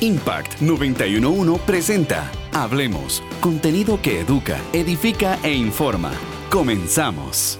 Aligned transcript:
Impact 0.00 0.60
911 0.60 1.58
presenta 1.64 2.30
Hablemos, 2.52 3.22
contenido 3.40 3.98
que 4.02 4.20
educa, 4.20 4.58
edifica 4.72 5.38
e 5.42 5.54
informa. 5.54 6.12
Comenzamos. 6.50 7.58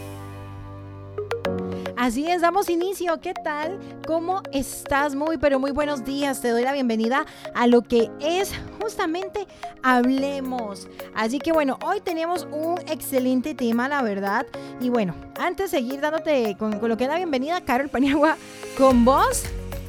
Así 1.96 2.30
es, 2.30 2.42
damos 2.42 2.68
inicio. 2.68 3.20
¿Qué 3.20 3.32
tal? 3.32 3.80
¿Cómo 4.06 4.42
estás? 4.52 5.14
Muy, 5.14 5.38
pero 5.38 5.58
muy 5.58 5.70
buenos 5.70 6.04
días. 6.04 6.42
Te 6.42 6.50
doy 6.50 6.62
la 6.62 6.72
bienvenida 6.72 7.24
a 7.54 7.66
lo 7.66 7.82
que 7.82 8.10
es 8.20 8.52
justamente 8.80 9.46
Hablemos. 9.82 10.88
Así 11.14 11.38
que 11.38 11.52
bueno, 11.52 11.78
hoy 11.84 12.00
tenemos 12.00 12.46
un 12.52 12.78
excelente 12.86 13.54
tema, 13.54 13.88
la 13.88 14.02
verdad. 14.02 14.46
Y 14.78 14.90
bueno, 14.90 15.14
antes 15.40 15.70
de 15.70 15.78
seguir 15.78 16.00
dándote 16.00 16.54
con, 16.58 16.78
con 16.78 16.90
lo 16.90 16.96
que 16.98 17.04
es 17.04 17.10
la 17.10 17.16
bienvenida, 17.16 17.62
Carol 17.62 17.88
Paniagua, 17.88 18.36
con 18.76 19.04
vos, 19.04 19.44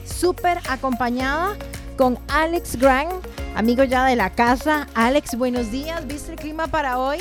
súper 0.08 0.60
acompañada 0.70 1.56
con 1.98 2.18
Alex 2.28 2.78
Grant, 2.78 3.14
amigo 3.56 3.84
ya 3.84 4.06
de 4.06 4.16
la 4.16 4.32
casa. 4.32 4.88
Alex, 4.94 5.38
buenos 5.38 5.72
días. 5.72 6.06
¿Viste 6.08 6.32
el 6.32 6.38
clima 6.38 6.68
para 6.68 7.00
hoy? 7.00 7.20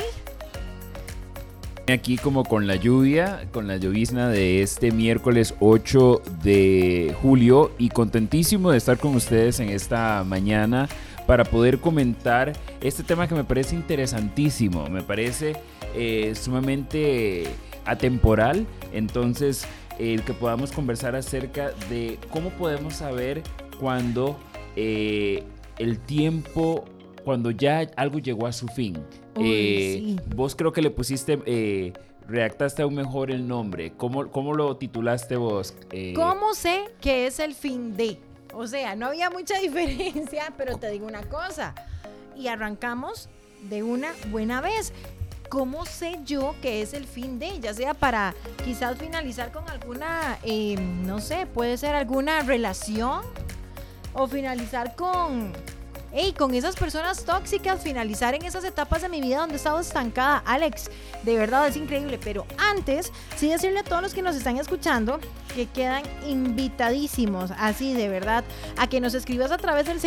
Aquí 1.91 2.17
como 2.17 2.43
con 2.43 2.67
la 2.67 2.75
lluvia, 2.75 3.47
con 3.53 3.67
la 3.67 3.77
llovizna 3.77 4.27
de 4.29 4.61
este 4.61 4.91
miércoles 4.91 5.55
8 5.61 6.21
de 6.43 7.15
julio 7.21 7.71
y 7.77 7.89
contentísimo 7.89 8.71
de 8.71 8.77
estar 8.77 8.97
con 8.97 9.15
ustedes 9.15 9.61
en 9.61 9.69
esta 9.69 10.23
mañana 10.25 10.89
para 11.25 11.45
poder 11.45 11.79
comentar 11.79 12.53
este 12.81 13.03
tema 13.03 13.27
que 13.27 13.35
me 13.35 13.45
parece 13.45 13.75
interesantísimo, 13.75 14.87
me 14.89 15.01
parece 15.01 15.55
eh, 15.95 16.33
sumamente 16.35 17.47
atemporal, 17.85 18.67
entonces 18.91 19.65
el 19.99 20.23
que 20.23 20.33
podamos 20.33 20.71
conversar 20.71 21.15
acerca 21.15 21.71
de 21.89 22.19
cómo 22.29 22.49
podemos 22.51 22.95
saber 22.95 23.43
cuando 23.79 24.37
eh, 24.75 25.43
el 25.79 25.99
tiempo, 25.99 26.85
cuando 27.23 27.51
ya 27.51 27.87
algo 27.95 28.19
llegó 28.19 28.47
a 28.47 28.53
su 28.53 28.67
fin. 28.67 28.97
Eh, 29.39 30.15
vos 30.35 30.55
creo 30.55 30.71
que 30.71 30.81
le 30.81 30.89
pusiste, 30.89 31.39
eh, 31.45 31.93
redactaste 32.27 32.81
aún 32.81 32.95
mejor 32.95 33.31
el 33.31 33.47
nombre. 33.47 33.93
¿Cómo, 33.97 34.29
cómo 34.31 34.53
lo 34.53 34.77
titulaste 34.77 35.35
vos? 35.35 35.75
¿Cómo 36.15 36.53
sé 36.53 36.85
que 37.01 37.27
es 37.27 37.39
el 37.39 37.53
fin 37.53 37.95
de? 37.95 38.19
O 38.53 38.67
sea, 38.67 38.95
no 38.95 39.07
había 39.07 39.29
mucha 39.29 39.59
diferencia, 39.61 40.53
pero 40.57 40.77
te 40.77 40.89
digo 40.89 41.05
una 41.07 41.23
cosa. 41.23 41.73
Y 42.35 42.47
arrancamos 42.47 43.29
de 43.63 43.83
una 43.83 44.09
buena 44.29 44.61
vez. 44.61 44.93
¿Cómo 45.49 45.85
sé 45.85 46.19
yo 46.25 46.55
que 46.61 46.81
es 46.81 46.93
el 46.93 47.05
fin 47.05 47.39
de? 47.39 47.59
Ya 47.59 47.73
sea 47.73 47.93
para 47.93 48.35
quizás 48.65 48.97
finalizar 48.97 49.51
con 49.51 49.67
alguna, 49.69 50.37
no 50.75 51.19
sé, 51.19 51.45
puede 51.45 51.77
ser 51.77 51.95
alguna 51.95 52.41
relación 52.41 53.21
o 54.13 54.27
finalizar 54.27 54.95
con, 54.95 55.53
hey, 56.11 56.33
con 56.37 56.53
esas 56.53 56.75
personas 56.75 57.23
tóxicas, 57.23 57.81
finalizar 57.81 58.33
en 58.33 58.43
esas 58.43 58.63
etapas 58.63 59.01
de 59.03 59.09
mi 59.09 59.21
vida 59.21 59.37
donde 59.37 59.55
he 59.55 59.57
estado 59.57 59.79
estancada. 59.79 60.43
Alex, 60.45 60.89
de 61.23 61.35
verdad 61.37 61.67
es 61.67 61.77
increíble, 61.77 62.19
pero 62.21 62.45
antes, 62.57 63.11
sí 63.37 63.49
decirle 63.49 63.79
a 63.79 63.83
todos 63.83 64.01
los 64.01 64.13
que 64.13 64.21
nos 64.21 64.35
están 64.35 64.57
escuchando 64.57 65.19
que 65.55 65.67
quedan 65.67 66.03
invitadísimos, 66.25 67.51
así 67.57 67.93
de 67.93 68.09
verdad, 68.09 68.43
a 68.75 68.87
que 68.87 68.99
nos 68.99 69.13
escribas 69.13 69.51
a 69.51 69.57
través 69.57 69.85
del 69.85 70.01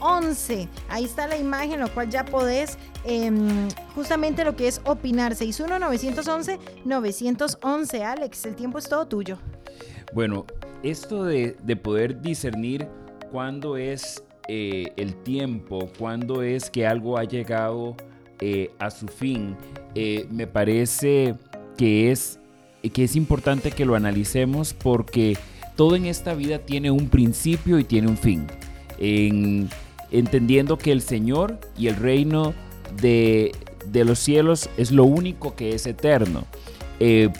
61911-911. 0.00 0.68
Ahí 0.88 1.04
está 1.04 1.26
la 1.26 1.36
imagen, 1.36 1.80
lo 1.80 1.92
cual 1.92 2.08
ya 2.10 2.24
podés 2.24 2.78
em, 3.04 3.68
justamente 3.94 4.42
lo 4.44 4.56
que 4.56 4.68
es 4.68 4.80
opinar. 4.84 5.34
61911-911. 5.34 8.02
Alex, 8.02 8.46
el 8.46 8.56
tiempo 8.56 8.78
es 8.78 8.88
todo 8.88 9.06
tuyo. 9.06 9.36
Bueno, 10.12 10.46
esto 10.82 11.24
de, 11.24 11.54
poder 11.82 12.20
discernir 12.20 12.88
cuándo 13.30 13.76
es 13.76 14.24
eh, 14.48 14.92
el 14.96 15.14
tiempo, 15.22 15.88
cuándo 15.98 16.42
es 16.42 16.70
que 16.70 16.86
algo 16.86 17.18
ha 17.18 17.24
llegado 17.24 17.96
eh, 18.40 18.70
a 18.78 18.90
su 18.90 19.08
fin, 19.08 19.56
eh, 19.94 20.26
me 20.30 20.46
parece 20.46 21.34
que 21.76 22.12
es, 22.12 22.38
que 22.92 23.04
es 23.04 23.16
importante 23.16 23.72
que 23.72 23.84
lo 23.84 23.96
analicemos 23.96 24.74
porque 24.74 25.36
todo 25.74 25.96
en 25.96 26.06
esta 26.06 26.34
vida 26.34 26.60
tiene 26.60 26.90
un 26.90 27.08
principio 27.08 27.78
y 27.78 27.84
tiene 27.84 28.08
un 28.08 28.16
fin. 28.16 28.46
Entendiendo 30.10 30.78
que 30.78 30.92
el 30.92 31.02
Señor 31.02 31.58
y 31.76 31.88
el 31.88 31.96
reino 31.96 32.54
de, 33.00 33.52
los 33.92 34.18
cielos 34.18 34.68
es 34.76 34.90
lo 34.92 35.04
único 35.04 35.54
que 35.54 35.74
es 35.74 35.86
eterno, 35.86 36.44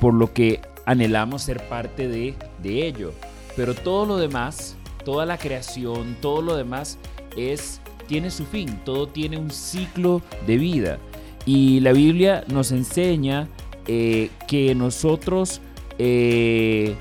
por 0.01 0.15
lo 0.15 0.33
que 0.33 0.61
anhelamos 0.85 1.43
ser 1.43 1.69
parte 1.69 2.09
de, 2.09 2.35
de 2.63 2.87
ello. 2.87 3.13
Pero 3.57 3.75
todo 3.75 4.07
lo 4.07 4.17
demás, 4.17 4.77
toda 5.05 5.27
la 5.27 5.39
creación, 5.39 6.17
todo 6.21 6.43
lo 6.43 6.57
demás 6.57 6.99
es 7.37 7.81
tiene 8.07 8.31
su 8.31 8.45
fin, 8.45 8.81
todo 8.85 9.09
tiene 9.09 9.37
un 9.37 9.51
ciclo 9.51 10.23
de 10.47 10.57
vida. 10.57 10.99
Y 11.45 11.81
la 11.81 11.93
Biblia 11.93 12.45
nos 12.49 12.73
enseña 12.73 13.49
eh, 13.87 14.31
que 14.49 14.75
nosotros, 14.75 15.61
eh, 15.99 16.95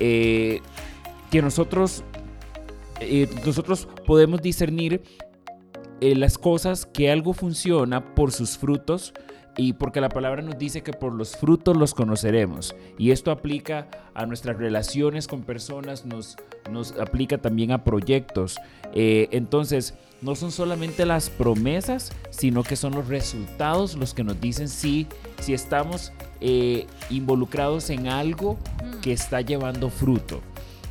eh, 0.00 0.60
que 1.30 1.42
nosotros, 1.42 2.04
nosotros 3.44 3.88
podemos 4.04 4.40
discernir 4.40 5.02
las 6.00 6.36
cosas, 6.36 6.84
que 6.84 7.10
algo 7.10 7.32
funciona 7.32 8.14
por 8.14 8.30
sus 8.30 8.58
frutos, 8.58 9.14
y 9.56 9.74
porque 9.74 10.00
la 10.00 10.08
palabra 10.08 10.42
nos 10.42 10.58
dice 10.58 10.82
que 10.82 10.92
por 10.92 11.12
los 11.12 11.36
frutos 11.36 11.76
los 11.76 11.94
conoceremos. 11.94 12.74
Y 12.98 13.10
esto 13.10 13.30
aplica 13.30 13.88
a 14.14 14.26
nuestras 14.26 14.56
relaciones 14.56 15.28
con 15.28 15.42
personas, 15.42 16.04
nos, 16.04 16.36
nos 16.70 16.92
aplica 16.98 17.38
también 17.38 17.72
a 17.72 17.84
proyectos. 17.84 18.56
Eh, 18.92 19.28
entonces, 19.30 19.94
no 20.22 20.34
son 20.34 20.50
solamente 20.50 21.06
las 21.06 21.30
promesas, 21.30 22.12
sino 22.30 22.62
que 22.62 22.76
son 22.76 22.94
los 22.94 23.08
resultados 23.08 23.94
los 23.96 24.14
que 24.14 24.24
nos 24.24 24.40
dicen 24.40 24.68
si, 24.68 25.06
si 25.40 25.54
estamos 25.54 26.12
eh, 26.40 26.86
involucrados 27.10 27.90
en 27.90 28.08
algo 28.08 28.58
que 29.02 29.12
está 29.12 29.40
llevando 29.40 29.90
fruto. 29.90 30.40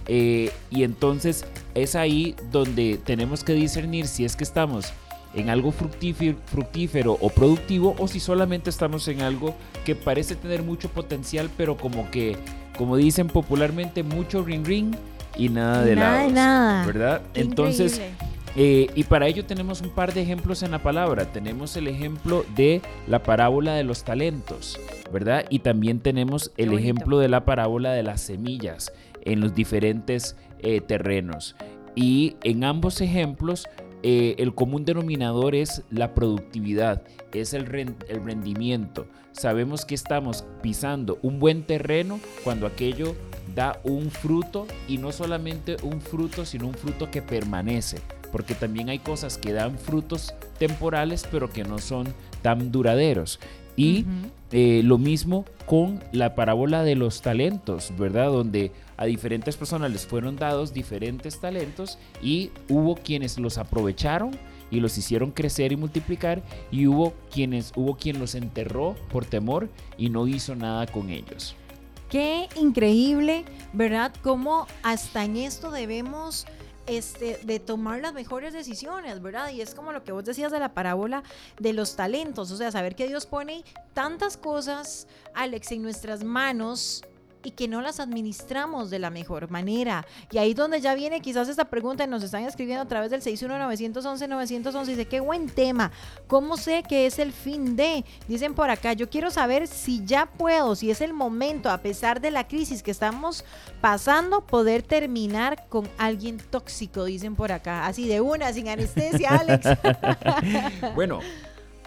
Eh, 0.08 0.52
y 0.69 0.84
entonces 0.84 1.46
es 1.75 1.96
ahí 1.96 2.36
donde 2.52 3.00
tenemos 3.03 3.44
que 3.44 3.53
discernir 3.53 4.08
si 4.08 4.25
es 4.25 4.36
que 4.36 4.44
estamos 4.44 4.94
en 5.34 5.50
algo 5.50 5.72
fructífero, 5.72 7.18
o 7.19 7.30
productivo 7.30 7.96
o 7.97 8.08
si 8.08 8.19
solamente 8.19 8.69
estamos 8.69 9.08
en 9.08 9.22
algo 9.22 9.56
que 9.86 9.96
parece 9.96 10.36
tener 10.36 10.62
mucho 10.62 10.90
potencial 10.90 11.50
pero 11.58 11.75
como 11.75 12.12
que, 12.12 12.38
como 12.78 12.97
dicen 12.97 13.28
popularmente, 13.28 14.03
mucho 14.03 14.44
ring 14.44 14.66
ring 14.66 14.96
y 15.36 15.50
nada 15.50 15.84
de 15.84 15.96
nada. 15.96 16.28
nada. 16.30 16.85
¿Verdad? 16.85 17.22
Entonces... 17.34 18.02
Eh, 18.56 18.91
y 18.94 19.03
para 19.06 19.25
ello 19.25 19.46
tenemos 19.46 19.81
un 19.81 19.90
par 19.90 20.14
de 20.14 20.22
ejemplos 20.22 20.62
en 20.62 20.70
la 20.70 20.78
palabra. 20.78 21.25
Tenemos 21.31 21.75
el 21.75 21.88
ejemplo 21.88 22.46
de 22.56 22.84
la 23.08 23.24
parábola 23.24 23.74
de 23.74 23.84
los 23.84 24.03
talentos, 24.03 24.80
¿verdad? 25.12 25.46
Y 25.50 25.58
también 25.59 26.00
tenemos 26.00 26.52
el 26.58 26.72
ejemplo 26.74 27.18
de 27.18 27.30
la 27.30 27.46
parábola 27.46 27.94
de 27.94 28.03
las 28.03 28.22
semillas 28.22 28.94
en 29.25 29.39
los 29.39 29.53
diferentes 29.53 30.35
eh, 30.59 30.81
terrenos. 30.81 31.56
Y 31.95 32.35
en 32.44 32.63
ambos 32.63 33.01
ejemplos 33.01 33.67
eh, 34.06 34.35
el 34.38 34.53
común 34.53 34.84
denominador 34.84 35.56
es 35.56 35.84
la 35.89 36.13
productividad, 36.13 37.03
es 37.34 37.53
el, 37.53 37.66
el 38.09 38.23
rendimiento. 38.23 39.07
Sabemos 39.31 39.85
que 39.85 39.95
estamos 39.95 40.44
pisando 40.61 41.19
un 41.22 41.39
buen 41.39 41.63
terreno 41.63 42.19
cuando 42.44 42.67
aquello 42.67 43.16
da 43.56 43.79
un 43.84 44.11
fruto 44.11 44.67
y 44.88 44.97
no 44.97 45.11
solamente 45.11 45.78
un 45.84 46.01
fruto, 46.01 46.45
sino 46.45 46.67
un 46.67 46.73
fruto 46.73 47.11
que 47.11 47.22
permanece, 47.22 48.00
porque 48.31 48.55
también 48.55 48.90
hay 48.90 49.00
cosas 49.00 49.38
que 49.38 49.53
dan 49.53 49.78
frutos 49.78 50.34
temporales 50.59 51.25
pero 51.31 51.50
que 51.50 51.63
no 51.63 51.79
son 51.79 52.07
tan 52.41 52.72
duraderos. 52.72 53.40
Y 53.75 54.05
eh, 54.51 54.81
lo 54.84 54.97
mismo 55.00 55.45
con 55.66 56.03
la 56.11 56.35
parábola 56.35 56.84
de 56.84 56.95
los 56.95 57.22
talentos, 57.22 57.91
¿verdad? 57.97 58.28
Donde 58.28 58.72
a 59.03 59.06
diferentes 59.06 59.58
personas 59.58 59.91
les 59.91 60.08
fueron 60.08 60.38
dados 60.38 60.74
diferentes 60.74 61.38
talentos 61.38 61.97
y 62.22 62.52
hubo 62.70 62.96
quienes 62.96 63.38
los 63.38 63.58
aprovecharon 63.58 64.32
y 64.72 64.79
los 64.79 64.97
hicieron 64.97 65.32
crecer 65.32 65.73
y 65.73 65.76
multiplicar 65.76 66.41
y 66.72 66.88
hubo 66.88 67.14
quienes 67.29 67.73
hubo 67.76 67.97
quien 67.97 68.17
los 68.20 68.34
enterró 68.34 68.96
por 69.11 69.26
temor 69.26 69.70
y 69.97 70.09
no 70.09 70.26
hizo 70.26 70.55
nada 70.55 70.88
con 70.88 71.09
ellos. 71.09 71.53
Qué 72.09 72.47
increíble, 72.55 73.44
¿verdad? 73.73 74.14
Cómo 74.22 74.67
hasta 74.84 75.26
en 75.26 75.35
esto 75.35 75.70
debemos 75.70 76.46
este, 76.88 77.40
de 77.44 77.59
tomar 77.59 78.00
las 78.00 78.14
mejores 78.14 78.53
decisiones, 78.53 79.22
¿verdad? 79.22 79.50
Y 79.50 79.59
es 79.59 79.76
como 79.76 79.91
lo 79.91 80.05
que 80.05 80.14
vos 80.14 80.23
decías 80.23 80.52
de 80.52 80.59
la 80.59 80.73
parábola 80.73 81.23
de 81.59 81.73
los 81.73 81.97
talentos, 81.97 82.52
o 82.52 82.55
sea, 82.55 82.72
saber 82.72 82.96
que 82.96 83.08
Dios 83.08 83.26
pone 83.26 83.66
tantas 83.94 84.38
cosas, 84.38 85.08
Alex, 85.34 85.73
en 85.73 85.82
nuestras 85.82 86.23
manos 86.23 87.03
y 87.43 87.51
que 87.51 87.67
no 87.67 87.81
las 87.81 87.99
administramos 87.99 88.90
de 88.90 88.99
la 88.99 89.09
mejor 89.09 89.49
manera. 89.49 90.05
Y 90.31 90.37
ahí 90.37 90.53
donde 90.53 90.81
ya 90.81 90.95
viene 90.95 91.22
quizás 91.22 91.49
esta 91.49 91.66
pregunta 91.66 92.03
y 92.03 92.07
nos 92.07 92.23
están 92.23 92.43
escribiendo 92.43 92.84
a 92.84 92.87
través 92.87 93.11
del 93.11 93.22
61911-911. 93.22 94.85
Dice, 94.85 95.05
qué 95.05 95.19
buen 95.19 95.47
tema. 95.47 95.91
¿Cómo 96.28 96.57
sé 96.57 96.84
que 96.87 97.05
es 97.05 97.19
el 97.19 97.31
fin 97.31 97.75
de? 97.75 98.05
Dicen 98.28 98.53
por 98.53 98.69
acá, 98.69 98.93
yo 98.93 99.09
quiero 99.09 99.29
saber 99.31 99.67
si 99.67 100.03
ya 100.05 100.25
puedo, 100.25 100.75
si 100.75 100.91
es 100.91 101.01
el 101.01 101.13
momento, 101.13 101.69
a 101.69 101.79
pesar 101.79 102.22
de 102.22 102.31
la 102.31 102.47
crisis 102.47 102.84
que 102.84 102.91
estamos 102.91 103.43
pasando, 103.81 104.41
poder 104.45 104.81
terminar 104.84 105.67
con 105.69 105.90
alguien 105.97 106.37
tóxico, 106.37 107.05
dicen 107.05 107.35
por 107.35 107.51
acá. 107.51 107.85
Así 107.85 108.07
de 108.07 108.22
una, 108.22 108.51
sin 108.53 108.69
anestesia, 108.69 109.29
Alex. 109.31 109.67
bueno, 110.95 111.19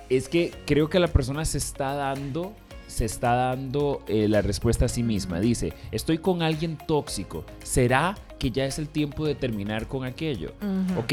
es 0.09 0.29
que 0.29 0.53
creo 0.67 0.89
que 0.89 0.99
la 0.99 1.09
persona 1.09 1.45
se 1.45 1.59
está 1.59 1.95
dando 1.95 2.55
se 2.97 3.05
está 3.05 3.35
dando 3.35 4.03
eh, 4.09 4.27
la 4.27 4.41
respuesta 4.41 4.87
a 4.87 4.89
sí 4.89 5.03
misma. 5.03 5.39
Dice, 5.39 5.75
estoy 5.91 6.17
con 6.17 6.41
alguien 6.41 6.79
tóxico. 6.79 7.45
¿Será 7.63 8.17
que 8.39 8.51
ya 8.51 8.65
es 8.65 8.79
el 8.79 8.89
tiempo 8.89 9.27
de 9.27 9.35
terminar 9.35 9.87
con 9.87 10.07
aquello? 10.07 10.55
Ok, 10.99 11.13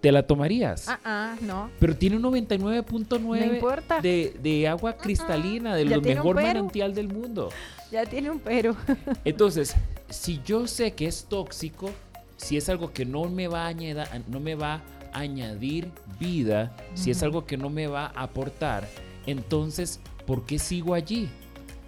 ¿Te 0.00 0.12
la 0.12 0.22
tomarías? 0.22 0.88
Ah, 0.88 1.00
ah, 1.04 1.36
no. 1.40 1.70
Pero 1.80 1.96
tiene 1.96 2.16
un 2.16 2.22
99.9 2.22 4.00
de, 4.00 4.36
de, 4.40 4.68
agua 4.68 4.96
cristalina, 4.96 5.74
del 5.74 6.00
mejor 6.00 6.36
manantial 6.36 6.94
del 6.94 7.08
mundo. 7.08 7.48
Ya 7.90 8.06
tiene 8.06 8.30
un 8.30 8.38
pero. 8.38 8.76
Entonces, 9.24 9.74
si 10.08 10.40
yo 10.44 10.68
sé 10.68 10.92
que 10.92 11.06
es 11.06 11.24
tóxico, 11.24 11.90
si 12.36 12.56
es 12.56 12.68
algo 12.68 12.92
que 12.92 13.04
no 13.04 13.24
me 13.24 13.48
va 13.48 13.64
a 13.64 13.68
añadir, 13.68 14.06
no 14.28 14.38
me 14.38 14.54
va 14.54 14.82
a 15.12 15.18
añadir 15.18 15.90
vida, 16.20 16.76
si 16.94 17.10
es 17.10 17.22
algo 17.24 17.44
que 17.44 17.56
no 17.56 17.68
me 17.68 17.88
va 17.88 18.12
a 18.14 18.22
aportar, 18.22 18.88
entonces, 19.26 20.00
¿por 20.26 20.46
qué 20.46 20.60
sigo 20.60 20.94
allí? 20.94 21.28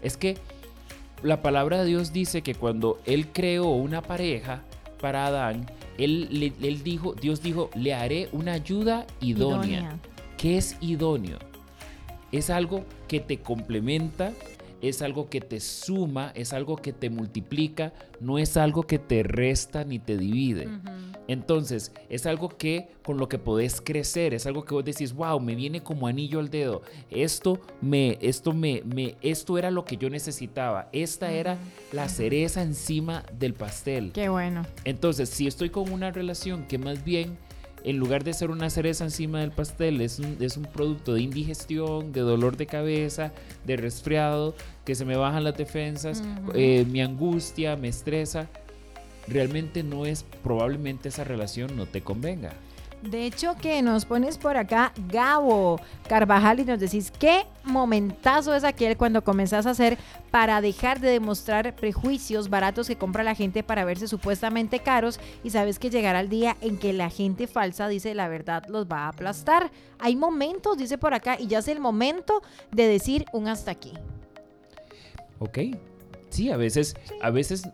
Es 0.03 0.17
que 0.17 0.37
la 1.23 1.43
palabra 1.43 1.79
de 1.79 1.87
Dios 1.87 2.13
dice 2.13 2.43
que 2.43 2.57
cuando 2.57 2.99
Él 3.05 3.29
creó 3.33 3.69
una 3.69 4.03
pareja 4.03 4.63
para 5.01 5.27
Adán, 5.27 5.67
él, 6.05 6.55
él 6.63 6.83
dijo, 6.83 7.15
Dios 7.15 7.43
dijo, 7.43 7.71
le 7.75 7.95
haré 7.95 8.29
una 8.33 8.53
ayuda 8.55 9.07
idónea. 9.21 9.99
¿Qué 10.37 10.57
es 10.57 10.77
idóneo? 10.81 11.39
Es 12.33 12.49
algo 12.49 12.85
que 13.09 13.21
te 13.21 13.39
complementa, 13.39 14.33
es 14.83 15.03
algo 15.03 15.29
que 15.29 15.41
te 15.41 15.61
suma, 15.61 16.33
es 16.35 16.53
algo 16.53 16.77
que 16.77 16.93
te 16.93 17.11
multiplica, 17.11 17.93
no 18.21 18.39
es 18.39 18.57
algo 18.57 18.83
que 18.85 18.99
te 18.99 19.23
resta 19.23 19.85
ni 19.85 19.99
te 19.99 20.17
divide. 20.17 20.69
Entonces, 21.29 21.93
es 22.09 22.27
algo 22.27 22.49
que 22.49 22.89
con 23.05 23.19
lo 23.19 23.29
que 23.29 23.39
podés 23.39 23.81
crecer, 23.81 24.35
es 24.35 24.47
algo 24.47 24.65
que 24.65 24.75
vos 24.75 24.85
decís, 24.85 25.13
wow, 25.13 25.39
me 25.39 25.55
viene 25.55 25.83
como 25.83 26.07
anillo 26.07 26.41
al 26.41 26.51
dedo. 26.51 26.83
Esto 27.09 27.61
me, 27.81 28.19
esto 28.21 28.53
me, 28.53 28.83
me, 28.85 29.17
esto 29.23 29.57
era 29.57 29.71
lo 29.71 29.85
que 29.85 29.97
yo 29.97 30.11
necesitaba. 30.11 30.89
Esta 30.93 31.31
era 31.31 31.57
la 31.93 32.09
cereza 32.09 32.63
encima 32.63 33.25
del 33.39 33.55
pastel. 33.55 34.11
Qué 34.13 34.29
bueno. 34.29 34.67
Entonces, 34.85 35.29
si 35.29 35.47
estoy 35.47 35.71
con 35.71 35.93
una 35.93 36.11
relación 36.11 36.67
que 36.67 36.79
más 36.79 37.05
bien 37.05 37.39
en 37.85 37.99
lugar 37.99 38.25
de 38.25 38.33
ser 38.33 38.51
una 38.51 38.71
cereza 38.71 39.05
encima 39.05 39.41
del 39.41 39.51
pastel, 39.51 40.01
es 40.01 40.19
un, 40.19 40.37
es 40.41 40.57
un 40.57 40.65
producto 40.65 41.15
de 41.15 41.23
indigestión, 41.23 42.13
de 42.13 42.21
dolor 42.21 42.57
de 42.57 42.67
cabeza, 42.67 43.33
de 43.65 43.77
resfriado, 43.77 44.55
que 44.85 44.95
se 44.95 45.05
me 45.05 45.17
bajan 45.17 45.45
las 45.45 45.57
defensas, 45.57 46.23
eh, 46.55 46.85
mi 46.89 47.01
angustia, 47.01 47.77
me 47.77 47.89
estresa, 47.89 48.49
realmente 49.29 49.83
no 49.83 50.07
es, 50.07 50.25
probablemente 50.43 51.09
esa 51.09 51.25
relación 51.25 51.77
no 51.77 51.87
te 51.87 52.03
convenga. 52.03 52.53
De 53.03 53.25
hecho, 53.25 53.55
que 53.57 53.81
nos 53.81 54.05
pones 54.05 54.37
por 54.37 54.59
acá, 54.59 54.93
Gabo 55.09 55.81
Carvajal, 56.07 56.61
y 56.61 56.65
nos 56.65 56.81
decís, 56.81 57.11
¿qué 57.11 57.47
momentazo 57.65 58.55
es 58.55 58.63
aquel 58.63 58.99
cuando 58.99 59.25
comenzás 59.25 59.65
a 59.67 59.71
hacer 59.71 59.97
para 60.31 60.61
dejar 60.61 61.01
de 61.01 61.09
demostrar 61.09 61.75
prejuicios 61.75 62.51
baratos 62.51 62.89
que 62.89 62.97
compra 62.97 63.25
la 63.25 63.35
gente 63.35 63.63
para 63.63 63.87
verse 63.87 64.07
supuestamente 64.07 64.81
caros 64.81 65.19
y 65.43 65.51
sabes 65.51 65.79
que 65.79 65.89
llegará 65.89 66.21
el 66.21 66.29
día 66.29 66.59
en 66.61 66.79
que 66.79 66.93
la 66.93 67.09
gente 67.09 67.47
falsa 67.47 67.89
dice 67.89 68.15
la 68.15 68.29
verdad 68.29 68.65
los 68.69 68.87
va 68.87 69.05
a 69.05 69.09
aplastar? 69.09 69.71
Hay 69.99 70.15
momentos, 70.15 70.77
dice 70.77 70.99
por 70.99 71.15
acá, 71.15 71.39
y 71.41 71.47
ya 71.47 71.61
es 71.61 71.69
el 71.69 71.81
momento 71.81 72.43
de 72.71 72.87
decir 72.87 73.25
un 73.33 73.49
hasta 73.49 73.71
aquí. 73.71 73.95
Ok, 75.39 75.59
Sí, 76.31 76.49
a 76.51 76.57
veces, 76.57 76.95
a 77.21 77.31
veces 77.31 77.69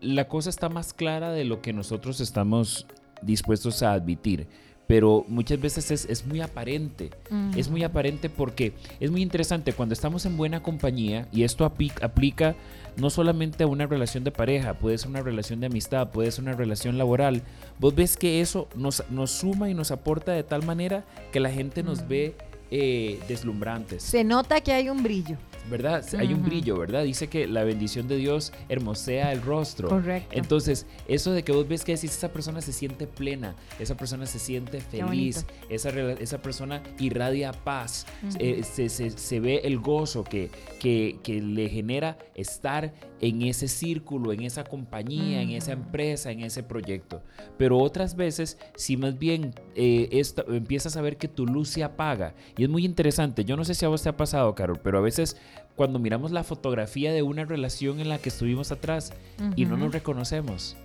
la 0.00 0.28
cosa 0.28 0.48
está 0.48 0.68
más 0.68 0.94
clara 0.94 1.32
de 1.32 1.44
lo 1.44 1.60
que 1.60 1.72
nosotros 1.72 2.20
estamos 2.20 2.86
dispuestos 3.22 3.82
a 3.82 3.92
admitir. 3.92 4.46
Pero 4.86 5.24
muchas 5.28 5.58
veces 5.60 6.06
es, 6.08 6.26
muy 6.26 6.40
aparente. 6.42 7.10
Es 7.56 7.70
muy 7.70 7.82
aparente 7.84 8.28
porque 8.28 8.74
es 9.00 9.10
muy 9.10 9.22
interesante 9.22 9.72
cuando 9.72 9.94
estamos 9.94 10.26
en 10.26 10.36
buena 10.36 10.62
compañía 10.62 11.26
y 11.32 11.44
esto 11.44 11.64
aplica 11.64 12.54
no 12.96 13.08
solamente 13.08 13.64
a 13.64 13.66
una 13.66 13.86
relación 13.86 14.24
de 14.24 14.30
pareja, 14.30 14.74
puede 14.74 14.98
ser 14.98 15.08
una 15.08 15.22
relación 15.22 15.60
de 15.60 15.66
amistad, 15.66 16.10
puede 16.10 16.30
ser 16.30 16.44
una 16.44 16.52
relación 16.52 16.98
laboral. 16.98 17.42
Vos 17.78 17.94
ves 17.94 18.16
que 18.16 18.42
eso 18.42 18.68
nos, 18.76 19.02
nos 19.10 19.30
suma 19.30 19.70
y 19.70 19.74
nos 19.74 19.90
aporta 19.90 20.32
de 20.32 20.42
tal 20.42 20.62
manera 20.64 21.04
que 21.32 21.40
la 21.40 21.50
gente 21.50 21.82
nos 21.82 22.06
ve 22.06 22.34
eh, 22.70 23.20
deslumbrantes. 23.26 24.02
Se 24.02 24.22
nota 24.22 24.60
que 24.60 24.72
hay 24.72 24.90
un 24.90 25.02
brillo. 25.02 25.36
¿Verdad? 25.70 26.04
Hay 26.18 26.32
un 26.32 26.42
brillo, 26.42 26.78
¿verdad? 26.78 27.04
Dice 27.04 27.28
que 27.28 27.46
la 27.46 27.64
bendición 27.64 28.08
de 28.08 28.16
Dios 28.16 28.52
hermosea 28.68 29.32
el 29.32 29.42
rostro. 29.42 29.88
Correcto. 29.88 30.30
Entonces, 30.32 30.86
eso 31.08 31.32
de 31.32 31.42
que 31.42 31.52
vos 31.52 31.66
ves 31.66 31.84
que 31.84 31.92
decís, 31.94 32.12
esa 32.12 32.32
persona 32.32 32.60
se 32.60 32.72
siente 32.72 33.06
plena, 33.06 33.54
esa 33.78 33.96
persona 33.96 34.26
se 34.26 34.38
siente 34.38 34.80
feliz, 34.80 35.46
esa, 35.68 35.90
esa 35.90 36.42
persona 36.42 36.82
irradia 36.98 37.52
paz, 37.52 38.06
eh, 38.38 38.62
se, 38.62 38.88
se, 38.88 39.40
ve 39.40 39.62
el 39.64 39.78
gozo 39.78 40.24
que, 40.24 40.50
que, 40.80 41.18
que, 41.22 41.40
le 41.40 41.68
genera 41.68 42.18
estar 42.34 42.92
en 43.20 43.42
ese 43.42 43.68
círculo, 43.68 44.32
en 44.32 44.42
esa 44.42 44.64
compañía, 44.64 45.40
en 45.40 45.50
esa 45.50 45.72
empresa, 45.72 46.30
en 46.30 46.40
ese 46.40 46.62
proyecto. 46.62 47.22
Pero 47.56 47.78
otras 47.78 48.16
veces, 48.16 48.58
si 48.76 48.96
más 48.96 49.18
bien 49.18 49.54
eh, 49.74 50.22
empiezas 50.48 50.96
a 50.96 51.02
ver 51.02 51.16
que 51.16 51.28
tu 51.28 51.46
luz 51.46 51.70
se 51.70 51.82
apaga, 51.82 52.34
y 52.56 52.64
es 52.64 52.68
muy 52.68 52.84
interesante, 52.84 53.44
yo 53.44 53.56
no 53.56 53.64
sé 53.64 53.74
si 53.74 53.84
a 53.84 53.88
vos 53.88 54.02
te 54.02 54.08
ha 54.08 54.16
pasado, 54.16 54.54
Carol, 54.54 54.78
pero 54.82 54.98
a 54.98 55.00
veces 55.00 55.36
cuando 55.76 55.98
miramos 55.98 56.30
la 56.30 56.44
fotografía 56.44 57.12
de 57.12 57.22
una 57.22 57.44
relación 57.44 58.00
en 58.00 58.08
la 58.08 58.18
que 58.18 58.28
estuvimos 58.28 58.70
atrás 58.72 59.12
y 59.56 59.64
no 59.66 59.76
nos 59.76 59.92
reconocemos. 59.92 60.76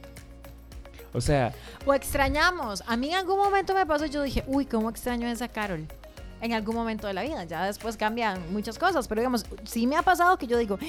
O 1.13 1.21
sea... 1.21 1.53
O 1.86 1.94
extrañamos. 1.94 2.83
A 2.88 2.97
mí 2.97 3.09
en 3.09 3.15
algún 3.15 3.38
momento 3.38 3.74
me 3.74 3.86
pasó, 3.86 4.06
yo 4.06 4.21
dije, 4.21 4.44
uy, 4.47 4.65
¿cómo 4.65 4.89
extraño 4.89 5.27
a 5.27 5.31
esa 5.31 5.47
Carol? 5.47 5.88
En 6.41 6.53
algún 6.53 6.75
momento 6.75 7.07
de 7.07 7.13
la 7.13 7.24
vida. 7.24 7.44
Ya 7.44 7.65
después 7.65 7.97
cambian 7.97 8.53
muchas 8.53 8.77
cosas. 8.80 9.07
Pero 9.07 9.21
digamos, 9.21 9.45
sí 9.63 9.88
me 9.88 9.96
ha 9.96 10.03
pasado 10.03 10.38
que 10.38 10.48
yo 10.48 10.58
digo, 10.58 10.79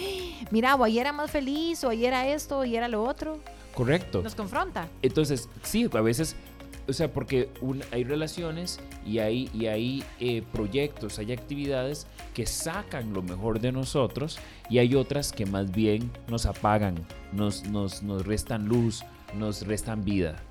mira, 0.51 0.75
o 0.75 0.85
ahí 0.85 0.99
era 0.99 1.13
más 1.13 1.31
feliz, 1.31 1.83
o 1.85 1.89
ahí 1.89 2.07
era 2.07 2.29
esto, 2.29 2.65
y 2.65 2.77
era 2.77 2.89
lo 2.89 3.03
otro. 3.03 3.39
Correcto. 3.75 4.23
Nos 4.23 4.35
confronta. 4.35 4.89
Entonces, 5.03 5.49
sí, 5.63 5.89
a 5.93 6.01
veces 6.01 6.37
o 6.89 6.93
sea, 6.93 7.13
porque 7.13 7.49
hay 7.93 8.05
relaciones 8.05 8.81
y 9.07 9.19
hay, 9.19 9.51
y 9.55 9.67
hay 9.67 10.05
eh, 10.19 10.43
proyectos, 10.53 11.19
hay 11.19 11.33
actividades 11.33 12.07
que 12.35 12.47
sacan 12.47 13.13
lo 13.13 13.23
mejor 13.23 13.61
de 13.61 13.73
nosotros 13.73 14.39
y 14.69 14.79
hay 14.79 14.95
otras 14.95 15.33
que 15.33 15.47
más 15.47 15.71
bien 15.71 16.11
nos 16.29 16.47
apagan, 16.47 16.95
nos, 17.33 17.65
nos, 17.69 18.03
nos 18.03 18.27
restan 18.27 18.67
luz, 18.67 19.05
nos 19.39 19.67
restan 19.67 20.05
vida. 20.05 20.43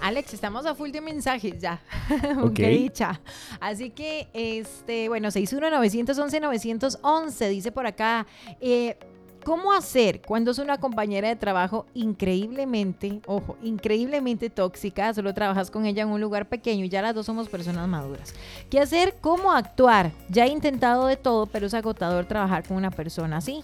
Alex, 0.00 0.34
estamos 0.34 0.64
a 0.64 0.74
full 0.74 0.90
de 0.90 1.00
mensajes 1.00 1.58
ya. 1.58 1.80
Ok. 2.42 2.58
dicha. 2.58 3.20
Así 3.60 3.90
que, 3.90 4.28
este, 4.32 5.08
bueno, 5.08 5.28
61911-911 5.28 7.48
dice 7.48 7.72
por 7.72 7.86
acá. 7.86 8.26
Eh, 8.60 8.96
¿Cómo 9.44 9.72
hacer 9.72 10.20
cuando 10.20 10.50
es 10.50 10.58
una 10.58 10.78
compañera 10.78 11.28
de 11.28 11.36
trabajo 11.36 11.86
increíblemente, 11.94 13.20
ojo, 13.26 13.56
increíblemente 13.62 14.50
tóxica? 14.50 15.14
Solo 15.14 15.32
trabajas 15.32 15.70
con 15.70 15.86
ella 15.86 16.02
en 16.02 16.08
un 16.08 16.20
lugar 16.20 16.48
pequeño 16.48 16.84
y 16.84 16.88
ya 16.88 17.02
las 17.02 17.14
dos 17.14 17.26
somos 17.26 17.48
personas 17.48 17.88
maduras. 17.88 18.34
¿Qué 18.68 18.80
hacer? 18.80 19.14
¿Cómo 19.20 19.52
actuar? 19.52 20.12
Ya 20.28 20.44
he 20.44 20.48
intentado 20.48 21.06
de 21.06 21.16
todo, 21.16 21.46
pero 21.46 21.66
es 21.66 21.74
agotador 21.74 22.26
trabajar 22.26 22.66
con 22.66 22.76
una 22.76 22.90
persona 22.90 23.38
así. 23.38 23.62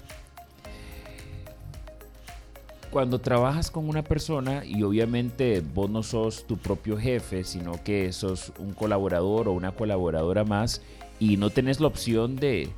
Cuando 2.90 3.18
trabajas 3.18 3.70
con 3.70 3.88
una 3.88 4.02
persona 4.02 4.64
y 4.64 4.84
obviamente 4.84 5.60
vos 5.60 5.90
no 5.90 6.02
sos 6.04 6.46
tu 6.46 6.56
propio 6.56 6.96
jefe, 6.96 7.42
sino 7.42 7.82
que 7.82 8.12
sos 8.12 8.52
un 8.58 8.72
colaborador 8.72 9.48
o 9.48 9.52
una 9.52 9.72
colaboradora 9.72 10.44
más 10.44 10.80
y 11.18 11.36
no 11.36 11.50
tenés 11.50 11.80
la 11.80 11.88
opción 11.88 12.36
de, 12.36 12.70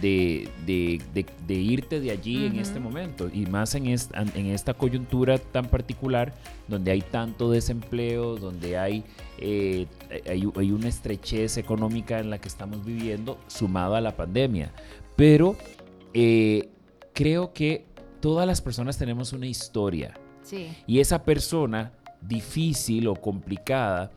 de, 0.00 0.48
de, 0.66 1.54
irte 1.54 2.00
de 2.00 2.10
allí 2.10 2.46
en 2.46 2.58
este 2.58 2.80
momento 2.80 3.30
y 3.32 3.46
más 3.46 3.74
en 3.74 3.86
esta, 3.86 4.22
en 4.22 4.46
esta 4.46 4.74
coyuntura 4.74 5.38
tan 5.38 5.66
particular 5.66 6.34
donde 6.68 6.90
hay 6.90 7.00
tanto 7.00 7.50
desempleo, 7.50 8.36
donde 8.36 8.76
hay 8.76 9.04
eh, 9.38 9.86
hay, 10.28 10.48
hay 10.56 10.70
una 10.70 10.88
estrechez 10.88 11.56
económica 11.56 12.18
en 12.18 12.30
la 12.30 12.38
que 12.38 12.48
estamos 12.48 12.84
viviendo 12.84 13.38
sumado 13.46 13.94
a 13.94 14.00
la 14.00 14.16
pandemia. 14.16 14.72
Pero 15.14 15.56
eh, 16.12 16.68
creo 17.12 17.52
que 17.52 17.84
todas 18.20 18.46
las 18.46 18.60
personas 18.60 18.98
tenemos 18.98 19.32
una 19.32 19.46
historia. 19.46 20.14
Sí. 20.42 20.68
Y 20.86 21.00
esa 21.00 21.24
persona 21.24 21.92
difícil 22.20 23.08
o 23.08 23.14
complicada, 23.14 24.10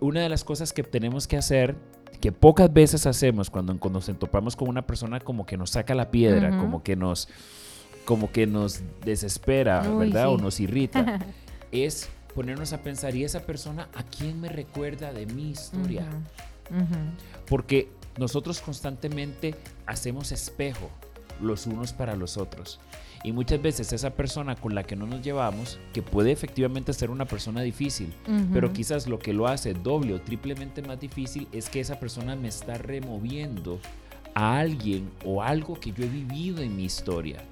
una 0.00 0.20
de 0.20 0.28
las 0.28 0.44
cosas 0.44 0.72
que 0.72 0.82
tenemos 0.82 1.26
que 1.26 1.36
hacer, 1.36 1.76
que 2.22 2.30
pocas 2.30 2.72
veces 2.72 3.04
hacemos 3.04 3.50
cuando, 3.50 3.76
cuando 3.80 3.98
nos 3.98 4.18
topamos 4.18 4.54
con 4.54 4.68
una 4.68 4.86
persona 4.86 5.18
como 5.18 5.44
que 5.44 5.56
nos 5.56 5.70
saca 5.70 5.92
la 5.92 6.12
piedra, 6.12 6.50
Ujú. 6.50 6.58
como 6.60 6.82
que 6.84 6.94
nos 6.94 7.28
como 8.04 8.30
que 8.30 8.46
nos 8.46 8.80
desespera, 9.04 9.82
Uy, 9.90 10.06
¿verdad? 10.06 10.28
O 10.28 10.36
sí. 10.36 10.42
nos 10.44 10.60
irrita, 10.60 11.18
es 11.72 12.08
ponernos 12.34 12.72
a 12.72 12.80
pensar, 12.82 13.14
¿y 13.16 13.24
esa 13.24 13.40
persona 13.40 13.88
a 13.94 14.04
quién 14.04 14.40
me 14.40 14.48
recuerda 14.48 15.12
de 15.12 15.26
mi 15.26 15.50
historia? 15.50 16.06
Ujú, 16.70 16.82
ujú. 16.84 16.98
Porque 17.48 17.90
nosotros 18.16 18.60
constantemente 18.60 19.56
hacemos 19.86 20.30
espejo 20.30 20.90
los 21.40 21.66
unos 21.66 21.92
para 21.92 22.14
los 22.14 22.36
otros. 22.36 22.78
Y 23.24 23.32
muchas 23.32 23.62
veces 23.62 23.92
esa 23.92 24.10
persona 24.10 24.56
con 24.56 24.74
la 24.74 24.82
que 24.82 24.96
no 24.96 25.06
nos 25.06 25.22
llevamos, 25.22 25.78
que 25.92 26.02
puede 26.02 26.32
efectivamente 26.32 26.92
ser 26.92 27.10
una 27.10 27.24
persona 27.24 27.62
difícil, 27.62 28.12
pero 28.52 28.72
quizás 28.72 29.06
lo 29.06 29.18
que 29.18 29.32
lo 29.32 29.46
hace 29.46 29.74
doble 29.74 30.14
o 30.14 30.20
triplemente 30.20 30.82
más 30.82 30.98
difícil 30.98 31.46
es 31.52 31.68
que 31.68 31.80
esa 31.80 32.00
persona 32.00 32.34
me 32.34 32.48
está 32.48 32.74
removiendo 32.78 33.78
a 34.34 34.58
alguien 34.58 35.10
o 35.24 35.42
algo 35.42 35.78
que 35.78 35.92
yo 35.92 36.04
he 36.04 36.08
vivido 36.08 36.62
en 36.62 36.76
mi 36.76 36.84
historia. 36.84 37.44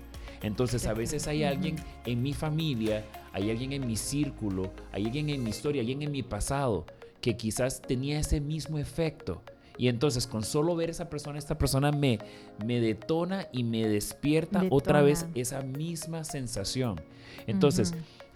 Entonces 0.43 0.87
a 0.87 0.95
veces 0.95 1.29
hay 1.29 1.45
alguien 1.45 1.77
en 2.05 2.23
mi 2.23 2.33
familia, 2.33 3.05
hay 3.33 3.51
alguien 3.51 3.73
en 3.73 3.87
mi 3.87 3.97
círculo, 3.97 4.73
hay 4.93 5.07
alguien 5.07 5.29
en 5.31 5.45
mi 5.45 5.51
historia, 5.51 5.83
alguien 5.83 6.03
en 6.03 6.11
mi 6.11 6.23
pasado 6.23 6.87
que 7.21 7.37
quizás 7.37 7.83
tenía 7.83 8.19
ese 8.19 8.41
mismo 8.41 8.79
efecto. 8.79 9.43
Y 9.81 9.89
entonces 9.89 10.27
con 10.27 10.45
solo 10.45 10.77
ver 10.77 10.91
esa 10.91 11.09
persona, 11.09 11.39
esta 11.39 11.57
persona 11.57 11.91
me, 11.91 12.19
me 12.67 12.81
detona 12.81 13.47
y 13.51 13.65
me 13.65 13.89
despierta 13.89 14.63
otra 14.69 15.01
vez 15.01 15.25
esa 15.35 15.63
misma 15.63 16.23
sensación. 16.25 17.01
Entonces, 17.47 17.95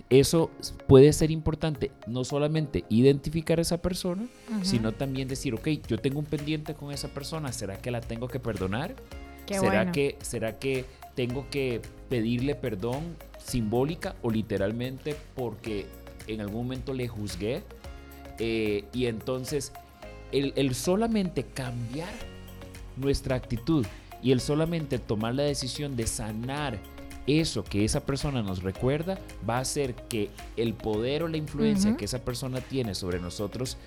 eso 0.08 0.50
puede 0.86 1.12
ser 1.12 1.30
importante, 1.30 1.90
no 2.06 2.24
solamente 2.24 2.86
identificar 2.88 3.58
a 3.58 3.60
esa 3.60 3.82
persona, 3.82 4.26
sino 4.62 4.92
también 4.92 5.28
decir, 5.28 5.52
ok, 5.52 5.68
yo 5.86 5.98
tengo 5.98 6.18
un 6.18 6.24
pendiente 6.24 6.72
con 6.72 6.92
esa 6.92 7.08
persona, 7.08 7.52
¿será 7.52 7.76
que 7.76 7.90
la 7.90 8.00
tengo 8.00 8.26
que 8.26 8.40
perdonar? 8.40 8.96
Qué 9.44 9.58
¿Será, 9.58 9.80
bueno. 9.80 9.92
que, 9.92 10.16
¿Será 10.22 10.58
que 10.58 10.86
tengo 11.14 11.50
que 11.50 11.82
pedirle 12.08 12.54
perdón 12.54 13.18
simbólica 13.36 14.16
o 14.22 14.30
literalmente 14.30 15.14
porque 15.34 15.84
en 16.26 16.40
algún 16.40 16.62
momento 16.62 16.94
le 16.94 17.06
juzgué? 17.06 17.62
Eh, 18.38 18.86
y 18.94 19.06
entonces, 19.06 19.72
el, 20.34 20.52
el 20.56 20.74
solamente 20.74 21.44
cambiar 21.44 22.12
nuestra 22.96 23.36
actitud 23.36 23.86
y 24.22 24.32
el 24.32 24.40
solamente 24.40 24.98
tomar 24.98 25.34
la 25.34 25.42
decisión 25.42 25.96
de 25.96 26.06
sanar 26.06 26.78
eso 27.26 27.64
que 27.64 27.84
esa 27.84 28.04
persona 28.04 28.42
nos 28.42 28.62
recuerda 28.62 29.18
va 29.48 29.56
a 29.58 29.60
hacer 29.60 29.94
que 29.94 30.30
el 30.56 30.74
poder 30.74 31.22
o 31.22 31.28
la 31.28 31.36
influencia 31.36 31.96
que 31.96 32.04
esa 32.04 32.24
persona 32.24 32.60
tiene 32.60 32.94
sobre 32.94 33.18
nosotros 33.18 33.78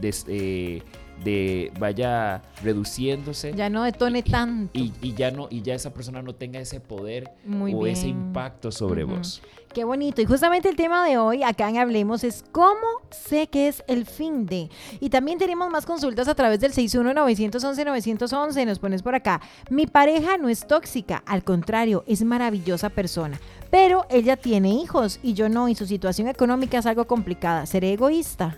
des- 0.00 0.24
eh, 0.28 0.82
de, 1.24 1.72
vaya 1.80 2.42
reduciéndose 2.62 3.52
Ya 3.52 3.68
no 3.68 3.82
detone 3.82 4.22
tanto. 4.22 4.70
y, 4.78 4.92
y 5.02 5.14
ya 5.14 5.32
no 5.32 5.48
y 5.50 5.62
ya 5.62 5.74
esa 5.74 5.92
persona 5.92 6.22
no 6.22 6.32
tenga 6.36 6.60
ese 6.60 6.78
poder 6.78 7.28
Muy 7.44 7.74
o 7.74 7.86
ese 7.88 8.06
impacto 8.06 8.70
sobre 8.70 9.02
vos. 9.02 9.42
Qué 9.74 9.82
bonito. 9.84 10.22
Y 10.22 10.26
justamente 10.26 10.68
el 10.68 10.76
tema 10.76 11.04
de 11.06 11.18
hoy 11.18 11.42
acá 11.42 11.68
en 11.68 11.76
Hablemos 11.78 12.22
es 12.24 12.44
cómo 12.52 12.86
sé 13.10 13.48
que 13.48 13.66
es 13.68 13.82
el 13.88 14.06
fin 14.06 14.46
de. 14.46 14.70
Y 15.00 15.10
también 15.10 15.38
tenemos 15.38 15.68
más 15.70 15.84
consultas 15.86 16.26
a 16.28 16.34
través 16.36 16.60
del 16.60 16.72
61-911-911. 16.72 18.66
Nos 18.66 18.78
pones 18.78 19.02
por 19.02 19.14
acá. 19.14 19.40
Mi 19.70 19.86
pareja 19.86 20.36
no 20.38 20.48
es 20.48 20.66
tóxica, 20.66 21.22
al 21.26 21.44
contrario, 21.44 22.04
es 22.06 22.22
maravillosa 22.24 22.90
persona. 22.90 23.40
Pero 23.70 24.06
ella 24.10 24.36
tiene 24.36 24.70
hijos 24.70 25.18
y 25.22 25.34
yo 25.34 25.48
no, 25.48 25.68
y 25.68 25.74
su 25.74 25.86
situación 25.86 26.28
económica 26.28 26.78
es 26.78 26.86
algo 26.86 27.06
complicada. 27.06 27.66
¿Seré 27.66 27.92
egoísta? 27.92 28.56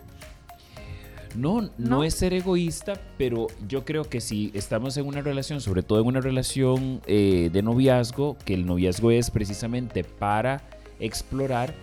No, 1.37 1.62
no, 1.62 1.70
¿No? 1.78 2.04
es 2.04 2.14
ser 2.14 2.32
egoísta, 2.34 3.00
pero 3.16 3.46
yo 3.68 3.84
creo 3.84 4.04
que 4.04 4.20
si 4.20 4.50
estamos 4.54 4.96
en 4.96 5.06
una 5.06 5.22
relación, 5.22 5.60
sobre 5.60 5.82
todo 5.82 6.00
en 6.00 6.06
una 6.06 6.20
relación 6.20 7.00
eh, 7.06 7.50
de 7.52 7.62
noviazgo, 7.62 8.37
que 8.44 8.54
el 8.54 8.66
noviazgo 8.66 9.10
es 9.10 9.30
precisamente 9.30 10.04
para 10.04 10.62
explorar, 10.99 11.75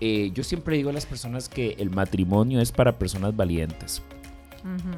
eh, 0.00 0.30
yo 0.34 0.44
siempre 0.44 0.76
digo 0.76 0.90
a 0.90 0.92
las 0.92 1.06
personas 1.06 1.48
que 1.48 1.76
el 1.78 1.90
matrimonio 1.90 2.60
es 2.60 2.72
para 2.72 2.98
personas 2.98 3.34
valientes. 3.36 4.02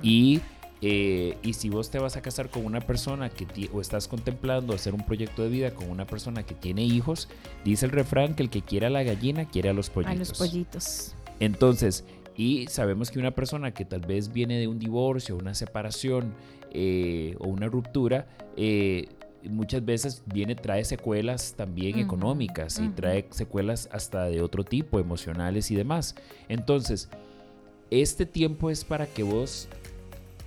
Y, 0.03 0.41
eh, 0.81 1.37
y 1.43 1.53
si 1.53 1.69
vos 1.69 1.91
te 1.91 1.99
vas 1.99 2.17
a 2.17 2.23
casar 2.23 2.49
con 2.49 2.65
una 2.65 2.81
persona 2.81 3.29
que 3.29 3.47
o 3.73 3.81
estás 3.83 4.09
contemplando 4.09 4.73
hacer 4.75 4.95
un 4.95 5.05
proyecto 5.05 5.43
de 5.43 5.51
vida 5.51 5.75
con 5.75 5.91
una 5.91 6.07
persona 6.07 6.43
que 6.45 6.55
tiene 6.55 6.85
hijos, 6.85 7.29
dice 7.65 7.85
el 7.85 7.93
refrán 7.93 8.35
que 8.35 8.43
el 8.43 8.49
que 8.51 8.63
quiere 8.63 8.87
a 8.87 8.91
la 8.91 9.03
gallina 9.03 9.45
quiere 9.45 9.69
a 9.69 9.75
los 9.75 9.91
A 9.91 9.93
pollitos. 9.93 10.29
los 10.31 10.39
pollitos. 10.39 11.15
Entonces, 11.41 12.05
y 12.39 12.69
sabemos 12.69 13.11
que 13.11 13.19
una 13.19 13.33
persona 13.33 13.73
que 13.73 13.85
tal 13.85 14.03
vez 14.03 14.33
viene 14.33 14.61
de 14.61 14.69
un 14.69 14.79
divorcio, 14.79 15.37
una 15.37 15.55
separación 15.55 16.33
eh, 16.71 17.35
o 17.41 17.49
una 17.49 17.67
ruptura, 17.67 18.29
eh, 18.57 19.09
muchas 19.43 19.85
veces 19.85 20.23
viene, 20.25 20.55
trae 20.55 20.85
secuelas 20.85 21.55
también 21.57 21.99
económicas 21.99 22.79
y 22.79 22.91
trae 22.91 23.27
secuelas 23.31 23.89
hasta 23.91 24.27
de 24.27 24.41
otro 24.41 24.63
tipo, 24.63 25.01
emocionales 25.01 25.73
y 25.73 25.75
demás. 25.75 26.15
Entonces, 26.49 27.09
este 27.91 28.25
tiempo 28.25 28.71
es 28.71 28.85
para 28.85 29.07
que 29.07 29.25
vos 29.25 29.69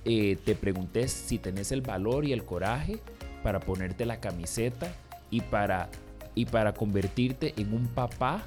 eh, 0.06 0.38
te 0.46 0.54
preguntes 0.54 1.12
si 1.12 1.36
tenés 1.36 1.72
el 1.72 1.82
valor 1.82 2.24
y 2.24 2.32
el 2.32 2.42
coraje 2.42 3.00
para 3.42 3.60
ponerte 3.60 4.06
la 4.06 4.18
camiseta 4.18 4.94
y 5.30 5.42
para, 5.42 5.90
y 6.34 6.46
para 6.46 6.72
convertirte 6.72 7.52
en 7.58 7.74
un 7.74 7.86
papá 7.88 8.46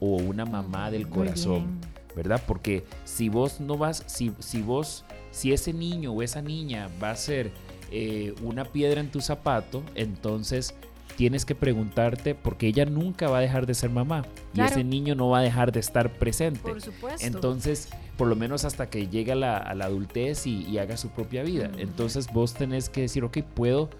o 0.00 0.16
una 0.16 0.44
mamá 0.44 0.90
del 0.90 1.06
Muy 1.06 1.18
corazón. 1.18 1.78
¿Verdad? 2.14 2.42
Porque 2.46 2.84
si 3.04 3.28
vos 3.28 3.60
no 3.60 3.76
vas, 3.76 4.02
si, 4.06 4.32
si 4.38 4.62
vos, 4.62 5.04
si 5.30 5.52
ese 5.52 5.72
niño 5.72 6.12
o 6.12 6.22
esa 6.22 6.42
niña 6.42 6.88
va 7.02 7.10
a 7.10 7.16
ser 7.16 7.50
eh, 7.90 8.34
una 8.42 8.64
piedra 8.64 9.00
en 9.00 9.10
tu 9.10 9.20
zapato, 9.20 9.82
entonces 9.94 10.74
tienes 11.16 11.44
que 11.44 11.54
preguntarte 11.54 12.34
porque 12.34 12.66
ella 12.66 12.86
nunca 12.86 13.28
va 13.28 13.38
a 13.38 13.40
dejar 13.40 13.66
de 13.66 13.74
ser 13.74 13.90
mamá 13.90 14.24
y 14.54 14.60
ese 14.62 14.84
niño 14.84 15.14
no 15.14 15.28
va 15.28 15.40
a 15.40 15.42
dejar 15.42 15.72
de 15.72 15.80
estar 15.80 16.12
presente. 16.14 16.60
Por 16.60 16.80
supuesto. 16.80 17.26
Entonces, 17.26 17.88
por 18.16 18.28
lo 18.28 18.36
menos 18.36 18.64
hasta 18.64 18.88
que 18.88 19.08
llegue 19.08 19.32
a 19.32 19.34
la, 19.34 19.56
a 19.58 19.74
la 19.74 19.86
adultez 19.86 20.46
y, 20.46 20.64
y 20.66 20.78
haga 20.78 20.96
su 20.96 21.10
propia 21.10 21.42
vida. 21.42 21.68
Ujú. 21.68 21.80
Entonces 21.80 22.32
vos 22.32 22.54
tenés 22.54 22.88
que 22.88 23.02
decir, 23.02 23.24
ok, 23.24 23.38
puedo, 23.42 23.90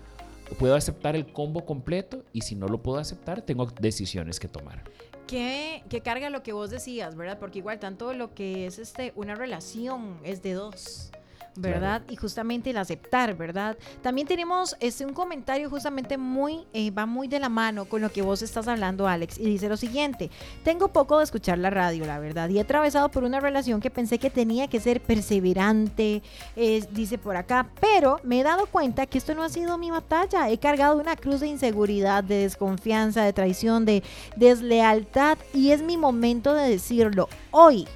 puedo 0.59 0.75
aceptar 0.75 1.14
el 1.17 1.26
combo 1.33 1.67
completo 1.67 2.25
y 2.33 2.43
si 2.43 2.55
no 2.55 2.69
lo 2.69 2.81
puedo 2.83 2.99
aceptar, 2.99 3.43
tengo 3.43 3.67
decisiones 3.67 4.40
que 4.40 4.49
tomar. 4.49 4.85
Que, 5.31 6.03
carga 6.03 6.29
lo 6.29 6.43
que 6.43 6.53
vos 6.53 6.71
decías, 6.71 7.15
¿verdad? 7.15 7.39
Porque 7.39 7.59
igual 7.59 7.79
tanto 7.79 8.13
lo 8.13 8.35
que 8.35 8.67
es 8.67 8.79
este 8.79 9.13
una 9.15 9.35
relación 9.35 10.19
es 10.25 10.43
de 10.43 10.55
dos. 10.55 11.13
¿Verdad? 11.57 12.02
Y 12.09 12.16
justamente 12.16 12.71
el 12.71 12.76
aceptar, 12.76 13.37
¿verdad? 13.37 13.76
También 14.02 14.26
tenemos 14.26 14.76
este, 14.80 15.04
un 15.04 15.12
comentario 15.12 15.69
justamente 15.69 16.16
muy, 16.16 16.64
eh, 16.73 16.90
va 16.90 17.07
muy 17.07 17.28
de 17.28 17.40
la 17.40 17.49
mano 17.49 17.87
con 17.87 18.00
lo 18.00 18.11
que 18.11 18.23
vos 18.23 18.40
estás 18.42 18.69
hablando, 18.69 19.09
Alex, 19.09 19.38
y 19.38 19.45
dice 19.45 19.69
lo 19.69 19.76
siguiente, 19.76 20.30
tengo 20.62 20.88
poco 20.88 21.19
de 21.19 21.25
escuchar 21.25 21.59
la 21.59 21.71
radio, 21.71 22.07
la 22.07 22.19
verdad, 22.19 22.49
y 22.49 22.59
he 22.59 22.61
atravesado 22.61 23.11
por 23.11 23.25
una 23.25 23.40
relación 23.40 23.80
que 23.80 23.90
pensé 23.90 24.19
que 24.19 24.30
tenía 24.30 24.69
que 24.69 24.80
ser 24.80 25.02
perseverante, 25.02 26.23
eh, 26.57 26.87
dice 26.92 27.19
por 27.19 27.37
acá, 27.37 27.69
pero 27.80 28.21
me 28.23 28.40
he 28.40 28.42
dado 28.42 28.66
cuenta 28.66 29.07
que 29.07 29.19
esto 29.19 29.35
no 29.35 29.42
ha 29.42 29.49
sido 29.49 29.76
mi 29.76 29.90
batalla, 29.90 30.49
he 30.50 30.59
cargado 30.59 30.99
una 30.99 31.16
cruz 31.16 31.40
de 31.40 31.49
inseguridad, 31.49 32.23
de 32.23 32.42
desconfianza, 32.42 33.25
de 33.25 33.33
traición, 33.33 33.85
de 33.85 34.02
deslealtad 34.37 35.38
y 35.52 35.73
es 35.73 35.83
mi 35.83 35.97
momento 35.97 36.54
de 36.54 36.69
decirlo 36.69 37.28
hoy. 37.50 37.87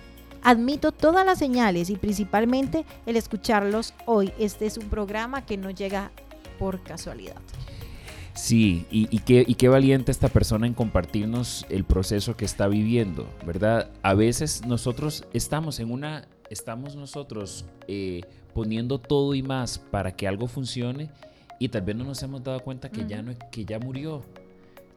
Admito 0.44 0.92
todas 0.92 1.24
las 1.24 1.38
señales 1.38 1.88
y 1.88 1.96
principalmente 1.96 2.84
el 3.06 3.16
escucharlos 3.16 3.94
hoy. 4.04 4.30
Este 4.38 4.66
es 4.66 4.76
un 4.76 4.90
programa 4.90 5.46
que 5.46 5.56
no 5.56 5.70
llega 5.70 6.10
por 6.58 6.82
casualidad. 6.82 7.40
Sí, 8.34 8.84
y, 8.90 9.08
y 9.14 9.20
qué, 9.20 9.42
y 9.46 9.54
qué 9.54 9.68
valiente 9.68 10.12
esta 10.12 10.28
persona 10.28 10.66
en 10.66 10.74
compartirnos 10.74 11.64
el 11.70 11.84
proceso 11.84 12.36
que 12.36 12.44
está 12.44 12.68
viviendo, 12.68 13.26
¿verdad? 13.46 13.90
A 14.02 14.12
veces 14.12 14.66
nosotros 14.66 15.24
estamos 15.32 15.80
en 15.80 15.90
una, 15.90 16.28
estamos 16.50 16.94
nosotros 16.94 17.64
eh, 17.88 18.20
poniendo 18.52 18.98
todo 18.98 19.34
y 19.34 19.42
más 19.42 19.78
para 19.78 20.14
que 20.14 20.28
algo 20.28 20.46
funcione 20.46 21.10
y 21.58 21.68
tal 21.70 21.82
vez 21.82 21.96
no 21.96 22.04
nos 22.04 22.22
hemos 22.22 22.42
dado 22.44 22.60
cuenta 22.60 22.90
que, 22.90 23.06
ya, 23.06 23.22
no, 23.22 23.32
que 23.50 23.64
ya 23.64 23.78
murió, 23.78 24.22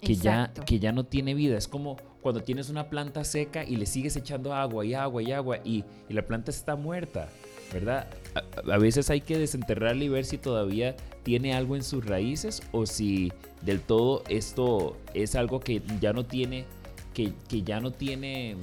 que 0.01 0.15
ya, 0.15 0.51
que 0.65 0.79
ya 0.79 0.91
no 0.91 1.05
tiene 1.05 1.33
vida. 1.35 1.57
Es 1.57 1.69
como 1.69 1.95
cuando 2.27 2.43
tienes 2.43 2.69
una 2.69 2.89
planta 2.89 3.23
seca 3.23 3.63
y 3.63 3.77
le 3.77 3.85
sigues 3.85 4.17
echando 4.17 4.53
agua 4.53 4.85
y 4.85 4.93
agua 4.93 5.23
y 5.23 5.31
agua 5.31 5.59
y, 5.63 5.85
y 6.09 6.13
la 6.13 6.23
planta 6.23 6.51
está 6.51 6.75
muerta, 6.75 7.29
¿verdad? 7.71 8.07
A, 8.35 8.73
a 8.73 8.77
veces 8.77 9.09
hay 9.09 9.21
que 9.21 9.37
desenterrarla 9.37 10.03
y 10.03 10.09
ver 10.09 10.25
si 10.25 10.37
todavía 10.37 10.97
tiene 11.23 11.53
algo 11.53 11.77
en 11.77 11.83
sus 11.83 12.05
raíces 12.05 12.61
o 12.73 12.85
si 12.85 13.31
del 13.61 13.79
todo 13.79 14.23
esto 14.27 14.97
es 15.13 15.35
algo 15.35 15.61
que 15.61 15.81
ya 16.01 16.11
no 16.11 16.25
tiene, 16.25 16.65
que, 17.13 17.31
que 17.47 17.61
ya 17.63 17.79
no 17.79 17.91
tiene 17.91 18.57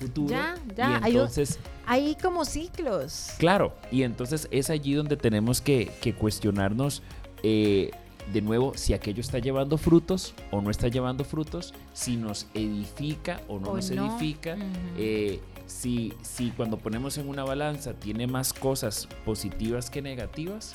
futuro. 0.00 0.30
Ya, 0.30 0.54
ya, 0.74 0.88
Y 0.88 1.04
hay 1.04 1.12
un- 1.12 1.18
entonces, 1.18 1.58
Hay 1.84 2.14
como 2.14 2.46
ciclos. 2.46 3.32
claro, 3.36 3.74
y 3.90 4.04
entonces 4.04 4.48
es 4.50 4.70
allí 4.70 4.94
donde 4.94 5.18
tenemos 5.18 5.60
que, 5.60 5.90
que 6.00 6.14
cuestionarnos 6.14 7.02
eh, 7.42 7.90
de 8.32 8.42
nuevo 8.42 8.72
si 8.76 8.92
aquello 8.94 9.20
está 9.20 9.38
llevando 9.38 9.78
frutos 9.78 10.34
o 10.50 10.60
no 10.60 10.70
está 10.70 10.88
llevando 10.88 11.24
frutos, 11.24 11.74
si 11.92 12.16
nos 12.16 12.46
edifica 12.54 13.40
o 13.48 13.58
no 13.58 13.70
O 13.70 13.76
nos 13.76 13.90
no. 13.90 14.06
edifica. 14.18 14.56
Eh, 14.96 15.40
si, 15.66 16.12
si 16.22 16.50
cuando 16.50 16.76
ponemos 16.78 17.16
en 17.18 17.28
una 17.28 17.44
balanza 17.44 17.94
tiene 17.94 18.26
más 18.26 18.52
cosas 18.52 19.08
positivas 19.24 19.90
que 19.90 20.02
negativas 20.02 20.74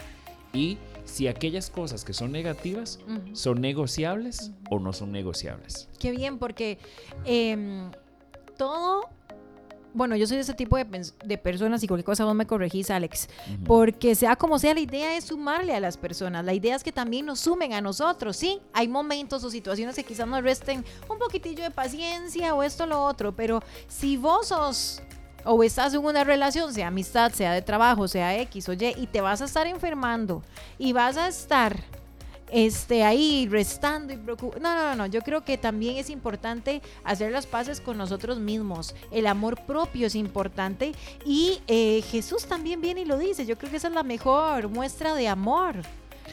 y 0.54 0.78
si 1.06 1.28
aquellas 1.28 1.70
cosas 1.70 2.04
que 2.04 2.14
son 2.14 2.32
negativas 2.32 3.00
son 3.34 3.62
negociables 3.62 4.52
o 4.72 4.80
no 4.80 4.94
son 4.94 5.12
negociables. 5.12 5.90
Qué 6.00 6.12
bien, 6.12 6.40
porque 6.40 6.80
em, 7.26 7.92
todo. 8.58 9.10
Bueno, 9.94 10.16
yo 10.16 10.28
soy 10.28 10.38
de 10.38 10.42
ese 10.44 10.54
tipo 10.54 10.78
de, 10.78 10.86
de 11.26 11.38
personas 11.38 11.82
y 11.84 11.88
cualquier 11.88 12.06
cosa 12.06 12.26
vos 12.26 12.36
me 12.36 12.46
corregís, 12.46 12.92
Alex. 12.92 13.30
Porque 13.66 14.16
sea 14.16 14.36
como 14.36 14.60
sea, 14.60 14.74
la 14.74 14.80
idea 14.80 15.18
es 15.18 15.26
sumarle 15.26 15.76
a 15.76 15.80
las 15.80 15.98
personas. 15.98 16.46
La 16.46 16.54
idea 16.54 16.76
es 16.76 16.84
que 16.84 16.92
también 16.92 17.26
nos 17.26 17.40
sumen 17.40 17.74
a 17.74 17.82
nosotros, 17.82 18.38
¿sí? 18.38 18.60
Hay 18.74 18.88
momentos 18.88 19.44
o 19.44 19.50
situaciones 19.50 19.96
que 19.96 20.04
quizás 20.04 20.28
nos 20.28 20.44
resten 20.44 20.86
un 21.10 21.18
poquitillo 21.18 21.64
de 21.64 21.72
paciencia 21.72 22.54
o 22.54 22.64
esto 22.64 22.84
o 22.84 22.88
lo 22.88 23.04
otro, 23.04 23.36
pero 23.36 23.64
si 23.88 24.18
vos 24.18 24.48
sos 24.50 25.02
o 25.44 25.64
estás 25.64 25.94
en 25.94 26.04
una 26.04 26.24
relación, 26.24 26.74
sea 26.74 26.88
amistad, 26.88 27.32
sea 27.32 27.54
de 27.54 27.62
trabajo, 27.62 28.08
sea 28.08 28.38
X 28.42 28.70
o 28.70 28.74
Y, 28.74 28.94
y 28.98 29.08
te 29.08 29.22
vas 29.22 29.42
a 29.42 29.46
estar 29.46 29.66
enfermando 29.66 30.44
y 30.78 30.94
vas 30.94 31.18
a 31.18 31.28
estar 31.28 31.78
este, 32.52 33.04
ahí 33.04 33.48
restando 33.50 34.14
y 34.14 34.18
preocup- 34.18 34.60
No, 34.60 34.76
no, 34.76 34.96
no. 34.96 35.06
Yo 35.08 35.22
creo 35.22 35.44
que 35.44 35.58
también 35.58 35.98
es 35.98 36.10
importante 36.10 36.82
hacer 37.04 37.32
las 37.32 37.46
paces 37.46 37.82
con 37.82 37.98
nosotros 37.98 38.40
mismos. 38.40 38.96
El 39.12 39.28
amor 39.28 39.60
propio 39.66 40.08
es 40.08 40.16
importante. 40.16 40.94
Y 41.26 41.60
eh, 41.68 42.02
Jesús 42.10 42.46
también 42.46 42.82
viene 42.82 43.02
y 43.02 43.06
lo 43.06 43.18
dice. 43.18 43.46
Yo 43.46 43.58
creo 43.58 43.70
que 43.72 43.78
esa 43.78 43.88
es 43.90 43.94
la 43.94 44.04
mejor 44.04 44.70
muestra 44.70 45.14
de 45.14 45.28
amor, 45.28 45.76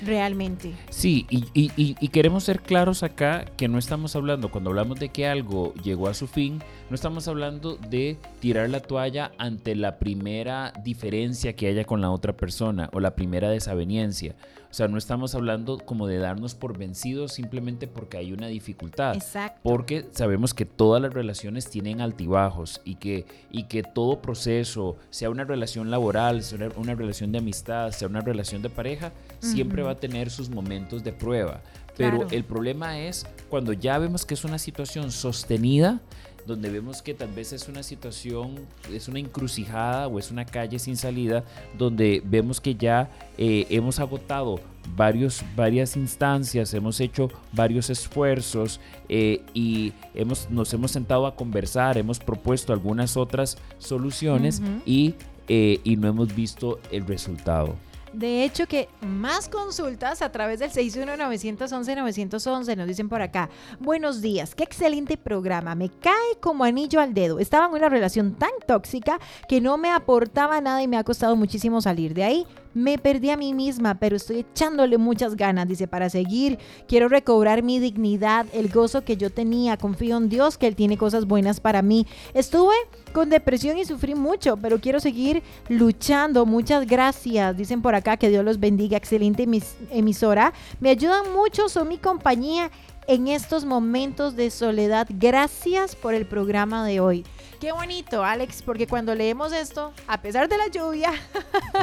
realmente. 0.03 0.73
Sí, 0.91 1.27
y, 1.31 1.45
y- 1.55 1.71
y- 1.77 1.97
y 2.01 2.09
queremos 2.09 2.45
ser 2.45 2.61
claros 2.61 3.03
acá 3.03 3.45
que 3.57 3.69
no 3.69 3.79
estamos 3.79 4.15
hablando, 4.17 4.51
cuando 4.51 4.71
hablamos 4.71 4.99
de 4.99 5.09
que 5.09 5.27
algo 5.27 5.73
llegó 5.83 6.09
a 6.09 6.15
su 6.15 6.27
fin, 6.27 6.61
no 6.91 6.95
estamos 6.95 7.29
hablando 7.29 7.77
de 7.77 8.19
tirar 8.41 8.69
la 8.71 8.81
toalla 8.81 9.33
ante 9.39 9.75
la 9.75 9.99
primera 9.99 10.73
diferencia 10.83 11.55
que 11.55 11.69
haya 11.69 11.85
con 11.85 12.01
la 12.01 12.11
otra 12.11 12.33
persona 12.37 12.91
o 12.93 13.01
la 13.01 13.15
primera 13.15 13.49
desaveniencia. 13.51 14.35
O 14.75 14.77
sea, 14.77 14.89
no 14.89 14.99
estamos 14.99 15.37
hablando 15.37 15.79
como 15.79 16.09
de 16.09 16.19
darnos 16.19 16.57
por 16.57 16.77
vencidos 16.77 17.35
simplemente 17.35 17.87
porque 17.87 18.17
hay 18.17 18.33
una 18.33 18.49
dificultad. 18.49 19.15
Exacto. 19.15 19.61
Porque 19.63 20.09
sabemos 20.11 20.53
que 20.53 20.65
todas 20.67 21.01
las 21.01 21.15
relaciones 21.15 21.71
tienen 21.71 22.01
altibajos 22.01 22.81
y 22.85 22.97
que, 22.97 23.25
y 23.53 23.69
que 23.69 23.85
todo 23.85 24.21
proceso, 24.21 24.97
sea 25.11 25.31
una 25.31 25.45
relación 25.45 25.93
laboral, 25.93 26.43
sea 26.43 26.59
una, 26.59 26.71
una 26.77 26.95
relación 26.97 27.31
de 27.31 27.39
amistad, 27.39 27.93
sea 27.93 28.09
una 28.09 28.21
relación 28.21 28.63
de 28.63 28.69
pareja, 28.69 29.13
siempre 29.39 29.85
va 29.85 29.93
a 29.93 30.01
tener 30.01 30.29
sus 30.29 30.51
momentos 30.51 31.05
de 31.05 31.13
prueba. 31.13 31.61
Pero 31.97 32.19
Claro. 32.19 32.31
el 32.33 32.45
problema 32.45 32.99
es 32.99 33.27
cuando 33.49 33.73
ya 33.73 33.99
vemos 33.99 34.25
que 34.27 34.35
es 34.35 34.45
una 34.45 34.59
situación 34.59 35.13
sostenida, 35.13 36.01
donde 36.47 36.69
vemos 36.69 37.01
que 37.01 37.15
tal 37.15 37.33
vez 37.33 37.53
es 37.53 37.69
una 37.69 37.83
situación, 37.83 38.57
es 38.93 39.09
una 39.09 39.19
encrucijada 39.19 40.09
o 40.09 40.19
es 40.19 40.31
una 40.31 40.45
calle 40.45 40.79
sin 40.79 40.97
salida, 40.97 41.43
donde 41.79 42.21
vemos 42.25 42.61
que 42.61 42.75
ya 42.75 43.09
eh, 43.39 43.67
hemos 43.71 43.99
agotado 43.99 44.61
varios, 44.95 45.43
varias 45.57 45.97
instancias, 45.97 46.75
hemos 46.75 47.01
hecho 47.01 47.31
varios 47.53 47.89
esfuerzos 47.89 48.79
eh, 49.09 49.41
y 49.55 49.95
hemos, 50.15 50.51
nos 50.51 50.73
hemos 50.75 50.91
sentado 50.91 51.27
a 51.27 51.35
conversar, 51.35 51.97
hemos 51.97 52.19
propuesto 52.19 52.75
algunas 52.75 53.17
otras 53.17 53.57
soluciones 53.79 54.61
y, 54.85 55.15
eh, 55.49 55.81
y 55.83 55.97
no 55.97 56.09
hemos 56.09 56.35
visto 56.35 56.79
el 56.91 57.07
resultado. 57.07 57.77
De 58.15 58.45
hecho, 58.45 58.69
que 58.69 58.89
más 59.01 59.49
consultas 59.49 60.23
a 60.23 60.31
través 60.31 60.61
del 60.61 60.71
61911-911 60.71 62.77
nos 62.77 62.87
dicen 62.87 63.09
por 63.09 63.23
acá. 63.23 63.51
Buenos 63.81 64.23
días, 64.23 64.55
qué 64.55 64.63
excelente 64.63 65.17
programa. 65.17 65.75
Me 65.75 65.89
cae 65.89 66.39
como 66.41 66.63
anillo 66.63 67.01
al 67.01 67.13
dedo. 67.13 67.41
Estaba 67.41 67.67
en 67.67 67.73
una 67.73 67.89
relación 67.89 68.37
tan 68.37 68.53
tóxica 68.69 69.19
que 69.49 69.61
no 69.61 69.79
me 69.79 69.91
aportaba 69.91 70.61
nada 70.61 70.81
y 70.81 70.87
me 70.87 70.97
ha 70.97 71.03
costado 71.03 71.35
muchísimo 71.35 71.81
salir 71.81 72.15
de 72.15 72.23
ahí. 72.23 72.47
Me 72.75 72.99
perdí 72.99 73.31
a 73.31 73.37
mí 73.37 73.55
misma, 73.55 73.95
pero 73.95 74.17
estoy 74.17 74.41
echándole 74.41 74.99
muchas 74.99 75.37
ganas, 75.37 75.69
dice, 75.69 75.87
para 75.87 76.11
seguir. 76.11 76.59
Quiero 76.89 77.09
recobrar 77.09 77.63
mi 77.63 77.79
dignidad, 77.79 78.47
el 78.53 78.69
gozo 78.69 79.05
que 79.05 79.17
yo 79.17 79.31
tenía. 79.31 79.77
Confío 79.77 80.17
en 80.17 80.29
Dios 80.29 80.59
que 80.59 80.67
Él 80.67 80.75
tiene 80.75 80.99
cosas 80.99 81.27
buenas 81.27 81.61
para 81.61 81.83
mí. 81.83 82.07
Estuve 82.35 82.75
con 83.13 83.31
depresión 83.31 83.79
y 83.79 83.85
sufrí 83.85 84.15
mucho, 84.17 84.57
pero 84.57 84.81
quiero 84.81 84.99
seguir 84.99 85.43
luchando. 85.69 86.47
Muchas 86.47 86.87
gracias. 86.87 87.57
Dicen 87.57 87.81
por 87.81 87.95
acá 87.95 88.17
que 88.17 88.29
Dios 88.29 88.45
los 88.45 88.59
bendiga. 88.59 88.97
Excelente 88.97 89.47
emis- 89.47 89.77
emisora. 89.91 90.53
Me 90.81 90.91
ayudan 90.91 91.33
mucho, 91.33 91.69
son 91.69 91.89
mi 91.89 91.99
compañía 91.99 92.71
en 93.07 93.29
estos 93.29 93.65
momentos 93.65 94.35
de 94.35 94.51
soledad. 94.51 95.07
Gracias 95.11 95.95
por 95.95 96.15
el 96.15 96.27
programa 96.27 96.85
de 96.87 97.01
hoy. 97.01 97.25
Qué 97.65 97.73
bonito, 97.73 98.23
Alex, 98.23 98.61
porque 98.61 98.87
cuando 98.87 99.15
leemos 99.15 99.51
esto, 99.51 99.95
a 100.07 100.21
pesar 100.21 100.51
de 100.51 100.59
la 100.59 100.69
lluvia, 100.69 101.13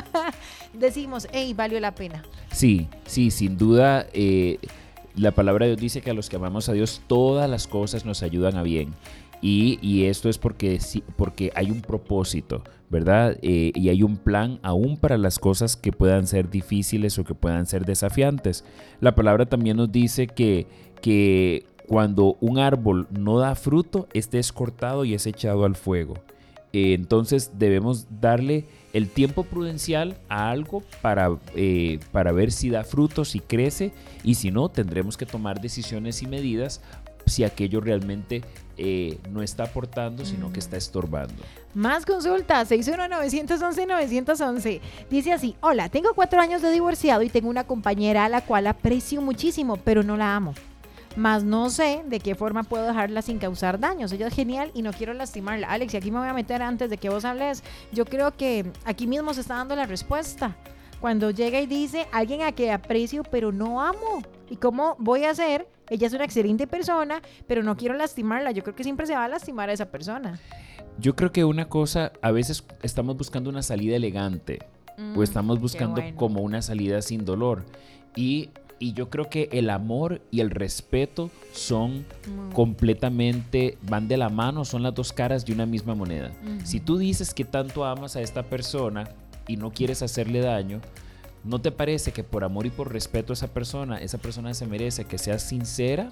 decimos, 0.73 1.27
hey, 1.31 1.55
valió 1.55 1.79
la 1.79 1.95
pena. 1.95 2.21
Sí, 2.51 2.87
sí, 3.07 3.31
sin 3.31 3.57
duda. 3.57 4.05
eh, 4.13 4.59
la 5.15 5.31
palabra 5.31 5.65
de 5.65 5.71
Dios 5.71 5.81
dice 5.81 6.01
que 6.01 6.11
a 6.11 6.13
los 6.13 6.29
que 6.29 6.35
amamos 6.35 6.69
a 6.69 6.73
Dios 6.73 7.01
todas 7.07 7.49
las 7.49 7.65
cosas 7.65 8.05
nos 8.05 8.21
ayudan 8.21 8.57
a 8.57 8.61
bien. 8.61 8.93
Y, 9.41 9.79
y 9.81 10.05
esto 10.05 10.29
es 10.29 10.37
porque, 10.37 10.79
porque 11.15 11.51
hay 11.55 11.71
un 11.71 11.81
propósito, 11.81 12.63
¿verdad? 12.91 13.39
Eh, 13.41 13.71
y 13.73 13.89
hay 13.89 14.03
un 14.03 14.17
plan 14.17 14.59
aún 14.61 14.97
para 14.97 15.17
las 15.17 15.39
cosas 15.39 15.77
que 15.77 15.91
puedan 15.91 16.27
ser 16.27 16.51
difíciles 16.51 17.17
o 17.17 17.23
que 17.23 17.33
puedan 17.33 17.65
ser 17.65 17.87
desafiantes. 17.87 18.63
La 18.99 19.15
palabra 19.15 19.47
también 19.47 19.77
nos 19.77 19.91
dice 19.91 20.27
que, 20.27 20.67
que 21.01 21.65
cuando 21.91 22.38
un 22.39 22.58
árbol 22.58 23.06
no 23.10 23.38
da 23.38 23.54
fruto, 23.54 24.08
este 24.13 24.39
es 24.39 24.54
cortado 24.54 25.04
y 25.04 25.13
es 25.13 25.27
echado 25.27 25.65
al 25.65 25.75
fuego. 25.75 26.13
Eh, 26.71 26.93
entonces 26.93 27.51
debemos 27.56 28.08
darle 28.21 28.65
el 28.93 29.10
tiempo 29.10 29.43
prudencial 29.43 30.15
a 30.30 30.51
algo 30.51 30.84
para, 31.01 31.38
eh, 31.54 31.99
para 32.13 32.32
ver 32.32 32.54
si 32.54 32.69
da 32.69 32.86
frutos, 32.86 33.32
si 33.32 33.41
crece 33.41 33.91
y 34.23 34.36
si 34.36 34.51
no, 34.51 34.69
tendremos 34.69 35.17
que 35.17 35.25
tomar 35.25 35.60
decisiones 35.60 36.21
y 36.21 36.27
medidas 36.27 36.80
si 37.25 37.43
aquello 37.43 37.82
realmente 37.82 38.41
eh, 38.77 39.19
no 39.30 39.41
está 39.41 39.65
aportando, 39.65 40.23
sino 40.23 40.54
que 40.54 40.60
está 40.60 40.77
estorbando. 40.77 41.43
Más 41.73 42.06
consultas, 42.06 42.71
619-911-911. 42.71 44.80
Dice 45.10 45.34
así, 45.34 45.58
hola, 45.60 45.89
tengo 45.89 46.13
cuatro 46.13 46.39
años 46.39 46.62
de 46.62 46.71
divorciado 46.71 47.21
y 47.21 47.27
tengo 47.27 47.49
una 47.49 47.65
compañera 47.65 48.23
a 48.23 48.30
la 48.30 48.45
cual 48.45 48.67
aprecio 48.67 49.21
muchísimo, 49.21 49.75
pero 49.75 50.04
no 50.04 50.15
la 50.15 50.38
amo. 50.38 50.54
Más 51.15 51.43
no 51.43 51.69
sé 51.69 52.04
de 52.06 52.19
qué 52.19 52.36
forma 52.36 52.63
puedo 52.63 52.86
dejarla 52.86 53.21
sin 53.21 53.38
causar 53.38 53.80
daños. 53.80 54.12
Ella 54.12 54.28
es 54.28 54.34
genial 54.34 54.71
y 54.74 54.82
no 54.82 54.93
quiero 54.93 55.13
lastimarla. 55.13 55.67
Alex, 55.69 55.93
y 55.93 55.97
aquí 55.97 56.12
me 56.12 56.19
voy 56.19 56.30
a 56.30 56.34
meter 56.34 56.62
antes 56.62 56.89
de 56.89 56.97
que 56.97 57.10
vos 57.10 57.26
hables. 57.26 57.63
Yo 57.91 58.06
creo 58.06 58.36
que 58.36 58.71
aquí 58.86 59.08
mismo 59.08 59.34
se 59.34 59.41
está 59.41 59.56
dando 59.56 59.76
la 59.76 59.86
respuesta. 59.86 60.56
Cuando 61.00 61.32
llega 61.32 61.60
y 61.60 61.65
dice, 61.65 62.08
alguien 62.12 62.43
a 62.43 62.52
que 62.52 62.71
aprecio, 62.71 63.24
pero 63.24 63.52
no 63.52 63.82
amo. 63.82 64.21
¿Y 64.50 64.58
cómo 64.58 64.95
voy 65.00 65.26
a 65.26 65.32
hacer? 65.32 65.67
Ella 65.89 66.08
es 66.08 66.13
una 66.13 66.24
excelente 66.24 66.67
persona, 66.67 67.21
pero 67.47 67.63
no 67.63 67.76
quiero 67.76 67.95
lastimarla. 67.95 68.52
Yo 68.52 68.63
creo 68.63 68.76
que 68.76 68.84
siempre 68.84 69.08
se 69.08 69.15
va 69.15 69.26
a 69.26 69.28
lastimar 69.28 69.69
a 69.69 69.74
esa 69.74 69.88
persona. 69.88 70.39
Yo 71.00 71.15
creo 71.15 71.32
que 71.32 71.43
una 71.43 71.67
cosa, 71.67 72.13
a 72.21 72.32
veces 72.32 72.63
estamos 72.84 73.17
buscando 73.17 73.50
una 73.50 73.63
salida 73.63 73.95
elegante 73.95 74.60
o 74.97 75.02
Mm, 75.02 75.24
estamos 75.24 75.60
buscando 75.60 76.02
bueno. 76.02 76.17
como 76.17 76.41
una 76.41 76.62
salida 76.62 77.02
sin 77.02 77.26
dolor. 77.26 77.65
Y, 78.15 78.50
y 78.81 78.93
yo 78.93 79.11
creo 79.11 79.29
que 79.29 79.47
el 79.51 79.69
amor 79.69 80.21
y 80.31 80.39
el 80.39 80.49
respeto 80.49 81.29
son 81.53 81.99
Mm. 82.27 82.51
completamente, 82.51 83.77
van 83.83 84.07
de 84.07 84.17
la 84.17 84.29
mano, 84.29 84.65
son 84.65 84.81
las 84.81 84.95
dos 84.95 85.13
caras 85.13 85.45
de 85.45 85.53
una 85.53 85.67
misma 85.67 85.93
moneda. 85.93 86.31
Si 86.63 86.79
tú 86.79 86.97
dices 86.97 87.33
que 87.35 87.45
tanto 87.45 87.85
amas 87.85 88.15
a 88.15 88.21
esta 88.21 88.41
persona 88.43 89.07
y 89.47 89.55
no 89.57 89.71
quieres 89.71 90.01
hacerle 90.01 90.39
daño, 90.41 90.81
¿no 91.43 91.61
te 91.61 91.71
parece 91.71 92.11
que 92.11 92.23
por 92.23 92.43
amor 92.43 92.65
y 92.65 92.71
por 92.71 92.91
respeto 92.91 93.33
a 93.33 93.35
esa 93.35 93.53
persona, 93.53 94.01
esa 94.01 94.17
persona 94.17 94.53
se 94.55 94.65
merece 94.65 95.05
que 95.05 95.19
seas 95.19 95.43
sincera, 95.43 96.11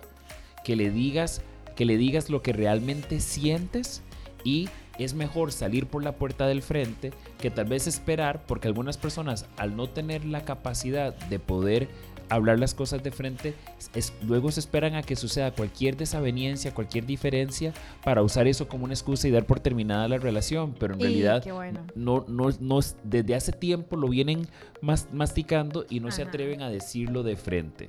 que 0.63 0.75
le 0.75 0.91
digas, 0.91 1.41
que 1.75 1.85
le 1.85 1.97
digas 1.97 2.29
lo 2.29 2.43
que 2.43 2.53
realmente 2.53 3.19
sientes 3.19 4.03
y 4.43 4.69
es 4.99 5.13
mejor 5.13 5.51
salir 5.53 5.87
por 5.87 6.03
la 6.03 6.11
puerta 6.11 6.45
del 6.45 6.61
frente 6.61 7.13
que 7.39 7.49
tal 7.49 7.65
vez 7.65 7.87
esperar, 7.87 8.43
porque 8.45 8.67
algunas 8.67 8.97
personas 8.97 9.45
al 9.57 9.75
no 9.75 9.87
tener 9.87 10.25
la 10.25 10.43
capacidad 10.43 11.15
de 11.15 11.39
poder 11.39 11.87
hablar 12.29 12.59
las 12.59 12.73
cosas 12.73 13.01
de 13.03 13.11
frente, 13.11 13.53
es- 13.93 14.13
luego 14.21 14.51
se 14.51 14.59
esperan 14.59 14.95
a 14.95 15.03
que 15.03 15.15
suceda 15.15 15.51
cualquier 15.51 15.97
desaveniencia, 15.97 16.73
cualquier 16.73 17.05
diferencia 17.05 17.73
para 18.03 18.21
usar 18.23 18.47
eso 18.47 18.67
como 18.67 18.85
una 18.85 18.93
excusa 18.93 19.27
y 19.27 19.31
dar 19.31 19.45
por 19.45 19.59
terminada 19.59 20.07
la 20.07 20.17
relación, 20.17 20.73
pero 20.79 20.93
en 20.93 20.99
Y 21.01 21.03
realidad 21.03 21.43
bueno. 21.53 21.81
no, 21.95 22.25
no, 22.27 22.49
no, 22.59 22.79
desde 23.03 23.35
hace 23.35 23.51
tiempo 23.51 23.95
lo 23.97 24.07
vienen 24.07 24.47
mas- 24.81 25.07
masticando 25.11 25.85
y 25.89 25.99
no 25.99 26.11
se 26.11 26.21
Ajá. 26.21 26.29
atreven 26.29 26.61
a 26.61 26.69
decirlo 26.69 27.23
de 27.23 27.35
frente. 27.35 27.87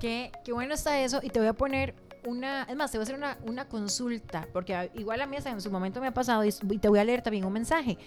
Qué, 0.00 0.32
qué 0.44 0.52
bueno 0.52 0.74
está 0.74 1.00
eso. 1.02 1.20
Y 1.22 1.30
te 1.30 1.38
voy 1.38 1.48
a 1.48 1.52
poner 1.52 1.94
una, 2.26 2.64
es 2.64 2.76
más, 2.76 2.90
te 2.90 2.98
voy 2.98 3.02
a 3.02 3.04
hacer 3.04 3.16
una, 3.16 3.38
una 3.46 3.68
consulta, 3.68 4.48
porque 4.52 4.90
igual 4.94 5.20
a 5.22 5.26
mí 5.26 5.36
en 5.44 5.60
su 5.60 5.70
momento 5.70 6.00
me 6.00 6.06
ha 6.08 6.14
pasado 6.14 6.44
y 6.44 6.50
te 6.78 6.88
voy 6.88 6.98
a 6.98 7.04
leer 7.04 7.22
también 7.22 7.44
un 7.44 7.52
mensaje. 7.52 7.98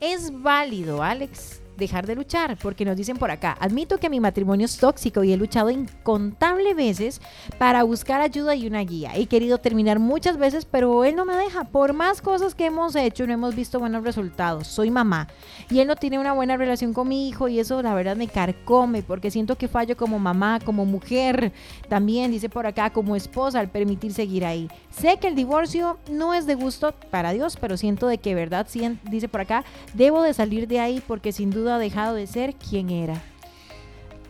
¿Es 0.00 0.30
válido, 0.32 1.02
Alex, 1.02 1.60
dejar 1.78 2.06
de 2.06 2.16
luchar, 2.16 2.58
porque 2.60 2.84
nos 2.84 2.96
dicen 2.96 3.16
por 3.16 3.30
acá, 3.30 3.56
admito 3.60 3.98
que 3.98 4.10
mi 4.10 4.20
matrimonio 4.20 4.66
es 4.66 4.76
tóxico 4.76 5.24
y 5.24 5.32
he 5.32 5.36
luchado 5.36 5.70
incontable 5.70 6.74
veces 6.74 7.20
para 7.56 7.82
buscar 7.84 8.20
ayuda 8.20 8.54
y 8.54 8.66
una 8.66 8.80
guía. 8.80 9.12
He 9.14 9.26
querido 9.26 9.58
terminar 9.58 9.98
muchas 9.98 10.36
veces, 10.36 10.64
pero 10.64 11.04
él 11.04 11.16
no 11.16 11.24
me 11.24 11.36
deja. 11.36 11.64
Por 11.64 11.92
más 11.92 12.20
cosas 12.20 12.54
que 12.54 12.66
hemos 12.66 12.94
hecho, 12.96 13.26
no 13.26 13.32
hemos 13.32 13.54
visto 13.54 13.78
buenos 13.78 14.04
resultados. 14.04 14.66
Soy 14.66 14.90
mamá 14.90 15.28
y 15.70 15.80
él 15.80 15.88
no 15.88 15.96
tiene 15.96 16.18
una 16.18 16.32
buena 16.32 16.56
relación 16.56 16.92
con 16.92 17.08
mi 17.08 17.28
hijo 17.28 17.48
y 17.48 17.58
eso 17.58 17.80
la 17.82 17.94
verdad 17.94 18.16
me 18.16 18.28
carcome 18.28 19.02
porque 19.02 19.30
siento 19.30 19.56
que 19.56 19.68
fallo 19.68 19.96
como 19.96 20.18
mamá, 20.18 20.58
como 20.64 20.84
mujer, 20.84 21.52
también 21.88 22.30
dice 22.30 22.48
por 22.48 22.66
acá 22.66 22.90
como 22.90 23.16
esposa 23.16 23.60
al 23.60 23.68
permitir 23.68 24.12
seguir 24.12 24.44
ahí. 24.44 24.68
Sé 24.90 25.18
que 25.20 25.28
el 25.28 25.34
divorcio 25.34 25.98
no 26.10 26.34
es 26.34 26.46
de 26.46 26.54
gusto 26.54 26.92
para 27.10 27.32
Dios, 27.32 27.56
pero 27.60 27.76
siento 27.76 28.08
de 28.08 28.18
que 28.18 28.34
verdad, 28.34 28.66
dice 29.04 29.28
por 29.28 29.40
acá, 29.40 29.64
debo 29.94 30.22
de 30.22 30.34
salir 30.34 30.66
de 30.66 30.80
ahí 30.80 31.02
porque 31.06 31.32
sin 31.32 31.50
duda 31.50 31.67
ha 31.72 31.78
dejado 31.78 32.14
de 32.14 32.26
ser 32.26 32.54
quien 32.54 32.90
era. 32.90 33.22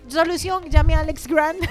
Solución, 0.08 0.64
llame 0.70 0.94
a 0.94 1.00
Alex 1.00 1.26
Grant. 1.26 1.60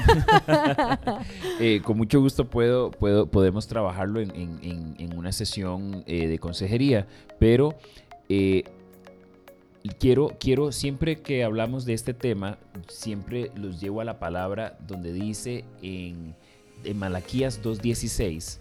Eh, 1.59 1.81
con 1.83 1.97
mucho 1.97 2.21
gusto 2.21 2.47
puedo, 2.47 2.91
puedo, 2.91 3.25
podemos 3.25 3.67
trabajarlo 3.67 4.19
en, 4.19 5.13
una 5.15 5.31
sesión 5.31 6.03
eh, 6.05 6.27
de 6.27 6.37
consejería, 6.37 7.07
pero 7.39 7.73
eh, 8.29 8.63
quiero, 9.99 10.33
quiero, 10.39 10.71
siempre 10.71 11.21
que 11.21 11.43
hablamos 11.43 11.85
de 11.85 11.93
este 11.93 12.13
tema, 12.13 12.59
siempre 12.87 13.49
los 13.55 13.81
llevo 13.81 14.01
a 14.01 14.05
la 14.05 14.19
palabra 14.19 14.77
donde 14.87 15.13
dice 15.13 15.65
en, 15.81 16.35
en 16.83 16.99
Malaquías 16.99 17.63
2.16, 17.63 18.59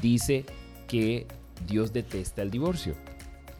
dice 0.00 0.46
que 0.86 1.26
Dios 1.66 1.92
detesta 1.92 2.40
el 2.40 2.50
divorcio. 2.50 2.94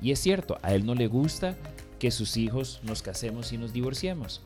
Y 0.01 0.13
es 0.13 0.19
cierto, 0.19 0.59
a 0.63 0.75
Él 0.75 0.87
no 0.87 0.95
le 0.95 1.09
gusta 1.09 1.57
que 1.99 2.11
sus 2.11 2.37
hijos 2.37 2.81
nos 2.85 3.03
casemos 3.03 3.53
y 3.53 3.59
nos 3.59 3.73
divorciemos. 3.73 4.41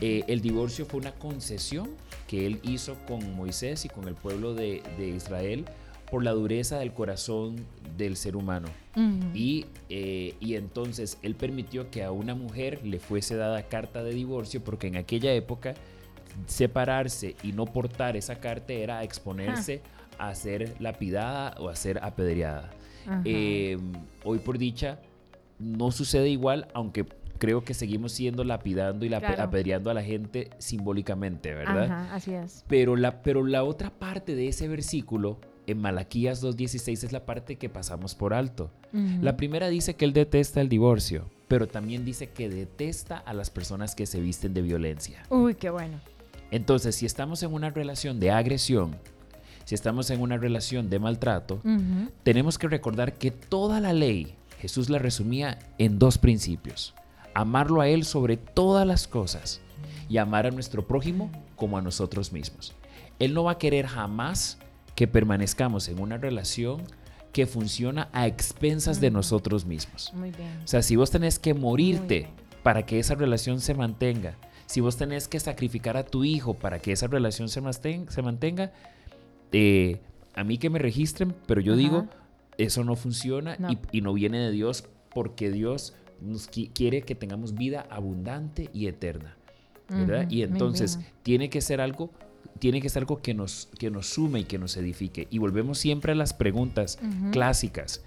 Eh, 0.00 0.24
el 0.26 0.40
divorcio 0.40 0.84
fue 0.84 1.00
una 1.00 1.12
concesión 1.12 1.88
que 2.26 2.46
él 2.46 2.58
hizo 2.64 2.96
con 3.06 3.36
Moisés 3.36 3.84
y 3.84 3.88
con 3.88 4.08
el 4.08 4.14
pueblo 4.14 4.52
de, 4.54 4.82
Israel 4.98 5.64
por 6.10 6.24
la 6.24 6.32
dureza 6.32 6.78
del 6.78 6.92
corazón 6.92 7.56
del 7.96 8.16
ser 8.16 8.36
humano. 8.36 8.68
y, 9.34 9.66
eh, 9.88 10.34
y, 10.40 10.54
entonces 10.54 11.18
él 11.22 11.34
permitió 11.34 11.90
que 11.90 12.02
a 12.02 12.10
una 12.10 12.34
mujer 12.34 12.80
le 12.84 12.98
fuese 12.98 13.36
dada 13.36 13.62
carta 13.68 14.02
de 14.02 14.12
divorcio 14.12 14.62
porque 14.62 14.88
en 14.88 14.96
aquella 14.96 15.32
época 15.32 15.74
separarse 16.46 17.36
y 17.42 17.52
no 17.52 17.66
portar 17.66 18.16
esa 18.16 18.36
carta 18.36 18.72
era 18.72 19.02
exponerse 19.02 19.82
a 20.18 20.34
ser 20.34 20.74
lapidada 20.80 21.54
o 21.58 21.68
a 21.68 21.76
ser 21.76 21.98
apedreada. 22.02 22.70
Eh, 23.24 23.78
hoy 24.24 24.38
por 24.38 24.58
dicha, 24.58 24.98
no 25.58 25.90
sucede 25.90 26.28
igual, 26.28 26.68
aunque 26.74 27.06
creo 27.38 27.64
que 27.64 27.74
seguimos 27.74 28.12
siendo 28.12 28.44
lapidando 28.44 29.04
y 29.04 29.12
apedreando 29.12 29.90
a 29.90 29.94
la 29.94 30.02
gente 30.02 30.50
simbólicamente, 30.58 31.54
¿verdad? 31.54 31.84
Ajá, 31.84 32.14
así 32.14 32.32
es. 32.32 32.64
Pero 32.68 32.96
la, 32.96 33.22
pero 33.22 33.44
la 33.44 33.64
otra 33.64 33.90
parte 33.90 34.34
de 34.34 34.48
ese 34.48 34.68
versículo, 34.68 35.38
en 35.66 35.78
Malaquías 35.78 36.42
2.16, 36.42 37.04
es 37.04 37.12
la 37.12 37.26
parte 37.26 37.56
que 37.56 37.68
pasamos 37.68 38.14
por 38.14 38.34
alto. 38.34 38.70
La 39.20 39.36
primera 39.36 39.68
dice 39.68 39.94
que 39.94 40.06
él 40.06 40.14
detesta 40.14 40.62
el 40.62 40.70
divorcio, 40.70 41.28
pero 41.48 41.66
también 41.66 42.06
dice 42.06 42.28
que 42.30 42.48
detesta 42.48 43.18
a 43.18 43.34
las 43.34 43.50
personas 43.50 43.94
que 43.94 44.06
se 44.06 44.20
visten 44.20 44.54
de 44.54 44.62
violencia. 44.62 45.22
Uy, 45.28 45.54
qué 45.54 45.68
bueno. 45.68 46.00
Entonces, 46.50 46.94
si 46.94 47.04
estamos 47.04 47.42
en 47.42 47.52
una 47.52 47.68
relación 47.68 48.20
de 48.20 48.30
agresión, 48.30 48.96
si 49.64 49.74
estamos 49.74 50.08
en 50.10 50.22
una 50.22 50.38
relación 50.38 50.88
de 50.88 50.98
maltrato, 50.98 51.60
tenemos 52.22 52.56
que 52.56 52.68
recordar 52.68 53.14
que 53.14 53.30
toda 53.30 53.80
la 53.80 53.92
ley, 53.92 54.34
Jesús 54.58 54.90
la 54.90 54.98
resumía 54.98 55.58
en 55.78 55.98
dos 55.98 56.18
principios. 56.18 56.94
Amarlo 57.34 57.80
a 57.80 57.88
Él 57.88 58.04
sobre 58.04 58.36
todas 58.36 58.86
las 58.86 59.06
cosas 59.06 59.60
y 60.08 60.18
amar 60.18 60.46
a 60.46 60.50
nuestro 60.50 60.86
prójimo 60.86 61.30
como 61.56 61.76
a 61.78 61.82
nosotros 61.82 62.32
mismos. 62.32 62.74
Él 63.18 63.34
no 63.34 63.44
va 63.44 63.52
a 63.52 63.58
querer 63.58 63.86
jamás 63.86 64.58
que 64.94 65.06
permanezcamos 65.06 65.88
en 65.88 66.00
una 66.00 66.16
relación 66.16 66.82
que 67.32 67.46
funciona 67.46 68.08
a 68.12 68.26
expensas 68.26 69.00
de 69.00 69.10
nosotros 69.10 69.66
mismos. 69.66 70.12
Muy 70.14 70.30
bien. 70.30 70.60
O 70.64 70.66
sea, 70.66 70.82
si 70.82 70.96
vos 70.96 71.10
tenés 71.10 71.38
que 71.38 71.52
morirte 71.52 72.28
para 72.62 72.86
que 72.86 72.98
esa 72.98 73.14
relación 73.14 73.60
se 73.60 73.74
mantenga, 73.74 74.36
si 74.64 74.80
vos 74.80 74.96
tenés 74.96 75.28
que 75.28 75.38
sacrificar 75.38 75.96
a 75.96 76.04
tu 76.04 76.24
hijo 76.24 76.54
para 76.54 76.78
que 76.78 76.92
esa 76.92 77.06
relación 77.06 77.48
se 77.48 77.60
mantenga, 77.60 78.72
eh, 79.52 80.00
a 80.34 80.44
mí 80.44 80.58
que 80.58 80.70
me 80.70 80.78
registren, 80.78 81.34
pero 81.46 81.60
yo 81.60 81.76
digo, 81.76 82.06
eso 82.58 82.84
no 82.84 82.96
funciona 82.96 83.56
Y, 83.92 84.00
no 84.00 84.12
viene 84.12 84.38
de 84.38 84.50
Dios 84.50 84.84
porque 85.14 85.50
Dios 85.50 85.94
nos 86.20 86.48
quiere 86.48 87.02
que 87.02 87.14
tengamos 87.14 87.54
vida 87.54 87.86
abundante 87.90 88.70
y 88.72 88.86
eterna. 88.86 89.36
¿verdad? 89.88 90.28
y 90.28 90.42
entonces 90.42 90.98
tiene 91.22 91.48
que 91.48 91.60
ser 91.60 91.80
algo 91.80 92.10
tiene 92.58 92.80
que 92.80 92.88
ser 92.88 93.02
algo 93.02 93.18
que 93.22 93.34
nos, 93.34 93.68
que 93.78 93.90
nos 93.90 94.06
sume 94.06 94.40
y 94.40 94.44
que 94.44 94.58
nos 94.58 94.76
edifique. 94.76 95.28
Y 95.30 95.38
volvemos 95.38 95.78
siempre 95.78 96.12
a 96.12 96.14
las 96.14 96.34
preguntas 96.34 96.98
clásicas. 97.30 98.02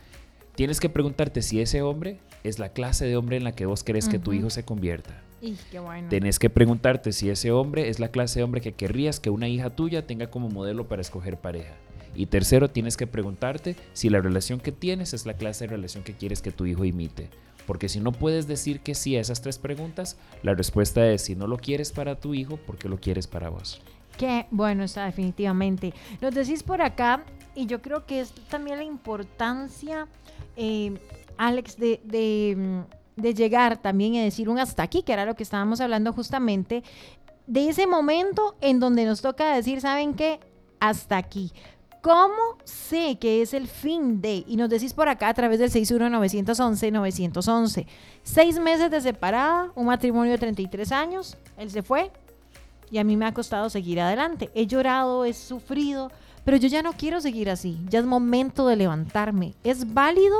Tienes 0.55 0.79
que 0.79 0.89
preguntarte 0.89 1.41
si 1.41 1.61
ese 1.61 1.81
hombre 1.81 2.19
es 2.43 2.59
la 2.59 2.69
clase 2.69 3.05
de 3.05 3.15
hombre 3.15 3.37
en 3.37 3.43
la 3.43 3.53
que 3.53 3.65
vos 3.65 3.83
querés 3.83 4.09
que 4.09 4.19
tu 4.19 4.33
hijo 4.33 4.49
se 4.49 4.63
convierta. 4.63 5.21
Y 5.41 5.55
qué 5.71 5.79
bueno. 5.79 6.09
Tenés 6.09 6.37
que 6.37 6.49
preguntarte 6.49 7.13
si 7.13 7.29
ese 7.29 7.51
hombre 7.51 7.89
es 7.89 7.99
la 7.99 8.09
clase 8.09 8.39
de 8.39 8.43
hombre 8.43 8.59
que 8.61 8.73
querrías 8.73 9.19
que 9.19 9.29
una 9.29 9.47
hija 9.47 9.69
tuya 9.69 10.05
tenga 10.05 10.29
como 10.29 10.49
modelo 10.49 10.87
para 10.87 11.01
escoger 11.01 11.37
pareja. 11.37 11.75
Y 12.15 12.25
tercero, 12.25 12.69
tienes 12.69 12.97
que 12.97 13.07
preguntarte 13.07 13.75
si 13.93 14.09
la 14.09 14.21
relación 14.21 14.59
que 14.59 14.71
tienes 14.71 15.13
es 15.13 15.25
la 15.25 15.35
clase 15.35 15.65
de 15.65 15.75
relación 15.75 16.03
que 16.03 16.13
quieres 16.13 16.41
que 16.41 16.51
tu 16.51 16.65
hijo 16.65 16.85
imite. 16.85 17.29
Porque 17.65 17.87
si 17.87 17.99
no 17.99 18.11
puedes 18.11 18.47
decir 18.47 18.79
que 18.79 18.95
sí 18.95 19.15
a 19.15 19.21
esas 19.21 19.41
tres 19.41 19.59
preguntas, 19.59 20.17
la 20.41 20.55
respuesta 20.55 21.07
es 21.07 21.21
si 21.21 21.35
no 21.35 21.45
lo 21.45 21.57
quieres 21.57 21.91
para 21.91 22.19
tu 22.19 22.33
hijo, 22.33 22.57
porque 22.57 22.89
lo 22.89 22.99
quieres 22.99 23.27
para 23.27 23.49
vos. 23.49 23.81
Qué 24.17 24.47
bueno 24.51 24.83
está 24.83 25.05
definitivamente. 25.05 25.93
Nos 26.19 26.33
decís 26.33 26.63
por 26.63 26.81
acá, 26.81 27.23
y 27.55 27.67
yo 27.67 27.81
creo 27.81 28.05
que 28.05 28.21
es 28.21 28.31
también 28.49 28.77
la 28.77 28.83
importancia, 28.83 30.07
eh, 30.57 30.97
Alex, 31.37 31.77
mm, 31.77 32.79
de 33.15 33.33
llegar 33.33 33.81
también 33.81 34.15
y 34.15 34.23
decir 34.23 34.49
un 34.49 34.59
hasta 34.59 34.83
aquí, 34.83 35.03
que 35.03 35.13
era 35.13 35.25
lo 35.25 35.35
que 35.35 35.43
estábamos 35.43 35.79
hablando 35.79 36.11
justamente, 36.11 36.83
de 37.47 37.69
ese 37.69 37.87
momento 37.87 38.55
en 38.61 38.79
donde 38.79 39.05
nos 39.05 39.21
toca 39.21 39.53
decir, 39.55 39.81
¿saben 39.81 40.13
qué? 40.13 40.39
Hasta 40.79 41.17
aquí. 41.17 41.51
¿Cómo 42.01 42.57
sé 42.63 43.17
que 43.19 43.41
es 43.41 43.53
el 43.53 43.67
fin 43.67 44.21
de? 44.21 44.45
Y 44.47 44.55
nos 44.55 44.69
decís 44.69 44.93
por 44.93 45.09
acá 45.09 45.27
a 45.27 45.33
través 45.33 45.59
del 45.59 45.69
61911-911. 45.69 47.85
Seis 48.23 48.57
meses 48.57 48.89
de 48.89 49.01
separada, 49.01 49.73
un 49.75 49.87
matrimonio 49.87 50.31
de 50.31 50.37
33 50.37 50.93
años, 50.93 51.35
él 51.57 51.69
se 51.69 51.83
fue 51.83 52.09
y 52.89 52.99
a 52.99 53.03
mí 53.03 53.17
me 53.17 53.25
ha 53.25 53.33
costado 53.33 53.69
seguir 53.69 53.99
adelante. 53.99 54.49
He 54.55 54.65
llorado, 54.65 55.25
he 55.25 55.33
sufrido, 55.33 56.09
pero 56.45 56.55
yo 56.55 56.69
ya 56.69 56.81
no 56.81 56.93
quiero 56.93 57.19
seguir 57.19 57.49
así. 57.49 57.77
Ya 57.89 57.99
es 57.99 58.05
momento 58.05 58.65
de 58.67 58.77
levantarme. 58.77 59.55
Es 59.65 59.93
válido 59.93 60.37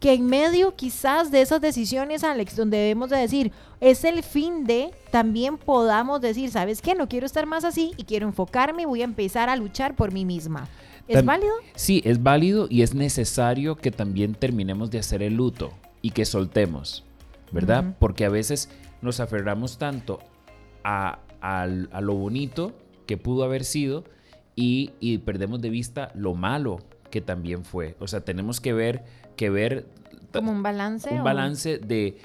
que 0.00 0.12
en 0.12 0.26
medio 0.26 0.76
quizás 0.76 1.30
de 1.30 1.40
esas 1.40 1.62
decisiones, 1.62 2.24
Alex, 2.24 2.56
donde 2.56 2.76
debemos 2.76 3.08
de 3.10 3.16
decir, 3.16 3.52
es 3.80 4.04
el 4.04 4.22
fin 4.22 4.64
de, 4.64 4.92
también 5.10 5.56
podamos 5.56 6.20
decir, 6.20 6.50
¿sabes 6.50 6.82
qué? 6.82 6.94
No 6.94 7.08
quiero 7.08 7.26
estar 7.26 7.46
más 7.46 7.64
así 7.64 7.92
y 7.96 8.04
quiero 8.04 8.26
enfocarme 8.26 8.82
y 8.82 8.86
voy 8.86 9.00
a 9.00 9.04
empezar 9.04 9.48
a 9.48 9.56
luchar 9.56 9.96
por 9.96 10.12
mí 10.12 10.24
misma. 10.24 10.68
¿Es 11.18 11.24
válido? 11.24 11.54
Sí, 11.74 12.02
es 12.04 12.22
válido 12.22 12.66
y 12.70 12.82
es 12.82 12.94
necesario 12.94 13.76
que 13.76 13.90
también 13.90 14.34
terminemos 14.34 14.90
de 14.90 14.98
hacer 14.98 15.22
el 15.22 15.34
luto 15.34 15.72
y 16.02 16.10
que 16.10 16.24
soltemos, 16.24 17.04
¿verdad? 17.52 17.96
Porque 17.98 18.24
a 18.24 18.28
veces 18.28 18.70
nos 19.02 19.20
aferramos 19.20 19.78
tanto 19.78 20.20
a, 20.84 21.18
lo 22.00 22.14
bonito 22.14 22.72
que 23.06 23.16
pudo 23.16 23.44
haber 23.44 23.64
sido 23.64 24.04
y, 24.54 25.18
perdemos 25.24 25.60
de 25.60 25.70
vista 25.70 26.12
lo 26.14 26.34
malo 26.34 26.78
que 27.10 27.20
también 27.20 27.64
fue. 27.64 27.96
O 27.98 28.06
sea, 28.06 28.20
tenemos 28.20 28.60
que 28.60 28.72
ver, 28.72 29.04
que 29.36 29.50
ver 29.50 29.86
como 30.32 30.52
un 30.52 30.62
balance. 30.62 31.10
Un 31.10 31.24
balance 31.24 31.78
de 31.78 32.18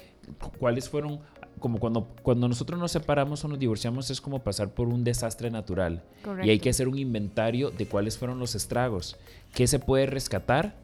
cuáles 0.58 0.88
fueron 0.88 1.20
como 1.58 1.78
cuando, 1.78 2.08
cuando 2.22 2.48
nosotros 2.48 2.78
nos 2.78 2.92
separamos 2.92 3.44
o 3.44 3.48
nos 3.48 3.58
divorciamos 3.58 4.10
es 4.10 4.20
como 4.20 4.40
pasar 4.40 4.70
por 4.70 4.88
un 4.88 5.04
desastre 5.04 5.50
natural. 5.50 6.02
Y 6.42 6.50
hay 6.50 6.58
que 6.58 6.70
hacer 6.70 6.88
un 6.88 6.98
inventario 6.98 7.70
de 7.70 7.86
cuáles 7.86 8.18
fueron 8.18 8.38
los 8.38 8.54
estragos, 8.54 9.16
qué 9.54 9.66
se 9.66 9.78
puede 9.78 10.06
rescatar 10.06 10.74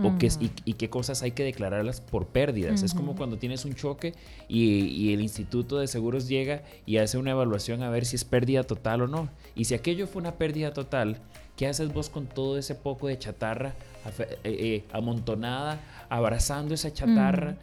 o 0.00 0.16
qué, 0.16 0.30
y, 0.64 0.74
qué 0.74 0.88
cosas 0.88 1.22
hay 1.22 1.32
que 1.32 1.42
declararlas 1.42 2.00
por 2.00 2.26
pérdidas. 2.26 2.82
Es 2.82 2.94
como 2.94 3.16
cuando 3.16 3.38
tienes 3.38 3.64
un 3.64 3.74
choque 3.74 4.14
y, 4.48 4.84
y, 4.86 5.12
el 5.12 5.20
Instituto 5.20 5.78
de 5.78 5.88
Seguros 5.88 6.28
llega 6.28 6.62
y 6.86 6.98
hace 6.98 7.18
una 7.18 7.32
evaluación 7.32 7.82
a 7.82 7.90
ver 7.90 8.04
si 8.04 8.16
es 8.16 8.24
pérdida 8.24 8.62
total 8.62 9.02
o 9.02 9.08
no. 9.08 9.28
Y 9.56 9.64
si 9.64 9.74
aquello 9.74 10.06
fue 10.06 10.20
una 10.20 10.36
pérdida 10.36 10.72
total, 10.72 11.18
¿qué 11.56 11.66
haces 11.66 11.92
vos 11.92 12.10
con 12.10 12.26
todo 12.26 12.58
ese 12.58 12.76
poco 12.76 13.08
de 13.08 13.18
chatarra 13.18 13.74
eh, 14.18 14.38
eh, 14.44 14.84
amontonada, 14.92 15.80
abrazando 16.08 16.74
esa 16.74 16.92
chatarra? 16.92 17.56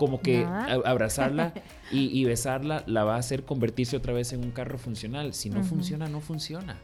Como 0.00 0.22
que 0.22 0.46
abrazarla 0.46 1.52
y, 1.92 2.24
besarla 2.24 2.84
la 2.86 3.04
va 3.04 3.16
a 3.16 3.18
hacer 3.18 3.44
convertirse 3.44 3.98
otra 3.98 4.14
vez 4.14 4.32
en 4.32 4.42
un 4.42 4.50
carro 4.50 4.78
funcional. 4.78 5.34
Si 5.34 5.50
no 5.50 5.62
funciona, 5.62 6.08
no 6.08 6.22
funciona. 6.22 6.78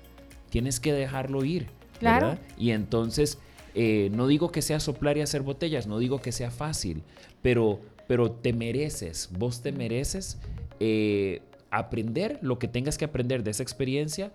Tienes 0.51 0.81
que 0.81 0.93
dejarlo 0.93 1.43
ir. 1.43 1.69
Claro. 1.99 2.27
¿verdad? 2.27 2.43
Y 2.59 2.73
entonces, 2.73 3.39
eh, 3.75 4.11
no 4.13 4.27
digo 4.27 4.53
que 4.53 4.61
sea 4.61 4.81
soplar 4.81 5.17
y 5.17 5.23
hacer 5.23 5.41
botellas, 5.41 5.87
no 5.87 5.99
digo 5.99 6.21
que 6.21 6.31
sea 6.31 6.51
fácil, 6.51 7.05
pero, 7.41 7.81
pero 8.07 8.31
te 8.31 8.53
mereces, 8.53 9.31
vos 9.33 9.63
te 9.63 9.73
mereces 9.73 10.37
eh, 10.79 11.41
aprender 11.71 12.39
lo 12.43 12.59
que 12.59 12.69
tengas 12.69 12.99
que 12.99 13.07
aprender 13.07 13.45
de 13.45 13.53
esa 13.53 13.63
experiencia, 13.63 14.31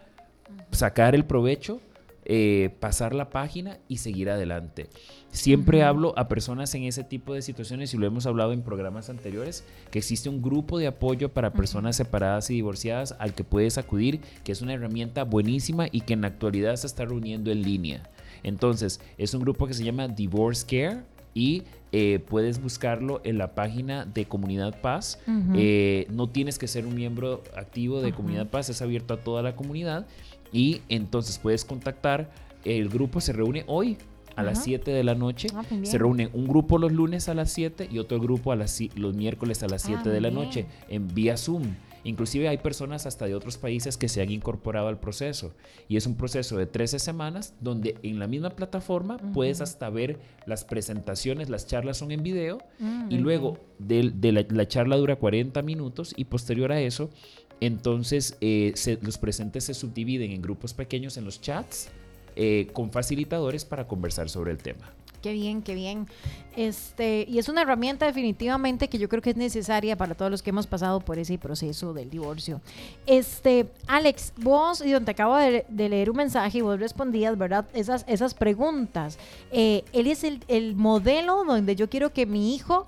sacar 0.72 1.14
el 1.14 1.26
provecho, 1.26 1.80
eh, 2.26 2.76
pasar 2.80 3.14
la 3.14 3.30
página 3.30 3.78
y 3.88 3.98
seguir 3.98 4.32
adelante. 4.32 4.90
Siempre 5.32 5.84
hablo 5.84 6.14
a 6.18 6.28
personas 6.28 6.76
en 6.76 6.84
ese 6.84 7.06
tipo 7.06 7.34
de 7.34 7.42
situaciones 7.42 7.94
y 7.94 7.98
lo 7.98 8.06
hemos 8.06 8.26
hablado 8.26 8.52
en 8.52 8.64
programas 8.64 9.10
anteriores, 9.10 9.64
que 9.90 10.00
existe 10.00 10.28
un 10.28 10.42
grupo 10.42 10.78
de 10.78 10.88
apoyo 10.88 11.30
para 11.30 11.54
personas 11.54 11.96
separadas 11.96 12.50
y 12.50 12.56
divorciadas 12.56 13.16
al 13.18 13.34
que 13.34 13.46
puedes 13.46 13.78
acudir, 13.78 14.20
que 14.44 14.52
es 14.52 14.62
una 14.62 14.74
herramienta 14.74 15.24
buenísima 15.24 15.88
y 15.90 16.02
que 16.02 16.14
en 16.14 16.22
la 16.22 16.28
actualidad 16.28 16.76
se 16.76 16.88
está 16.88 17.06
reuniendo 17.06 17.50
en 17.50 17.62
línea. 17.62 18.10
Entonces, 18.44 19.00
es 19.18 19.34
un 19.34 19.42
grupo 19.42 19.68
que 19.68 19.74
se 19.74 19.86
llama 19.86 20.10
Divorce 20.10 20.66
Care 20.66 21.04
y 21.34 21.64
eh, 21.94 22.20
puedes 22.28 22.62
buscarlo 22.62 23.22
en 23.24 23.38
la 23.38 23.56
página 23.56 24.06
de 24.06 24.26
Comunidad 24.26 24.82
Paz. 24.82 25.20
Eh, 25.56 26.08
no 26.10 26.28
tienes 26.28 26.60
que 26.60 26.68
ser 26.68 26.86
un 26.86 26.96
miembro 26.96 27.44
activo 27.56 28.02
de. 28.02 28.12
Comunidad 28.12 28.48
Paz, 28.48 28.70
es 28.70 28.82
abierto 28.82 29.14
a 29.14 29.18
toda 29.18 29.42
la 29.42 29.56
comunidad 29.56 30.06
y 30.52 30.82
entonces 30.90 31.40
puedes 31.40 31.64
contactar. 31.64 32.32
El 32.64 32.90
grupo 32.90 33.22
se 33.22 33.34
reúne 33.34 33.64
hoy 33.68 33.98
a 34.42 34.44
las 34.44 34.58
Ajá. 34.60 34.66
7 34.66 34.92
de 34.92 35.04
la 35.04 35.16
noche. 35.16 35.48
Ah, 35.56 35.64
bien. 35.70 35.86
Se 35.86 35.98
reúne 35.98 36.30
un 36.34 36.48
grupo 36.48 36.78
los 36.78 36.92
lunes 36.92 37.30
a 37.30 37.34
las 37.34 37.52
7 37.52 37.88
y 37.92 38.00
otro 38.00 38.20
grupo 38.20 38.52
a 38.52 38.56
las, 38.56 38.80
los 38.96 39.16
miércoles 39.16 39.64
a 39.64 39.68
las 39.68 39.84
Ah, 39.86 39.88
7 39.88 40.10
de 40.10 40.16
muy 40.16 40.22
la 40.22 40.30
bien. 40.30 40.44
noche 40.44 40.66
en 40.90 41.08
vía 41.08 41.38
Zoom. 41.38 41.64
Inclusive 42.04 42.48
hay 42.50 42.58
personas 42.58 43.06
hasta 43.06 43.26
de 43.28 43.36
otros 43.36 43.58
países 43.60 43.96
que 43.96 44.10
se 44.10 44.24
han 44.24 44.32
incorporado 44.32 44.88
al 44.88 45.00
proceso. 45.00 45.54
Y 45.88 45.98
es 45.98 46.08
un 46.08 46.16
proceso 46.16 46.58
de 46.58 46.66
13 46.66 46.98
semanas 46.98 47.54
donde 47.62 47.96
en 48.02 48.18
la 48.18 48.26
misma 48.26 48.50
plataforma 48.50 49.18
puedes 49.34 49.62
hasta 49.62 49.88
ver 49.92 50.18
las 50.48 50.66
presentaciones, 50.66 51.50
las 51.52 51.68
charlas 51.68 51.98
son 51.98 52.12
en 52.12 52.24
video 52.24 52.58
Mm, 52.80 53.12
y 53.12 53.18
luego 53.20 53.60
de, 53.78 54.12
de 54.16 54.32
la, 54.32 54.44
la 54.50 54.68
charla 54.68 54.96
dura 54.98 55.16
40 55.18 55.62
minutos 55.62 56.14
y 56.18 56.26
posterior 56.26 56.72
a 56.72 56.82
eso, 56.82 57.12
entonces 57.60 58.36
eh, 58.42 58.72
se- 58.76 58.98
los 59.02 59.18
presentes 59.18 59.66
se 59.66 59.74
subdividen 59.76 60.32
en 60.32 60.42
grupos 60.42 60.74
pequeños 60.74 61.18
en 61.18 61.26
los 61.26 61.40
chats 61.42 61.90
eh, 62.36 62.68
con 62.74 62.92
facilitadores 62.92 63.66
para 63.66 63.88
conversar 63.88 64.30
sobre 64.30 64.52
el 64.52 64.58
tema. 64.58 64.92
Qué 65.22 65.34
bien, 65.34 65.62
qué 65.62 65.76
bien. 65.76 66.08
Este, 66.56 67.26
y 67.30 67.38
es 67.38 67.48
una 67.48 67.62
herramienta 67.62 68.08
definitivamente 68.08 68.88
que 68.88 68.98
yo 68.98 69.08
creo 69.08 69.22
que 69.22 69.30
es 69.30 69.36
necesaria 69.36 69.96
para 69.96 70.16
todos 70.16 70.32
los 70.32 70.42
que 70.42 70.50
hemos 70.50 70.66
pasado 70.66 71.00
por 71.00 71.20
ese 71.20 71.38
proceso 71.38 71.94
del 71.94 72.10
divorcio. 72.10 72.60
Este, 73.06 73.68
Alex, 73.88 74.34
vos, 74.38 74.84
y 74.84 75.00
te 75.00 75.12
acabo 75.12 75.38
de, 75.38 75.66
de 75.70 75.90
leer 75.90 76.10
un 76.10 76.18
mensaje 76.18 76.58
y 76.58 76.62
vos 76.62 76.80
respondías, 76.80 77.38
¿verdad? 77.38 77.66
Esas, 77.74 78.04
esas 78.08 78.34
preguntas. 78.34 79.20
Eh, 79.52 79.84
él 79.94 80.08
es 80.08 80.24
el, 80.24 80.44
el 80.48 80.76
modelo 80.76 81.44
donde 81.44 81.76
yo 81.76 81.90
quiero 81.90 82.12
que 82.12 82.26
mi 82.26 82.56
hijo 82.56 82.88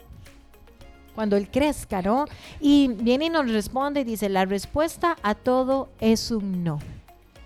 cuando 1.13 1.38
él 1.38 1.47
crezca, 1.51 2.01
¿no? 2.01 2.25
Y 2.60 2.88
viene 2.88 3.25
y 3.25 3.29
nos 3.29 3.47
responde 3.51 4.01
y 4.01 4.03
dice, 4.03 4.29
la 4.29 4.45
respuesta 4.45 5.15
a 5.21 5.36
todo 5.36 5.89
es 5.99 6.32
un 6.32 6.63
no. 6.63 6.79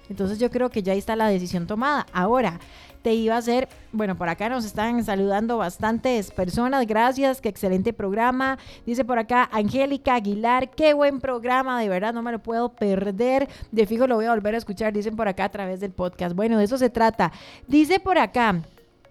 Entonces 0.09 0.39
yo 0.39 0.49
creo 0.49 0.69
que 0.69 0.83
ya 0.83 0.93
está 0.93 1.15
la 1.15 1.27
decisión 1.27 1.67
tomada. 1.67 2.05
Ahora, 2.13 2.59
te 3.01 3.13
iba 3.13 3.35
a 3.35 3.37
hacer, 3.37 3.69
bueno, 3.91 4.17
por 4.17 4.27
acá 4.27 4.49
nos 4.49 4.65
están 4.65 5.03
saludando 5.03 5.57
bastantes 5.57 6.31
personas, 6.31 6.85
gracias, 6.87 7.41
qué 7.41 7.49
excelente 7.49 7.93
programa. 7.93 8.57
Dice 8.85 9.05
por 9.05 9.19
acá 9.19 9.49
Angélica 9.51 10.15
Aguilar, 10.15 10.69
qué 10.71 10.93
buen 10.93 11.19
programa, 11.19 11.79
de 11.79 11.89
verdad 11.89 12.13
no 12.13 12.21
me 12.21 12.31
lo 12.31 12.39
puedo 12.39 12.69
perder. 12.69 13.47
De 13.71 13.85
fijo 13.85 14.07
lo 14.07 14.15
voy 14.15 14.25
a 14.25 14.31
volver 14.31 14.55
a 14.55 14.57
escuchar, 14.57 14.93
dicen 14.93 15.15
por 15.15 15.27
acá 15.27 15.45
a 15.45 15.49
través 15.49 15.79
del 15.79 15.91
podcast. 15.91 16.35
Bueno, 16.35 16.57
de 16.57 16.65
eso 16.65 16.77
se 16.77 16.89
trata. 16.89 17.31
Dice 17.67 17.99
por 17.99 18.17
acá 18.17 18.61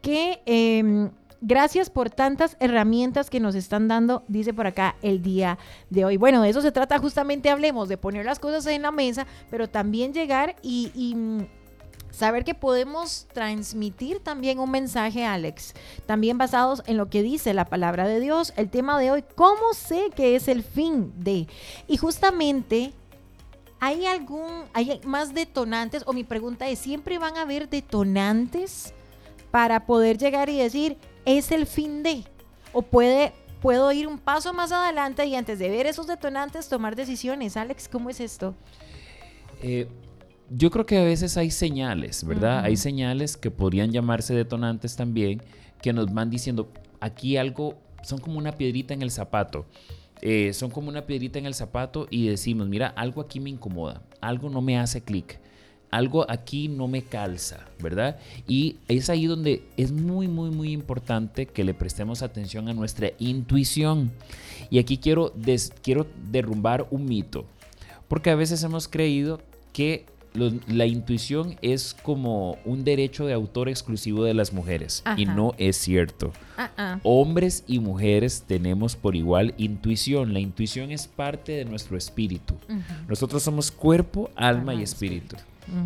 que... 0.02 0.40
em, 0.46 1.11
Gracias 1.40 1.90
por 1.90 2.09
tantas 2.11 2.57
herramientas 2.61 3.29
que 3.29 3.40
nos 3.40 3.55
están 3.55 3.88
dando, 3.88 4.25
dice 4.27 4.55
por 4.55 4.66
acá 4.66 4.96
el 5.03 5.22
día 5.22 5.59
de 5.90 6.05
hoy. 6.05 6.16
Bueno, 6.16 6.40
de 6.42 6.49
eso 6.49 6.62
se 6.62 6.72
trata 6.72 6.99
justamente, 6.99 7.51
hablemos 7.51 7.88
de 7.88 7.99
poner 7.99 8.25
las 8.25 8.38
cosas 8.38 8.66
en 8.66 8.83
la 8.83 8.90
mesa, 8.90 9.27
pero 9.51 9.68
también 9.68 10.14
llegar 10.14 10.57
y, 10.62 10.90
y, 10.94 11.14
mm, 11.14 11.46
saber 12.11 12.44
que 12.44 12.55
podemos 12.55 13.29
transmitir 13.35 14.20
también 14.20 14.59
un 14.59 14.70
mensaje, 14.70 15.27
Alex, 15.27 15.75
también 16.07 16.38
basados 16.38 16.83
en 16.87 16.96
lo 16.96 17.11
que 17.11 17.22
dice 17.22 17.53
la 17.53 17.66
palabra 17.66 18.09
de 18.09 18.18
Dios. 18.20 18.55
El 18.57 18.70
tema 18.70 18.99
de 18.99 19.11
hoy, 19.11 19.25
¿cómo 19.35 19.75
sé 19.75 20.11
que 20.16 20.37
es 20.37 20.49
el 20.49 20.62
fin 20.62 21.12
de? 21.16 21.46
Y 21.87 21.96
justamente... 21.96 22.92
¿Hay 23.79 24.07
algún, 24.07 24.64
hay 24.72 25.03
más 25.05 25.35
detonantes? 25.35 26.03
O 26.07 26.14
mi 26.14 26.25
pregunta 26.25 26.66
es, 26.66 26.79
¿siempre 26.79 27.18
van 27.18 27.37
a 27.37 27.42
haber 27.42 27.68
detonantes 27.68 28.94
para 29.57 29.87
poder 29.87 30.19
llegar 30.19 30.51
y 30.51 30.59
decir, 30.59 30.99
es 31.25 31.51
el 31.51 31.64
fin 31.64 32.03
de? 32.03 32.25
¿O 32.75 32.83
puede, 32.83 33.33
puedo 33.62 33.90
ir 33.90 34.07
un 34.07 34.19
paso 34.19 34.53
más 34.53 34.71
adelante 34.71 35.25
y 35.25 35.35
antes 35.35 35.59
de 35.59 35.71
ver 35.71 35.87
esos 35.87 36.07
detonantes 36.07 36.69
tomar 36.69 36.95
decisiones? 36.95 37.57
Alex, 37.57 37.88
¿cómo 37.88 38.11
es 38.11 38.21
esto? 38.21 38.55
Eh, 39.62 39.88
yo 40.51 40.71
creo 40.71 40.85
que 40.85 40.99
a 40.99 41.05
veces 41.05 41.38
hay 41.38 41.51
señales, 41.51 42.23
¿verdad? 42.23 42.64
Hay 42.64 42.77
señales 42.77 43.38
que 43.38 43.51
podrían 43.51 43.92
llamarse 43.92 44.35
detonantes 44.35 44.95
también, 44.95 45.40
que 45.81 45.95
nos 45.95 46.12
van 46.12 46.29
diciendo, 46.29 46.71
aquí 47.01 47.38
algo, 47.38 47.79
son 48.03 48.19
como 48.19 48.37
una 48.37 48.53
piedrita 48.53 48.92
en 48.92 49.01
el 49.01 49.11
zapato. 49.11 49.64
Eh, 50.21 50.53
son 50.53 50.71
como 50.71 50.90
una 50.90 51.07
piedrita 51.07 51.38
en 51.38 51.47
el 51.47 51.55
zapato 51.55 52.09
y 52.11 52.29
decimos, 52.29 52.69
mira, 52.69 52.88
algo 52.88 53.23
aquí 53.23 53.40
me 53.40 53.49
incomoda, 53.49 54.03
algo 54.21 54.51
no 54.51 54.61
me 54.61 54.79
hace 54.79 55.01
clic, 55.01 55.40
algo 55.90 56.27
aquí 56.31 56.68
no 56.68 56.88
me 56.88 57.03
calza, 57.03 57.61
¿verdad? 57.83 58.18
Y 58.49 58.77
es 58.88 59.09
ahí 59.11 59.27
donde 59.27 59.62
es 59.77 59.92
muy, 59.92 60.29
muy, 60.29 60.51
muy 60.51 60.72
importante 60.72 61.46
que 61.46 61.64
le 61.64 61.75
prestemos 61.75 62.22
atención 62.22 62.68
a 62.68 62.75
nuestra 62.75 63.11
intuición. 63.18 64.11
Y 64.70 64.79
aquí 64.79 64.99
quiero, 64.99 65.33
des- 65.35 65.72
quiero 65.83 66.07
derrumbar 66.31 66.87
un 66.90 67.05
mito, 67.07 67.44
porque 68.09 68.31
a 68.31 68.35
veces 68.35 68.62
hemos 68.62 68.88
creído 68.88 69.40
que 69.72 70.07
la 70.68 70.85
intuición 70.85 71.57
es 71.62 71.94
como 71.94 72.59
un 72.66 72.85
derecho 72.85 73.25
de 73.25 73.33
autor 73.33 73.70
exclusivo 73.70 74.22
de 74.25 74.35
las 74.35 74.53
mujeres, 74.53 75.03
y 75.16 75.25
no 75.25 75.55
es 75.57 75.79
cierto. 75.79 76.31
Ah, 76.59 76.70
ah. 76.77 77.01
Hombres 77.05 77.64
y 77.66 77.79
mujeres 77.79 78.44
tenemos 78.46 78.96
por 78.96 79.16
igual 79.16 79.55
intuición. 79.57 80.35
La 80.35 80.40
intuición 80.40 80.90
es 80.90 81.07
parte 81.07 81.53
de 81.53 81.64
nuestro 81.64 81.96
espíritu. 81.96 82.55
Nosotros 83.09 83.42
somos 83.44 83.70
cuerpo, 83.70 84.29
alma 84.37 84.59
Alma 84.61 84.75
y 84.75 84.81
y 84.81 84.83
espíritu. 84.83 85.37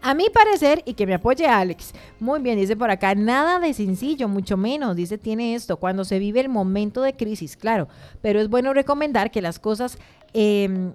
A 0.02 0.14
mi 0.14 0.30
parecer, 0.30 0.84
y 0.86 0.94
que 0.94 1.08
me 1.08 1.16
apoye 1.16 1.48
Alex, 1.48 1.94
muy 2.20 2.40
bien, 2.40 2.60
dice 2.60 2.76
por 2.76 2.92
acá, 2.92 3.16
nada 3.16 3.60
de 3.60 3.74
sencillo, 3.74 4.28
mucho 4.28 4.56
menos, 4.56 4.96
dice, 4.96 5.18
tiene 5.18 5.56
esto, 5.56 5.78
cuando 5.78 6.06
se 6.06 6.20
vive 6.20 6.42
el 6.42 6.50
momento 6.50 7.02
de 7.02 7.16
crisis, 7.16 7.58
claro, 7.58 7.88
pero 8.22 8.40
es 8.40 8.48
bueno 8.48 8.72
recomendar 8.76 9.32
que 9.32 9.42
las 9.42 9.58
cosas 9.58 9.98
em, 10.34 10.94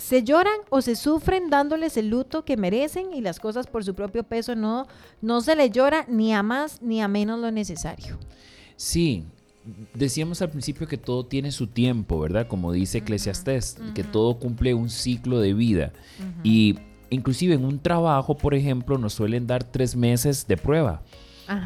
se 0.00 0.22
lloran 0.22 0.56
o 0.70 0.80
se 0.80 0.96
sufren 0.96 1.50
dándoles 1.50 1.96
el 1.96 2.08
luto 2.08 2.44
que 2.44 2.56
merecen 2.56 3.12
y 3.12 3.20
las 3.20 3.38
cosas 3.38 3.66
por 3.66 3.84
su 3.84 3.94
propio 3.94 4.24
peso 4.24 4.56
no, 4.56 4.86
no 5.20 5.40
se 5.42 5.54
le 5.54 5.70
llora 5.70 6.06
ni 6.08 6.32
a 6.32 6.42
más 6.42 6.80
ni 6.82 7.02
a 7.02 7.08
menos 7.08 7.38
lo 7.38 7.50
necesario. 7.50 8.18
Sí, 8.76 9.24
decíamos 9.94 10.40
al 10.40 10.50
principio 10.50 10.88
que 10.88 10.96
todo 10.96 11.26
tiene 11.26 11.52
su 11.52 11.66
tiempo, 11.66 12.18
¿verdad? 12.18 12.48
Como 12.48 12.72
dice 12.72 12.98
Eclesiastés, 12.98 13.76
que 13.94 14.02
todo 14.02 14.38
cumple 14.38 14.72
un 14.72 14.88
ciclo 14.88 15.38
de 15.38 15.52
vida. 15.52 15.92
Y 16.42 16.78
inclusive 17.10 17.54
en 17.54 17.64
un 17.64 17.78
trabajo, 17.78 18.36
por 18.36 18.54
ejemplo, 18.54 18.96
nos 18.96 19.12
suelen 19.12 19.46
dar 19.46 19.64
tres 19.64 19.94
meses 19.96 20.46
de 20.46 20.56
prueba. 20.56 21.02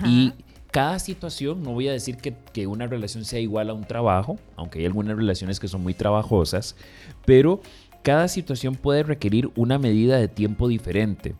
Y 0.04 0.32
cada 0.72 0.98
situación, 0.98 1.62
no 1.62 1.70
voy 1.70 1.86
a 1.86 1.92
decir 1.92 2.16
que, 2.16 2.34
que, 2.52 2.66
una 2.66 2.88
relación 2.88 3.24
sea 3.24 3.38
igual 3.38 3.70
a 3.70 3.74
un 3.74 3.84
trabajo, 3.84 4.40
aunque 4.56 4.80
hay 4.80 4.86
algunas 4.86 5.16
relaciones 5.16 5.60
que 5.60 5.68
son 5.68 5.84
muy 5.84 5.94
trabajosas, 5.94 6.74
pero 7.24 7.60
cada 8.04 8.28
situación 8.28 8.74
puede 8.74 9.02
requerir 9.02 9.50
una 9.56 9.78
medida 9.78 10.18
de 10.18 10.28
tiempo 10.28 10.68
diferente. 10.68 11.34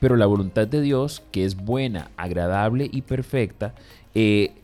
Pero 0.00 0.16
la 0.16 0.24
voluntad 0.24 0.66
de 0.66 0.80
Dios, 0.80 1.22
que 1.30 1.44
es 1.44 1.56
buena, 1.56 2.10
agradable 2.16 2.88
y 2.90 3.02
perfecta, 3.02 3.74
eh, 4.14 4.54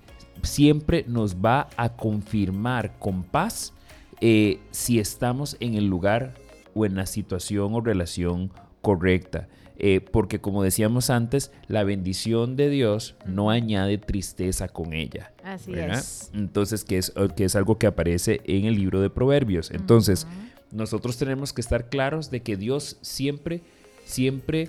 siempre 0.42 1.04
nos 1.06 1.36
va 1.36 1.68
a 1.76 1.90
confirmar 1.90 2.98
con 2.98 3.22
paz 3.22 3.74
eh, 4.22 4.60
si 4.70 4.98
estamos 4.98 5.58
en 5.60 5.74
el 5.74 5.86
lugar 5.86 6.34
o 6.74 6.86
en 6.86 6.96
la 6.96 7.04
situación 7.04 7.74
o 7.74 7.82
relación 7.82 8.50
correcta. 8.80 9.46
Eh, 9.82 10.00
porque 10.00 10.40
como 10.40 10.62
decíamos 10.62 11.10
antes, 11.10 11.52
la 11.68 11.84
bendición 11.84 12.56
de 12.56 12.70
Dios 12.70 13.14
no 13.26 13.50
añade 13.50 13.98
tristeza 13.98 14.68
con 14.68 14.94
ella. 14.94 15.32
Así 15.42 15.72
es. 15.74 16.30
Entonces, 16.34 16.84
que 16.84 16.98
es, 16.98 17.12
que 17.36 17.44
es 17.44 17.56
algo 17.56 17.78
que 17.78 17.86
aparece 17.86 18.40
en 18.44 18.64
el 18.64 18.74
libro 18.74 19.00
de 19.00 19.08
Proverbios. 19.08 19.70
Entonces, 19.70 20.26
nosotros 20.72 21.16
tenemos 21.16 21.52
que 21.52 21.60
estar 21.60 21.88
claros 21.88 22.30
de 22.30 22.40
que 22.42 22.56
Dios 22.56 22.98
siempre, 23.02 23.62
siempre 24.04 24.68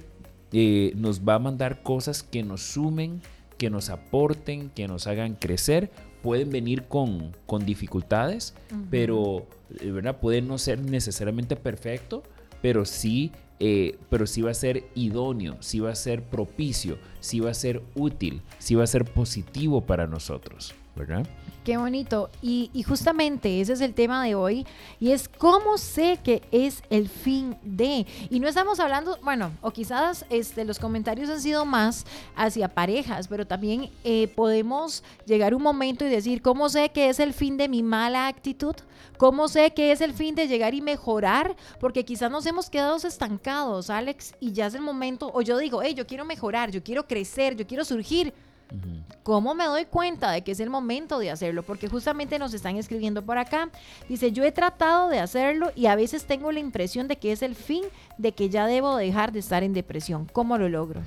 eh, 0.51 0.93
nos 0.95 1.21
va 1.21 1.35
a 1.35 1.39
mandar 1.39 1.83
cosas 1.83 2.23
que 2.23 2.43
nos 2.43 2.61
sumen, 2.61 3.21
que 3.57 3.69
nos 3.69 3.89
aporten, 3.89 4.69
que 4.69 4.87
nos 4.87 5.07
hagan 5.07 5.35
crecer. 5.35 5.91
Pueden 6.21 6.49
venir 6.49 6.83
con, 6.83 7.35
con 7.45 7.65
dificultades, 7.65 8.53
pero 8.89 9.47
eh, 9.79 9.91
¿verdad? 9.91 10.19
puede 10.19 10.41
no 10.41 10.57
ser 10.57 10.79
necesariamente 10.79 11.55
perfecto, 11.55 12.23
pero 12.61 12.85
sí, 12.85 13.31
eh, 13.59 13.97
pero 14.09 14.27
sí 14.27 14.41
va 14.41 14.51
a 14.51 14.55
ser 14.55 14.83
idóneo, 14.95 15.57
sí 15.61 15.79
va 15.79 15.91
a 15.91 15.95
ser 15.95 16.23
propicio, 16.23 16.97
sí 17.19 17.39
va 17.39 17.51
a 17.51 17.55
ser 17.55 17.81
útil, 17.95 18.41
sí 18.59 18.75
va 18.75 18.83
a 18.83 18.87
ser 18.87 19.05
positivo 19.05 19.81
para 19.81 20.07
nosotros, 20.07 20.73
Qué 21.63 21.77
bonito. 21.77 22.31
Y, 22.41 22.71
justamente 22.87 23.61
ese 23.61 23.73
es 23.73 23.81
el 23.81 23.93
tema 23.93 24.23
de 24.25 24.33
hoy. 24.33 24.65
Y 24.99 25.11
es 25.11 25.29
cómo 25.29 25.77
sé 25.77 26.19
que 26.23 26.41
es 26.51 26.81
el 26.89 27.07
fin 27.07 27.55
de. 27.61 28.07
Y 28.31 28.39
no 28.39 28.47
estamos 28.47 28.79
hablando, 28.79 29.19
bueno, 29.23 29.51
o 29.61 29.69
quizás 29.71 30.25
este, 30.31 30.65
los 30.65 30.79
comentarios 30.79 31.29
han 31.29 31.39
sido 31.39 31.65
más 31.65 32.05
hacia 32.35 32.67
parejas, 32.67 33.27
pero 33.27 33.45
también 33.45 33.91
eh, 34.03 34.27
podemos 34.35 35.03
llegar 35.27 35.53
un 35.53 35.61
momento 35.61 36.03
y 36.03 36.09
decir, 36.09 36.41
¿cómo 36.41 36.67
sé 36.67 36.89
que 36.89 37.09
es 37.09 37.19
el 37.19 37.33
fin 37.33 37.57
de 37.57 37.69
mi 37.69 37.83
mala 37.83 38.27
actitud? 38.27 38.75
¿Cómo 39.17 39.47
sé 39.47 39.71
que 39.71 39.91
es 39.91 40.01
el 40.01 40.13
fin 40.13 40.33
de 40.33 40.47
llegar 40.47 40.73
y 40.73 40.81
mejorar? 40.81 41.55
Porque 41.79 42.03
quizás 42.03 42.31
nos 42.31 42.47
hemos 42.47 42.71
quedado 42.71 42.95
estancados, 42.95 43.91
Alex, 43.91 44.33
y 44.39 44.51
ya 44.51 44.65
es 44.65 44.73
el 44.73 44.81
momento, 44.81 45.31
o 45.31 45.43
yo 45.43 45.59
digo, 45.59 45.83
hey, 45.83 45.93
yo 45.93 46.07
quiero 46.07 46.25
mejorar, 46.25 46.71
yo 46.71 46.83
quiero 46.83 47.07
crecer, 47.07 47.55
yo 47.55 47.67
quiero 47.67 47.85
surgir 47.85 48.33
¿Cómo 49.23 49.53
me 49.53 49.65
doy 49.65 49.85
cuenta 49.85 50.31
de 50.31 50.41
que 50.43 50.51
es 50.51 50.59
el 50.59 50.69
momento 50.69 51.19
de 51.19 51.31
hacerlo? 51.31 51.63
Porque 51.63 51.87
justamente 51.87 52.39
nos 52.39 52.53
están 52.53 52.77
escribiendo 52.77 53.23
por 53.23 53.37
acá. 53.37 53.69
Dice, 54.09 54.31
yo 54.31 54.43
he 54.43 54.51
tratado 54.51 55.09
de 55.09 55.19
hacerlo 55.19 55.71
y 55.75 55.85
a 55.85 55.95
veces 55.95 56.25
tengo 56.25 56.51
la 56.51 56.59
impresión 56.59 57.07
de 57.07 57.17
que 57.17 57.31
es 57.31 57.41
el 57.41 57.55
fin 57.55 57.83
de 58.17 58.31
que 58.31 58.49
ya 58.49 58.65
debo 58.65 58.95
dejar 58.95 59.31
de 59.31 59.39
estar 59.39 59.63
en 59.63 59.73
depresión. 59.73 60.27
¿Cómo 60.31 60.57
lo 60.57 60.69
logro? 60.69 61.01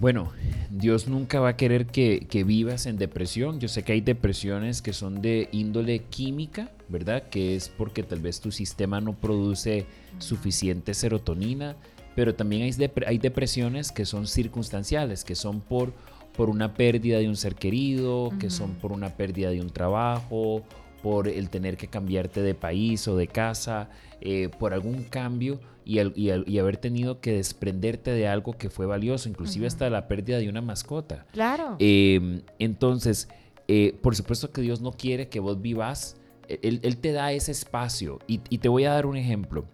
Bueno, 0.00 0.32
Dios 0.70 1.06
nunca 1.06 1.38
va 1.38 1.50
a 1.50 1.56
querer 1.56 1.86
que, 1.86 2.44
vivas 2.44 2.86
en 2.86 2.96
depresión. 2.96 3.60
Yo 3.60 3.68
sé 3.68 3.84
que 3.84 3.92
hay 3.92 4.00
depresiones 4.00 4.82
que 4.82 4.92
son 4.92 5.22
de 5.22 5.48
índole 5.52 6.00
química, 6.00 6.70
¿verdad? 6.88 7.28
Que 7.28 7.54
es 7.54 7.68
porque 7.68 8.02
tal 8.02 8.20
vez 8.20 8.40
tu 8.40 8.50
sistema 8.50 9.00
no 9.00 9.12
produce 9.12 9.86
suficiente 10.18 10.94
serotonina, 10.94 11.76
pero 12.16 12.34
también 12.34 12.62
hay, 12.62 12.90
hay 13.06 13.18
depresiones 13.18 13.92
que 13.92 14.04
son 14.04 14.26
circunstanciales, 14.26 15.22
que 15.22 15.36
son 15.36 15.60
por 15.60 15.92
por 16.36 16.50
una 16.50 16.74
pérdida 16.74 17.18
de 17.18 17.28
un 17.28 17.36
ser 17.36 17.54
querido, 17.54 18.32
que 18.38 18.50
son 18.50 18.74
por 18.74 18.92
una 18.92 19.16
pérdida 19.16 19.50
de 19.50 19.60
un 19.60 19.70
trabajo, 19.70 20.62
por 21.02 21.28
el 21.28 21.50
tener 21.50 21.76
que 21.76 21.88
cambiarte 21.88 22.42
de 22.42 22.54
país 22.54 23.06
o 23.08 23.16
de 23.16 23.26
casa, 23.28 23.88
eh, 24.20 24.48
por 24.58 24.72
algún 24.72 25.04
cambio 25.04 25.60
y, 25.84 26.00
y, 26.00 26.58
haber 26.58 26.78
tenido 26.78 27.20
que 27.20 27.32
desprenderte 27.32 28.10
de 28.10 28.26
algo 28.26 28.54
que 28.54 28.70
fue 28.70 28.86
valioso, 28.86 29.28
inclusive 29.28 29.66
hasta 29.66 29.90
la 29.90 30.08
pérdida 30.08 30.38
de 30.38 30.48
una 30.48 30.62
mascota. 30.62 31.26
Claro. 31.32 31.76
Em, 31.78 32.40
entonces, 32.58 33.28
eh, 33.68 33.98
por 34.02 34.16
supuesto 34.16 34.50
que 34.50 34.62
Dios 34.62 34.80
no 34.80 34.92
quiere 34.92 35.28
que 35.28 35.40
vos 35.40 35.60
vivas, 35.60 36.16
él, 36.48 36.80
él 36.82 36.96
te 36.96 37.12
da 37.12 37.32
ese 37.32 37.52
espacio. 37.52 38.18
Y, 38.26 38.40
y 38.48 38.58
te 38.58 38.68
voy 38.68 38.84
a 38.84 38.92
dar 38.92 39.06
un 39.06 39.16
ejemplo. 39.16 39.66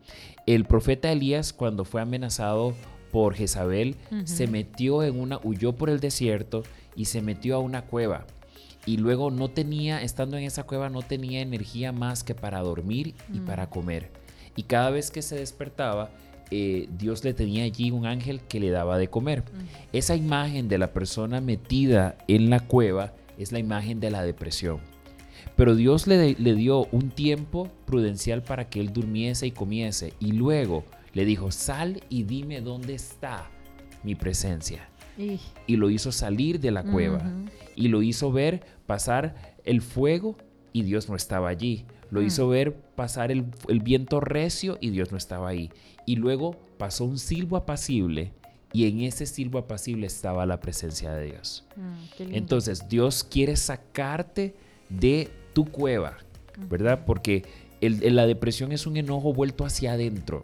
El 0.46 0.64
profeta 0.64 1.12
Elías, 1.12 1.52
cuando 1.52 1.84
fue 1.84 2.00
amenazado 2.00 2.74
por 3.10 3.34
Jezabel, 3.34 3.96
se 4.24 4.46
metió 4.46 5.02
en 5.02 5.18
una, 5.18 5.40
huyó 5.42 5.74
por 5.74 5.90
el 5.90 6.00
desierto 6.00 6.62
y 6.94 7.06
se 7.06 7.22
metió 7.22 7.56
a 7.56 7.58
una 7.58 7.82
cueva. 7.82 8.26
Y 8.86 8.96
luego 8.96 9.30
no 9.30 9.48
tenía, 9.48 10.02
estando 10.02 10.36
en 10.36 10.44
esa 10.44 10.64
cueva, 10.64 10.88
no 10.88 11.02
tenía 11.02 11.40
energía 11.40 11.92
más 11.92 12.24
que 12.24 12.34
para 12.34 12.60
dormir 12.60 13.14
y 13.32 13.40
mm. 13.40 13.44
para 13.44 13.68
comer. 13.68 14.10
Y 14.56 14.64
cada 14.64 14.90
vez 14.90 15.10
que 15.10 15.22
se 15.22 15.36
despertaba, 15.36 16.10
eh, 16.50 16.88
Dios 16.98 17.22
le 17.24 17.34
tenía 17.34 17.64
allí 17.64 17.90
un 17.90 18.06
ángel 18.06 18.40
que 18.40 18.58
le 18.58 18.70
daba 18.70 18.98
de 18.98 19.08
comer. 19.08 19.44
Esa 19.92 20.16
imagen 20.16 20.68
de 20.68 20.78
la 20.78 20.92
persona 20.92 21.40
metida 21.40 22.16
en 22.26 22.50
la 22.50 22.60
cueva 22.60 23.12
es 23.38 23.52
la 23.52 23.58
imagen 23.58 24.00
de 24.00 24.10
la 24.10 24.22
depresión. 24.22 24.80
Pero 25.56 25.74
Dios 25.74 26.06
le, 26.06 26.34
le 26.34 26.54
dio 26.54 26.86
un 26.90 27.10
tiempo 27.10 27.68
prudencial 27.86 28.42
para 28.42 28.68
que 28.68 28.80
él 28.80 28.92
durmiese 28.92 29.46
y 29.46 29.50
comiese. 29.52 30.14
Y 30.18 30.32
luego 30.32 30.84
le 31.12 31.24
dijo, 31.24 31.50
sal 31.50 32.02
y 32.08 32.24
dime 32.24 32.60
dónde 32.60 32.94
está 32.94 33.48
mi 34.02 34.14
presencia. 34.14 34.88
Y 35.66 35.76
lo 35.76 35.90
hizo 35.90 36.12
salir 36.12 36.60
de 36.60 36.70
la 36.70 36.82
cueva 36.82 37.22
y 37.76 37.88
lo 37.88 38.02
hizo 38.02 38.32
ver 38.32 38.62
pasar 38.86 39.54
el 39.64 39.82
fuego 39.82 40.36
y 40.72 40.82
Dios 40.82 41.08
no 41.08 41.16
estaba 41.16 41.48
allí. 41.48 41.84
Lo 42.10 42.22
hizo 42.22 42.46
mm. 42.46 42.50
ver 42.50 42.74
pasar 42.96 43.30
el, 43.30 43.44
viento 43.82 44.20
recio 44.20 44.78
y 44.80 44.90
Dios 44.90 45.12
no 45.12 45.18
estaba 45.18 45.48
ahí. 45.48 45.70
Y 46.06 46.16
luego 46.16 46.56
pasó 46.78 47.04
un 47.04 47.18
silbo 47.18 47.56
apacible 47.56 48.32
y 48.72 48.88
en 48.88 49.02
ese 49.02 49.26
silbo 49.26 49.58
apacible 49.58 50.06
estaba 50.06 50.46
la 50.46 50.60
presencia 50.60 51.12
de 51.12 51.26
Dios. 51.26 51.64
Mm, 51.76 52.34
Entonces 52.34 52.88
Dios 52.88 53.22
quiere 53.22 53.56
sacarte 53.56 54.54
de 54.88 55.30
tu 55.52 55.66
cueva, 55.66 56.16
¿verdad? 56.68 57.04
Porque 57.04 57.44
la 57.80 58.26
depresión 58.26 58.72
es 58.72 58.86
un 58.86 58.96
enojo 58.96 59.32
vuelto 59.32 59.64
hacia 59.64 59.92
adentro. 59.92 60.42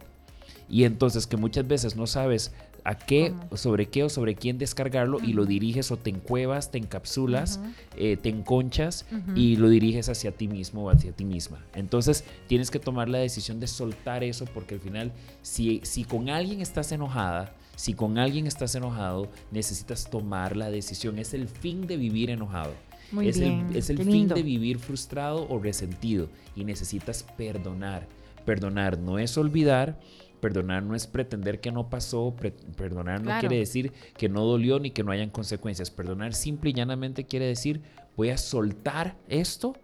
Y 0.69 0.83
entonces 0.83 1.27
que 1.27 1.37
muchas 1.37 1.67
veces 1.67 1.95
no 1.95 2.07
sabes 2.07 2.51
a 2.83 2.95
qué, 2.95 3.33
sobre 3.55 3.87
qué 3.87 4.03
o 4.03 4.09
sobre 4.09 4.35
quién 4.35 4.57
descargarlo 4.57 5.19
y 5.21 5.33
lo 5.33 5.45
diriges 5.45 5.91
o 5.91 5.97
te 5.97 6.09
encuevas, 6.09 6.71
te 6.71 6.77
encapsulas, 6.77 7.59
eh, 7.97 8.15
te 8.15 8.29
enconchas 8.29 9.05
y 9.35 9.57
lo 9.57 9.67
diriges 9.67 10.07
hacia 10.07 10.31
ti 10.31 10.47
mismo 10.47 10.85
o 10.85 10.89
hacia 10.89 11.11
ti 11.11 11.25
misma. 11.25 11.63
Entonces 11.75 12.23
tienes 12.47 12.71
que 12.71 12.79
tomar 12.79 13.09
la 13.09 13.17
decisión 13.17 13.59
de 13.59 13.67
soltar 13.67 14.23
eso 14.23 14.45
porque 14.53 14.75
al 14.75 14.79
final 14.79 15.11
si, 15.41 15.81
si 15.83 16.05
con 16.05 16.29
alguien 16.29 16.61
estás 16.61 16.91
enojada, 16.93 17.53
si 17.75 17.93
con 17.93 18.17
alguien 18.17 18.47
estás 18.47 18.73
enojado, 18.73 19.29
necesitas 19.51 20.09
tomar 20.09 20.57
la 20.57 20.71
decisión. 20.71 21.19
Es 21.19 21.33
el 21.33 21.47
fin 21.47 21.87
de 21.87 21.95
vivir 21.95 22.29
enojado. 22.29 22.73
es 23.21 23.37
el, 23.37 23.75
es 23.75 23.89
el 23.89 23.97
fin 24.03 24.27
de 24.29 24.41
vivir 24.41 24.79
frustrado 24.79 25.47
o 25.47 25.59
resentido 25.59 26.27
y 26.55 26.63
necesitas 26.63 27.23
perdonar. 27.37 28.07
Perdonar 28.45 28.97
no 28.97 29.19
es 29.19 29.37
olvidar, 29.37 29.99
Perdonar 30.39 30.83
no 30.83 30.95
es 30.95 31.07
pretender 31.07 31.59
que 31.59 31.71
no 31.71 31.89
pasó, 31.89 32.35
perdonar 32.75 33.21
no 33.23 33.39
quiere 33.39 33.57
decir 33.57 33.91
que 34.17 34.29
no 34.29 34.43
dolió 34.43 34.79
ni 34.79 34.91
que 34.91 35.03
no 35.03 35.11
hayan 35.11 35.29
consecuencias. 35.29 35.89
Perdonar 35.91 36.33
simple 36.33 36.69
y 36.69 36.73
llanamente 36.73 37.25
quiere 37.25 37.45
decir 37.45 37.81
voy 38.15 38.29
a 38.29 38.37
soltar 38.37 39.15
esto, 39.29 39.75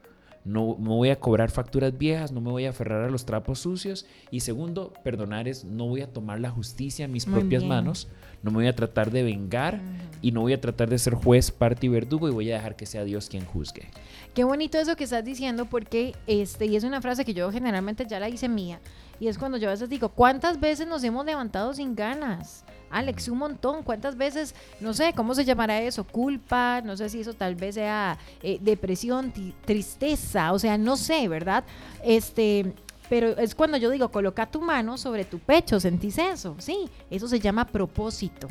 no 0.46 0.76
me 0.78 0.90
voy 0.90 1.10
a 1.10 1.20
cobrar 1.20 1.52
facturas 1.52 1.98
viejas, 1.98 2.32
no 2.32 2.42
me 2.42 2.52
voy 2.52 2.66
a 2.66 2.72
aferrar 2.72 3.04
a 3.04 3.10
los 3.10 3.26
trapos 3.26 3.60
sucios. 3.60 4.06
Y 4.30 4.42
segundo, 4.42 4.94
perdonar 5.04 5.48
es 5.48 5.64
no 5.64 5.88
voy 5.88 6.02
a 6.02 6.12
tomar 6.12 6.40
la 6.40 6.50
justicia 6.50 7.06
en 7.06 7.12
mis 7.12 7.28
Muy 7.28 7.40
propias 7.40 7.62
bien. 7.62 7.70
manos, 7.70 8.08
no 8.42 8.52
me 8.52 8.58
voy 8.58 8.68
a 8.68 8.76
tratar 8.76 9.12
de 9.12 9.24
vengar 9.24 9.80
y 10.22 10.32
no 10.32 10.42
voy 10.42 10.54
a 10.54 10.60
tratar 10.60 10.90
de 10.90 10.98
ser 10.98 11.14
juez, 11.14 11.52
parte 11.52 11.86
y 11.86 11.90
verdugo 11.90 12.28
y 12.28 12.32
voy 12.32 12.52
a 12.52 12.56
dejar 12.56 12.76
que 12.76 12.86
sea 12.86 13.04
Dios 13.06 13.30
quien 13.30 13.46
juzgue. 13.46 13.90
Qué 14.34 14.44
bonito 14.44 14.78
eso 14.78 14.96
que 14.96 15.06
estás 15.06 15.24
diciendo 15.24 15.66
porque 15.66 16.16
este 16.28 16.66
y 16.66 16.76
es 16.76 16.84
una 16.84 17.02
frase 17.02 17.24
que 17.24 17.34
yo 17.34 17.52
generalmente 17.52 18.06
ya 18.06 18.20
la 18.20 18.28
hice 18.28 18.50
mía 18.50 18.80
y 19.20 19.28
es 19.28 19.38
cuando 19.38 19.58
yo 19.58 19.70
a 19.70 19.72
veces 19.72 19.90
digo, 19.90 20.10
¿cuántas 20.10 20.60
veces 20.60 20.88
nos 20.88 21.04
hemos 21.04 21.26
levantado 21.26 21.74
sin 21.74 21.96
ganas? 21.96 22.66
Alex, 22.94 23.28
un 23.28 23.40
montón. 23.40 23.84
¿Cuántas 23.84 24.16
veces, 24.16 24.56
no 24.80 24.94
sé, 24.94 25.14
cómo 25.16 25.36
se 25.36 25.46
llamará 25.46 25.82
eso? 25.82 26.04
Culpa, 26.04 26.82
no 26.82 26.96
sé 26.96 27.10
si 27.10 27.22
eso 27.22 27.34
tal 27.34 27.56
vez 27.56 27.76
sea 27.76 28.18
eh, 28.42 28.60
depresión, 28.62 29.34
tristeza, 29.66 30.54
o 30.54 30.60
sea, 30.60 30.78
no 30.78 30.96
sé, 30.96 31.28
¿verdad? 31.28 31.64
Este, 32.04 32.74
pero 33.10 33.30
es 33.38 33.56
cuando 33.56 33.78
yo 33.78 33.90
digo, 33.90 34.10
coloca 34.10 34.46
tu 34.46 34.62
mano 34.62 34.98
sobre 34.98 35.26
tu 35.26 35.40
pecho, 35.40 35.80
¿sentís 35.80 36.18
eso? 36.18 36.56
Sí, 36.60 36.90
eso 37.10 37.28
se 37.28 37.40
llama 37.40 37.66
propósito. 37.66 38.48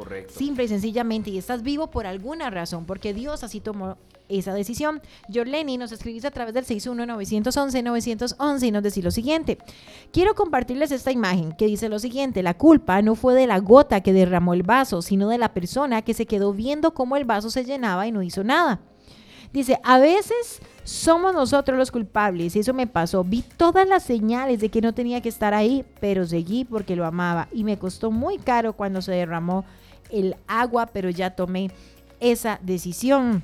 Correcto. 0.00 0.32
Simple 0.34 0.64
y 0.64 0.68
sencillamente, 0.68 1.28
y 1.28 1.36
estás 1.36 1.62
vivo 1.62 1.90
por 1.90 2.06
alguna 2.06 2.48
razón, 2.48 2.86
porque 2.86 3.12
Dios 3.12 3.44
así 3.44 3.60
tomó 3.60 3.98
esa 4.30 4.54
decisión. 4.54 5.02
Lenny 5.28 5.76
nos 5.76 5.92
escribís 5.92 6.24
a 6.24 6.30
través 6.30 6.54
del 6.54 6.64
61911-911 6.64 8.66
y 8.66 8.70
nos 8.70 8.82
decís 8.82 9.04
lo 9.04 9.10
siguiente. 9.10 9.58
Quiero 10.10 10.34
compartirles 10.34 10.90
esta 10.90 11.12
imagen 11.12 11.52
que 11.52 11.66
dice 11.66 11.90
lo 11.90 11.98
siguiente, 11.98 12.42
la 12.42 12.54
culpa 12.54 13.02
no 13.02 13.14
fue 13.14 13.34
de 13.34 13.46
la 13.46 13.58
gota 13.58 14.00
que 14.00 14.14
derramó 14.14 14.54
el 14.54 14.62
vaso, 14.62 15.02
sino 15.02 15.28
de 15.28 15.36
la 15.36 15.52
persona 15.52 16.00
que 16.00 16.14
se 16.14 16.24
quedó 16.24 16.54
viendo 16.54 16.94
cómo 16.94 17.18
el 17.18 17.26
vaso 17.26 17.50
se 17.50 17.66
llenaba 17.66 18.06
y 18.06 18.12
no 18.12 18.22
hizo 18.22 18.42
nada. 18.42 18.80
Dice, 19.52 19.80
a 19.82 19.98
veces 19.98 20.62
somos 20.82 21.34
nosotros 21.34 21.76
los 21.76 21.90
culpables, 21.90 22.56
y 22.56 22.60
eso 22.60 22.72
me 22.72 22.86
pasó. 22.86 23.22
Vi 23.22 23.42
todas 23.42 23.86
las 23.86 24.04
señales 24.04 24.60
de 24.60 24.70
que 24.70 24.80
no 24.80 24.94
tenía 24.94 25.20
que 25.20 25.28
estar 25.28 25.52
ahí, 25.52 25.84
pero 26.00 26.24
seguí 26.24 26.64
porque 26.64 26.96
lo 26.96 27.04
amaba 27.04 27.48
y 27.52 27.64
me 27.64 27.78
costó 27.78 28.10
muy 28.10 28.38
caro 28.38 28.72
cuando 28.72 29.02
se 29.02 29.12
derramó 29.12 29.66
el 30.12 30.36
agua, 30.46 30.86
pero 30.86 31.10
ya 31.10 31.30
tomé 31.30 31.70
esa 32.20 32.58
decisión. 32.62 33.42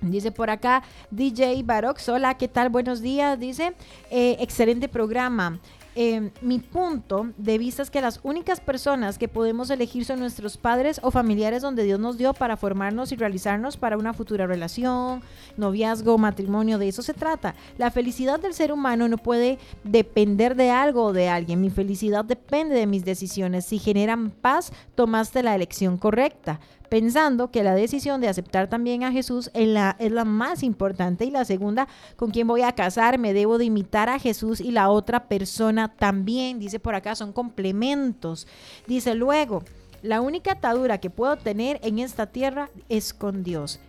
Dice 0.00 0.30
por 0.32 0.50
acá 0.50 0.82
DJ 1.10 1.62
Barox, 1.64 2.08
hola, 2.08 2.34
¿qué 2.34 2.48
tal? 2.48 2.68
Buenos 2.68 3.00
días. 3.00 3.38
Dice, 3.38 3.74
eh, 4.10 4.36
excelente 4.40 4.88
programa. 4.88 5.60
Eh, 5.96 6.30
mi 6.40 6.58
punto 6.58 7.28
de 7.36 7.56
vista 7.56 7.82
es 7.82 7.90
que 7.90 8.00
las 8.00 8.18
únicas 8.24 8.60
personas 8.60 9.16
que 9.16 9.28
podemos 9.28 9.70
elegir 9.70 10.04
son 10.04 10.18
nuestros 10.18 10.56
padres 10.56 10.98
o 11.02 11.12
familiares 11.12 11.62
donde 11.62 11.84
Dios 11.84 12.00
nos 12.00 12.18
dio 12.18 12.34
para 12.34 12.56
formarnos 12.56 13.12
y 13.12 13.16
realizarnos 13.16 13.76
para 13.76 13.96
una 13.96 14.12
futura 14.12 14.46
relación, 14.46 15.22
noviazgo, 15.56 16.18
matrimonio, 16.18 16.78
de 16.78 16.88
eso 16.88 17.02
se 17.02 17.14
trata. 17.14 17.54
La 17.78 17.92
felicidad 17.92 18.40
del 18.40 18.54
ser 18.54 18.72
humano 18.72 19.08
no 19.08 19.18
puede 19.18 19.58
depender 19.84 20.56
de 20.56 20.70
algo 20.70 21.04
o 21.04 21.12
de 21.12 21.28
alguien. 21.28 21.60
Mi 21.60 21.70
felicidad 21.70 22.24
depende 22.24 22.74
de 22.74 22.86
mis 22.86 23.04
decisiones. 23.04 23.66
Si 23.66 23.78
generan 23.78 24.30
paz, 24.30 24.72
tomaste 24.96 25.42
la 25.42 25.54
elección 25.54 25.96
correcta 25.96 26.60
pensando 26.88 27.50
que 27.50 27.62
la 27.62 27.74
decisión 27.74 28.20
de 28.20 28.28
aceptar 28.28 28.68
también 28.68 29.02
a 29.04 29.12
Jesús 29.12 29.50
es 29.54 29.68
la, 29.68 29.96
es 29.98 30.12
la 30.12 30.24
más 30.24 30.62
importante 30.62 31.24
y 31.24 31.30
la 31.30 31.44
segunda, 31.44 31.88
con 32.16 32.30
quién 32.30 32.46
voy 32.46 32.62
a 32.62 32.72
casarme, 32.72 33.32
debo 33.32 33.58
de 33.58 33.64
imitar 33.64 34.08
a 34.08 34.18
Jesús 34.18 34.60
y 34.60 34.70
la 34.70 34.90
otra 34.90 35.28
persona 35.28 35.88
también, 35.88 36.58
dice 36.58 36.78
por 36.78 36.94
acá, 36.94 37.14
son 37.14 37.32
complementos. 37.32 38.46
Dice 38.86 39.14
luego, 39.14 39.62
la 40.02 40.20
única 40.20 40.52
atadura 40.52 40.98
que 40.98 41.10
puedo 41.10 41.36
tener 41.36 41.80
en 41.82 41.98
esta 41.98 42.26
tierra 42.26 42.70
es 42.88 43.14
con 43.14 43.42
Dios. 43.42 43.80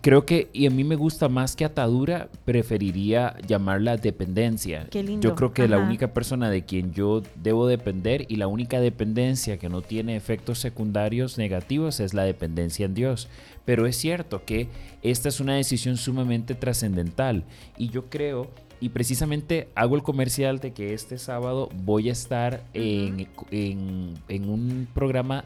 Creo 0.00 0.24
que, 0.24 0.48
y 0.54 0.66
a 0.66 0.70
mí 0.70 0.82
me 0.82 0.96
gusta 0.96 1.28
más 1.28 1.56
que 1.56 1.64
atadura, 1.64 2.28
preferiría 2.46 3.36
llamarla 3.46 3.96
dependencia. 3.98 4.86
Qué 4.90 5.02
lindo, 5.02 5.28
Yo 5.28 5.34
creo 5.34 5.52
que 5.52 5.68
la 5.68 5.78
única 5.78 6.14
persona 6.14 6.48
de 6.48 6.64
quien 6.64 6.92
yo 6.94 7.22
debo 7.42 7.66
depender 7.66 8.24
y 8.28 8.36
la 8.36 8.46
única 8.46 8.80
dependencia 8.80 9.58
que 9.58 9.68
no 9.68 9.82
tiene 9.82 10.16
efectos 10.16 10.58
secundarios 10.58 11.36
negativos 11.36 12.00
es 12.00 12.14
la 12.14 12.24
dependencia 12.24 12.86
en 12.86 12.94
Dios. 12.94 13.28
Pero 13.66 13.86
es 13.86 13.96
cierto 13.96 14.44
que 14.46 14.68
esta 15.02 15.28
es 15.28 15.40
una 15.40 15.54
decisión 15.56 15.98
sumamente 15.98 16.54
trascendental 16.54 17.44
y 17.76 17.88
yo 17.90 18.06
creo 18.06 18.50
y 18.80 18.88
precisamente 18.90 19.68
hago 19.76 19.96
el 19.96 20.02
comercial 20.02 20.58
de 20.58 20.72
que 20.72 20.92
este 20.94 21.16
sábado 21.18 21.68
voy 21.84 22.08
a 22.08 22.12
estar 22.12 22.64
en, 22.74 23.28
en- 23.50 24.14
en 24.28 24.48
un 24.48 24.88
programa 24.92 25.44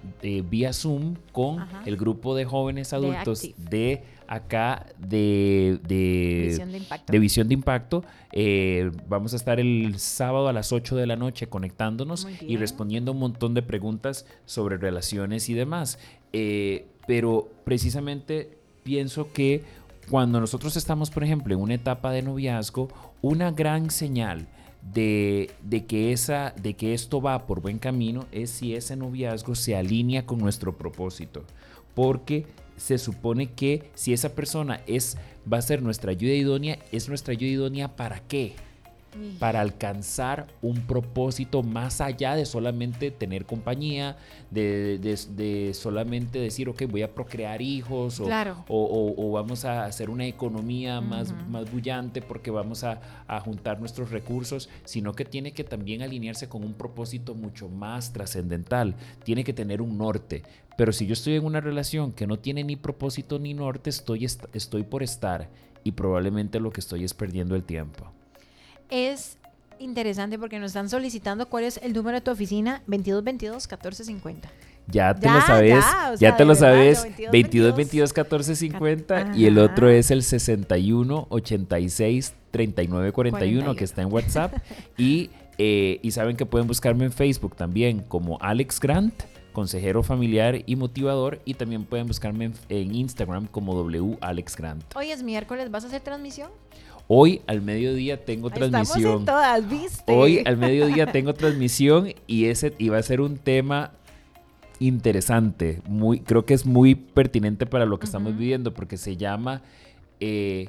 vía 0.49 0.73
Zoom 0.73 1.15
con 1.33 1.61
Ajá. 1.61 1.83
el 1.87 1.97
grupo 1.97 2.35
de 2.35 2.45
jóvenes 2.47 2.93
adultos 2.93 3.47
de 3.57 4.03
acá 4.29 4.87
de, 4.99 5.79
de- 5.89 6.45
Visión 6.49 6.71
de 6.73 6.79
impacto. 6.79 7.13
de 7.13 7.19
Visión 7.19 7.49
de 7.49 7.55
Impacto. 7.55 8.05
Eh, 8.33 8.91
vamos 9.09 9.33
a 9.33 9.37
estar 9.37 9.59
el 9.59 9.99
sábado 9.99 10.49
a 10.49 10.53
las 10.53 10.73
8 10.73 10.97
de 10.97 11.07
la 11.07 11.17
noche 11.17 11.49
conectándonos 11.49 12.27
y 12.41 12.57
respondiendo 12.57 13.13
un 13.13 13.19
montón 13.19 13.55
de 13.55 13.63
preguntas 13.63 14.27
sobre 14.45 14.77
relaciones 14.77 15.49
y 15.49 15.55
demás. 15.55 15.99
Eh, 16.33 16.87
pero 17.07 17.49
precisamente 17.65 18.59
pienso 18.83 19.33
que 19.33 19.65
cuando 20.11 20.41
nosotros 20.41 20.77
estamos, 20.77 21.11
por 21.11 21.25
ejemplo, 21.25 21.55
en 21.55 21.61
una 21.61 21.75
etapa 21.75 22.13
de 22.13 22.23
noviazgo, 22.23 22.89
una 23.23 23.51
gran 23.51 23.91
señal 23.91 24.47
de, 24.95 25.51
de 25.63 25.85
que 25.87 26.13
esa, 26.13 26.55
de 26.63 26.75
que 26.75 26.95
esto 26.95 27.21
va 27.21 27.47
por 27.47 27.61
buen 27.61 27.79
camino 27.79 28.27
es 28.33 28.51
si 28.51 28.75
ese 28.75 28.95
noviazgo 28.97 29.55
se 29.55 29.75
alinea 29.77 30.25
con 30.25 30.39
nuestro 30.39 30.77
propósito. 30.79 31.45
Porque 31.95 32.47
se 32.79 32.99
supone 32.99 33.53
que 33.53 33.91
si 33.95 34.13
esa 34.13 34.35
persona 34.35 34.81
es, 34.87 35.17
va 35.51 35.59
a 35.59 35.63
ser 35.63 35.83
nuestra 35.83 36.13
ayuda 36.13 36.35
idónea, 36.35 36.79
es 36.93 37.09
nuestra 37.09 37.33
ayuda 37.33 37.51
idónea 37.51 37.97
para 37.97 38.21
qué? 38.21 38.55
Para 39.39 39.61
alcanzar 39.61 40.47
un 40.63 40.81
propósito 40.83 41.63
más 41.63 42.01
allá 42.01 42.35
de 42.37 42.45
solamente 42.47 43.11
tener 43.11 43.47
compañía, 43.47 44.17
de, 44.51 44.99
de- 44.99 45.19
de 45.35 45.75
solamente 45.75 46.39
decir, 46.39 46.69
ok, 46.69 46.83
voy 46.89 47.03
a 47.03 47.15
procrear 47.15 47.61
hijos 47.63 48.21
o, 48.21 48.25
Claro. 48.27 48.65
o- 48.69 48.85
o- 48.85 49.29
o 49.29 49.33
vamos 49.33 49.65
a 49.65 49.85
hacer 49.85 50.11
una 50.11 50.27
economía 50.27 51.01
más, 51.01 51.35
más 51.49 51.71
bullante 51.73 52.23
porque 52.23 52.51
vamos 52.51 52.85
a, 52.85 53.01
a 53.27 53.41
juntar 53.41 53.81
nuestros 53.81 54.11
recursos, 54.11 54.69
sino 54.85 55.13
que 55.15 55.25
tiene 55.25 55.53
que 55.53 55.65
también 55.65 56.03
alinearse 56.03 56.49
con 56.49 56.63
un 56.65 56.75
propósito 56.75 57.35
mucho 57.35 57.69
más 57.69 58.13
trascendental, 58.13 58.95
tiene 59.25 59.43
que 59.45 59.53
tener 59.53 59.83
un 59.83 59.99
norte. 59.99 60.43
Pero 60.77 60.93
si 60.93 61.07
yo 61.07 61.15
estoy 61.15 61.35
en 61.35 61.45
una 61.45 61.61
relación 61.61 62.13
que 62.13 62.27
no 62.27 62.39
tiene 62.39 62.63
ni 62.63 62.77
propósito 62.77 63.39
ni 63.39 63.53
norte, 63.55 63.91
estoy, 63.91 64.25
est- 64.25 64.45
estoy 64.55 64.85
por 64.85 65.03
estar 65.03 65.49
y 65.83 65.93
probablemente 65.93 66.61
lo 66.61 66.71
que 66.71 66.81
estoy 66.81 67.05
es 67.05 67.15
perdiendo 67.15 67.57
el 67.57 67.65
tiempo. 67.65 68.13
Es 68.91 69.39
interesante 69.79 70.39
porque 70.39 70.59
nos 70.59 70.69
están 70.69 70.89
solicitando 70.89 71.49
cuál 71.49 71.65
es 71.65 71.79
el 71.83 71.93
número 71.93 72.17
de 72.17 72.21
tu 72.21 72.31
oficina 72.31 72.83
2222-1450. 72.89 74.37
Ya 74.91 75.15
te 75.15 75.27
Ya, 75.27 75.35
lo 75.35 75.41
sabes, 75.43 75.85
ya, 75.85 76.13
o 76.13 76.15
ya, 76.17 76.37
te 76.37 76.45
lo 76.45 76.55
verdad, 76.55 76.61
sabes, 76.61 77.03
22, 77.03 77.33
22 77.33 77.77
22 77.77 78.13
14 78.15 78.57
50 78.57 79.33
y 79.37 79.45
el 79.45 79.59
otro 79.59 79.91
es 79.91 80.11
el 80.11 80.23
61 80.23 81.27
86 81.29 82.35
39 82.51 83.13
41 83.13 83.77
que 83.77 83.85
está 83.85 84.01
en 84.01 84.11
WhatsApp 84.11 84.55
y, 84.97 85.29
eh, 85.59 86.01
y 86.03 86.11
saben 86.13 86.39
que 86.39 86.47
pueden 86.47 86.67
buscarme 86.67 87.05
en 87.05 87.13
Facebook 87.13 87.55
también 87.55 88.01
como 88.01 88.39
Alex 88.41 88.81
Grant, 88.81 89.13
consejero 89.53 90.03
familiar 90.03 90.63
y 90.65 90.77
motivador 90.77 91.43
y 91.45 91.53
también 91.53 91.85
pueden 91.85 92.07
buscarme 92.07 92.47
en, 92.47 92.55
en 92.71 92.95
Instagram 92.95 93.47
como 93.47 93.75
W 93.75 94.17
Alex 94.23 94.57
Grant. 94.57 94.85
Hoy 94.97 95.11
es 95.11 95.23
miércoles, 95.23 95.71
¿vas 95.71 95.85
a 95.85 95.89
hacer 95.89 96.01
transmisión? 96.01 96.51
Hoy 97.11 97.41
al 97.47 97.63
mediodía 97.63 98.23
tengo 98.23 98.51
transmisión. 98.51 99.21
en 99.21 99.25
todas, 99.25 99.69
¿viste? 99.69 100.13
Hoy 100.13 100.43
al 100.45 100.59
mediodía 100.59 101.11
tengo 101.11 101.33
transmisión 101.33 102.13
y 102.27 102.45
ese 102.47 102.75
iba 102.77 102.99
a 102.99 103.03
ser 103.03 103.23
un 103.23 103.39
tema 103.39 103.93
interesante. 104.79 105.81
Muy, 105.89 106.21
creo 106.21 106.45
que 106.45 106.53
es 106.53 106.67
muy 106.67 106.95
pertinente 106.95 107.65
para 107.65 107.87
lo 107.87 107.99
que 107.99 108.05
estamos 108.05 108.37
viviendo 108.37 108.75
porque 108.75 108.99
se 108.99 109.17
llama 109.17 109.63
eh, 110.21 110.69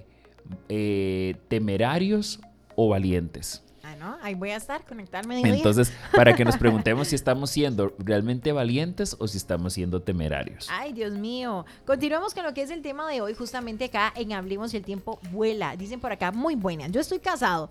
eh, 0.69 1.35
temerarios 1.49 2.39
o 2.75 2.87
valientes. 2.87 3.61
Ah, 3.89 3.95
¿no? 3.95 4.17
Ahí 4.21 4.35
voy 4.35 4.51
a 4.51 4.57
estar, 4.57 4.85
conectarme. 4.85 5.41
Entonces, 5.41 5.91
para 6.15 6.35
que 6.35 6.45
nos 6.45 6.57
preguntemos 6.59 7.07
si 7.07 7.15
estamos 7.15 7.49
siendo 7.49 7.91
realmente 7.97 8.51
valientes 8.51 9.15
o 9.17 9.27
si 9.27 9.37
estamos 9.37 9.73
siendo 9.73 10.01
temerarios. 10.01 10.67
Ay, 10.69 10.93
Dios 10.93 11.13
mío. 11.13 11.65
Continuamos 11.85 12.35
con 12.35 12.43
lo 12.43 12.53
que 12.53 12.61
es 12.61 12.69
el 12.69 12.83
tema 12.83 13.09
de 13.09 13.21
hoy, 13.21 13.33
justamente 13.33 13.85
acá 13.85 14.13
en 14.15 14.33
Hablemos 14.33 14.73
y 14.73 14.77
el 14.77 14.83
tiempo 14.83 15.19
vuela. 15.31 15.75
Dicen 15.75 15.99
por 15.99 16.11
acá, 16.11 16.31
muy 16.31 16.53
buena. 16.53 16.87
Yo 16.87 17.01
estoy 17.01 17.17
casado. 17.17 17.69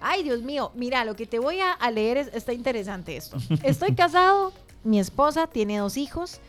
Ay, 0.00 0.24
Dios 0.24 0.42
mío. 0.42 0.72
Mira, 0.74 1.04
lo 1.04 1.14
que 1.14 1.26
te 1.26 1.38
voy 1.38 1.60
a, 1.60 1.72
a 1.72 1.90
leer 1.92 2.16
es, 2.16 2.30
está 2.32 2.52
interesante 2.52 3.16
esto. 3.16 3.36
Estoy 3.62 3.94
casado, 3.94 4.52
mi 4.82 4.98
esposa 4.98 5.46
tiene 5.46 5.78
dos 5.78 5.96
hijos. 5.96 6.40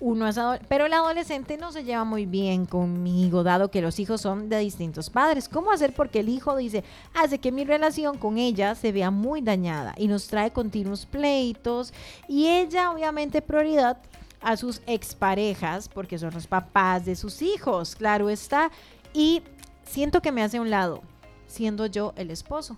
Uno 0.00 0.28
es 0.28 0.38
pero 0.68 0.86
el 0.86 0.92
adolescente 0.92 1.56
no 1.56 1.72
se 1.72 1.82
lleva 1.82 2.04
muy 2.04 2.24
bien 2.24 2.66
conmigo, 2.66 3.42
dado 3.42 3.70
que 3.70 3.82
los 3.82 3.98
hijos 3.98 4.20
son 4.20 4.48
de 4.48 4.58
distintos 4.58 5.10
padres. 5.10 5.48
¿Cómo 5.48 5.72
hacer? 5.72 5.92
Porque 5.92 6.20
el 6.20 6.28
hijo 6.28 6.56
dice, 6.56 6.84
hace 7.14 7.38
que 7.38 7.50
mi 7.50 7.64
relación 7.64 8.16
con 8.16 8.38
ella 8.38 8.76
se 8.76 8.92
vea 8.92 9.10
muy 9.10 9.40
dañada 9.40 9.94
y 9.98 10.06
nos 10.06 10.28
trae 10.28 10.52
continuos 10.52 11.04
pleitos. 11.04 11.92
Y 12.28 12.46
ella, 12.46 12.92
obviamente, 12.92 13.42
prioridad 13.42 13.98
a 14.40 14.56
sus 14.56 14.82
exparejas, 14.86 15.88
porque 15.88 16.18
son 16.18 16.32
los 16.32 16.46
papás 16.46 17.04
de 17.04 17.16
sus 17.16 17.42
hijos, 17.42 17.96
claro 17.96 18.30
está. 18.30 18.70
y 19.12 19.42
siento 19.84 20.20
que 20.20 20.30
me 20.32 20.42
hace 20.42 20.58
a 20.58 20.60
un 20.60 20.70
lado, 20.70 21.02
siendo 21.46 21.86
yo 21.86 22.12
el 22.16 22.30
esposo. 22.30 22.76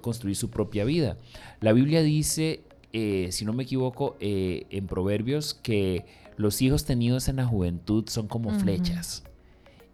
construir 0.00 0.36
su 0.36 0.50
propia 0.50 0.84
vida. 0.84 1.16
La 1.60 1.72
Biblia 1.72 2.02
dice, 2.02 2.64
eh, 2.92 3.28
si 3.30 3.44
no 3.44 3.52
me 3.52 3.64
equivoco, 3.64 4.16
eh, 4.20 4.66
en 4.70 4.86
Proverbios, 4.86 5.54
que 5.54 6.06
los 6.36 6.62
hijos 6.62 6.84
tenidos 6.84 7.28
en 7.28 7.36
la 7.36 7.46
juventud 7.46 8.04
son 8.08 8.26
como 8.26 8.58
flechas. 8.58 9.24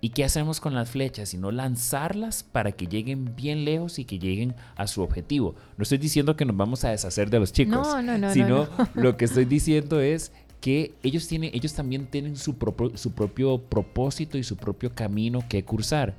¿Y 0.00 0.10
qué 0.10 0.22
hacemos 0.24 0.60
con 0.60 0.74
las 0.74 0.90
flechas? 0.90 1.30
Sino 1.30 1.50
lanzarlas 1.50 2.44
para 2.44 2.70
que 2.72 2.86
lleguen 2.86 3.34
bien 3.34 3.64
lejos 3.64 3.98
y 3.98 4.04
que 4.04 4.18
lleguen 4.18 4.54
a 4.76 4.86
su 4.86 5.02
objetivo. 5.02 5.56
No 5.76 5.82
estoy 5.82 5.98
diciendo 5.98 6.36
que 6.36 6.44
nos 6.44 6.56
vamos 6.56 6.84
a 6.84 6.90
deshacer 6.90 7.30
de 7.30 7.40
los 7.40 7.52
chicos, 7.52 7.74
No, 7.76 8.00
no, 8.02 8.12
no, 8.12 8.28
no, 8.28 8.32
sino 8.32 8.68
no. 8.78 8.88
lo 8.94 9.16
que 9.16 9.24
estoy 9.24 9.44
diciendo 9.44 10.00
es 10.00 10.30
que 10.60 10.92
ellos, 11.02 11.26
tienen, 11.26 11.50
ellos 11.52 11.74
también 11.74 12.06
tienen 12.06 12.36
su, 12.36 12.56
propio- 12.58 12.96
su 12.96 13.12
propio 13.12 13.58
propósito 13.58 14.38
y 14.38 14.44
su 14.44 14.56
propio 14.56 14.94
camino 14.94 15.42
que 15.48 15.64
cursar. 15.64 16.14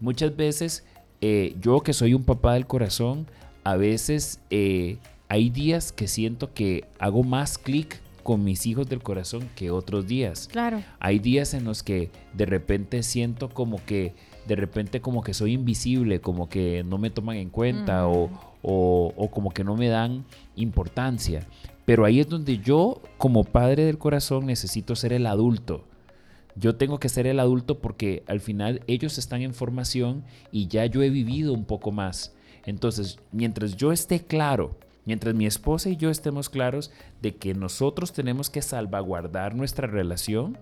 Muchas 0.00 0.36
veces, 0.36 0.84
eh, 1.20 1.56
yo 1.60 1.80
que 1.80 1.92
soy 1.94 2.12
un 2.14 2.24
papá 2.24 2.54
del 2.54 2.66
corazón, 2.66 3.26
a 3.64 3.76
veces 3.76 4.40
eh, 4.50 4.98
hay 5.28 5.50
días 5.50 5.92
que 5.92 6.08
siento 6.08 6.52
que 6.54 6.84
hago 6.98 7.22
más 7.24 7.58
clic 7.58 8.00
con 8.28 8.44
mis 8.44 8.66
hijos 8.66 8.86
del 8.90 9.02
corazón 9.02 9.48
que 9.56 9.70
otros 9.70 10.06
días. 10.06 10.50
Claro. 10.52 10.82
Hay 11.00 11.18
días 11.18 11.54
en 11.54 11.64
los 11.64 11.82
que 11.82 12.10
de 12.34 12.44
repente 12.44 13.02
siento 13.02 13.48
como 13.48 13.82
que, 13.86 14.12
de 14.46 14.54
repente 14.54 15.00
como 15.00 15.22
que 15.22 15.32
soy 15.32 15.54
invisible, 15.54 16.20
como 16.20 16.46
que 16.50 16.84
no 16.84 16.98
me 16.98 17.08
toman 17.08 17.36
en 17.38 17.48
cuenta 17.48 18.06
o, 18.06 18.28
o- 18.60 19.14
o 19.16 19.30
como 19.30 19.50
que 19.50 19.64
no 19.64 19.76
me 19.76 19.88
dan 19.88 20.26
importancia. 20.56 21.46
Pero 21.86 22.04
ahí 22.04 22.20
es 22.20 22.28
donde 22.28 22.58
yo, 22.58 23.00
como 23.16 23.44
padre 23.44 23.84
del 23.86 23.96
corazón, 23.96 24.44
necesito 24.44 24.94
ser 24.94 25.14
el 25.14 25.24
adulto. 25.26 25.86
Yo 26.54 26.76
tengo 26.76 27.00
que 27.00 27.08
ser 27.08 27.26
el 27.26 27.40
adulto 27.40 27.78
porque 27.78 28.24
al 28.26 28.40
final 28.40 28.82
ellos 28.88 29.16
están 29.16 29.40
en 29.40 29.54
formación 29.54 30.22
y 30.52 30.66
ya 30.68 30.84
yo 30.84 31.02
he 31.02 31.08
vivido 31.08 31.54
un 31.54 31.64
poco 31.64 31.92
más. 31.92 32.34
Entonces, 32.66 33.18
mientras 33.32 33.74
yo 33.74 33.90
esté 33.90 34.20
claro, 34.20 34.76
mientras 35.08 35.34
mi 35.34 35.46
esposa 35.46 35.88
y 35.88 35.96
yo 35.96 36.10
estemos 36.10 36.50
claros 36.50 36.90
de 37.22 37.34
que 37.34 37.54
nosotros 37.54 38.12
tenemos 38.12 38.50
que 38.50 38.60
salvaguardar 38.60 39.54
nuestra 39.54 39.86
relación, 39.86 40.58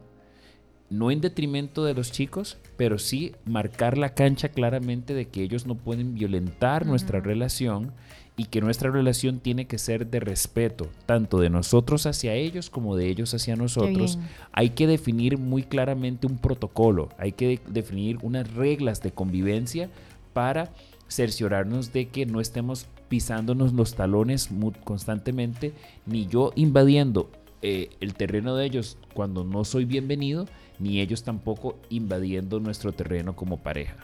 no 0.88 1.11
en 1.11 1.20
detrimento 1.20 1.84
de 1.84 1.94
los 1.94 2.12
chicos, 2.12 2.57
pero 2.76 3.01
sí 3.01 3.32
marcar 3.44 3.99
la 3.99 4.14
cancha 4.14 4.51
claramente 4.51 5.14
de 5.14 5.26
que 5.26 5.42
ellos 5.42 5.66
no 5.66 5.74
pueden 5.74 6.14
violentar 6.14 6.86
nuestra 6.86 7.18
relación 7.18 7.90
y 8.36 8.44
que 8.44 8.61
nuestra 8.61 8.92
relación 8.92 9.40
tiene 9.40 9.66
que 9.66 9.78
ser 9.78 10.07
de 10.07 10.20
respeto, 10.20 10.86
tanto 11.07 11.40
de 11.40 11.51
nosotros 11.51 12.07
hacia 12.07 12.34
ellos 12.34 12.70
como 12.70 12.94
de 12.94 13.09
ellos 13.09 13.34
hacia 13.34 13.57
nosotros. 13.57 14.16
Hay 14.53 14.70
que 14.70 14.86
definir 14.86 15.38
muy 15.38 15.64
claramente 15.64 16.28
un 16.28 16.38
protocolo, 16.38 17.09
hay 17.18 17.32
que 17.32 17.49
de- 17.49 17.61
definir 17.66 18.18
unas 18.22 18.49
reglas 18.55 19.03
de 19.03 19.11
convivencia 19.11 19.90
para 20.32 20.70
cerciorarnos 21.09 21.92
de 21.92 22.07
que 22.11 22.26
no 22.26 22.40
estemos 22.40 22.86
pisándonos 23.09 23.72
los 23.72 23.94
talones 23.94 24.48
constantemente, 24.84 25.72
ni 26.07 26.26
yo 26.26 26.52
invadiendo 26.57 27.30
eh, 27.62 27.90
el 28.00 28.14
terreno 28.14 28.54
de 28.57 28.66
ellos 28.66 28.98
cuando 29.14 29.44
no 29.44 29.64
soy 29.64 29.84
bienvenido, 29.84 30.46
ni 30.78 31.00
ellos 31.00 31.22
tampoco 31.22 31.76
invadiendo 31.88 32.61
nuestro 32.61 32.92
terreno 32.92 33.34
como 33.34 33.59
pareja. 33.59 33.96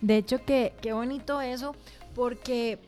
De 0.00 0.16
hecho, 0.16 0.44
que 0.44 0.72
qué 0.80 0.92
bonito 0.92 1.40
eso, 1.40 1.74
porque 2.14 2.78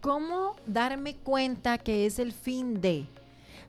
¿cómo 0.00 0.56
darme 0.66 1.16
cuenta 1.16 1.78
que 1.78 2.06
es 2.06 2.18
el 2.18 2.32
fin 2.32 2.80
de? 2.80 3.06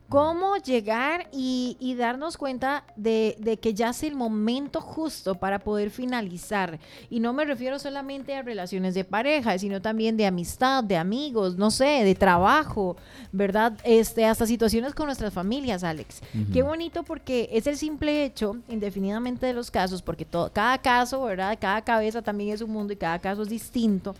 ¿Cómo 0.10 0.57
llegar 0.57 1.30
y, 1.32 1.78
y 1.80 1.93
darnos 1.93 2.36
cuenta 2.36 2.84
de, 2.95 3.36
de 3.39 3.57
que 3.57 3.76
ya 3.76 3.91
es 3.91 4.01
el 4.01 4.16
momento 4.16 4.82
justo 4.82 5.36
para 5.36 5.60
poder 5.60 5.91
finalizar? 5.91 6.80
Y 7.12 7.20
no 7.20 7.32
me 7.32 7.45
refiero 7.45 7.78
solamente 7.78 8.34
a 8.36 8.41
relaciones 8.41 8.95
de 8.95 9.03
pareja, 9.03 9.55
sino 9.60 9.82
también 9.82 10.18
de 10.18 10.26
amistad, 10.26 10.84
de 10.84 10.97
amigos, 10.97 11.57
no 11.57 11.70
sé, 11.70 12.03
de 12.03 12.16
trabajo, 12.16 12.97
¿verdad? 13.32 13.78
Este, 13.84 14.26
hasta 14.26 14.47
situaciones 14.47 14.95
con 14.95 15.05
nuestras 15.05 15.32
familias, 15.32 15.84
Alex. 15.84 16.22
Qué 16.51 16.64
bonito 16.64 17.03
porque 17.03 17.47
es 17.51 17.68
el 17.68 17.78
simple 17.78 18.26
hecho, 18.26 18.57
indefinidamente 18.68 19.45
de 19.45 19.53
los 19.53 19.70
casos, 19.70 20.01
porque 20.01 20.26
todo, 20.26 20.51
cada 20.51 20.80
caso, 20.80 21.22
¿verdad? 21.22 21.55
Cada 21.62 21.84
cabeza 21.84 22.24
también 22.24 22.53
es 22.55 22.62
un 22.62 22.72
mundo 22.72 22.93
y 22.93 22.95
cada 22.95 23.20
caso 23.20 23.43
es 23.43 23.49
distinto. 23.49 24.16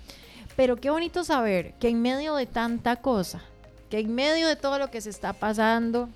Pero 0.56 0.76
qué 0.76 0.90
bonito 0.90 1.24
saber 1.24 1.74
que 1.80 1.90
en 1.90 2.02
medio 2.02 2.36
de 2.36 2.46
tanta 2.46 2.98
cosa, 2.98 3.42
que 3.90 4.00
en 4.00 4.14
medio 4.14 4.48
de 4.48 4.56
todo 4.56 4.80
lo 4.80 4.92
que 4.92 5.02
se 5.02 5.10
está 5.10 5.34
pasando, 5.34 6.10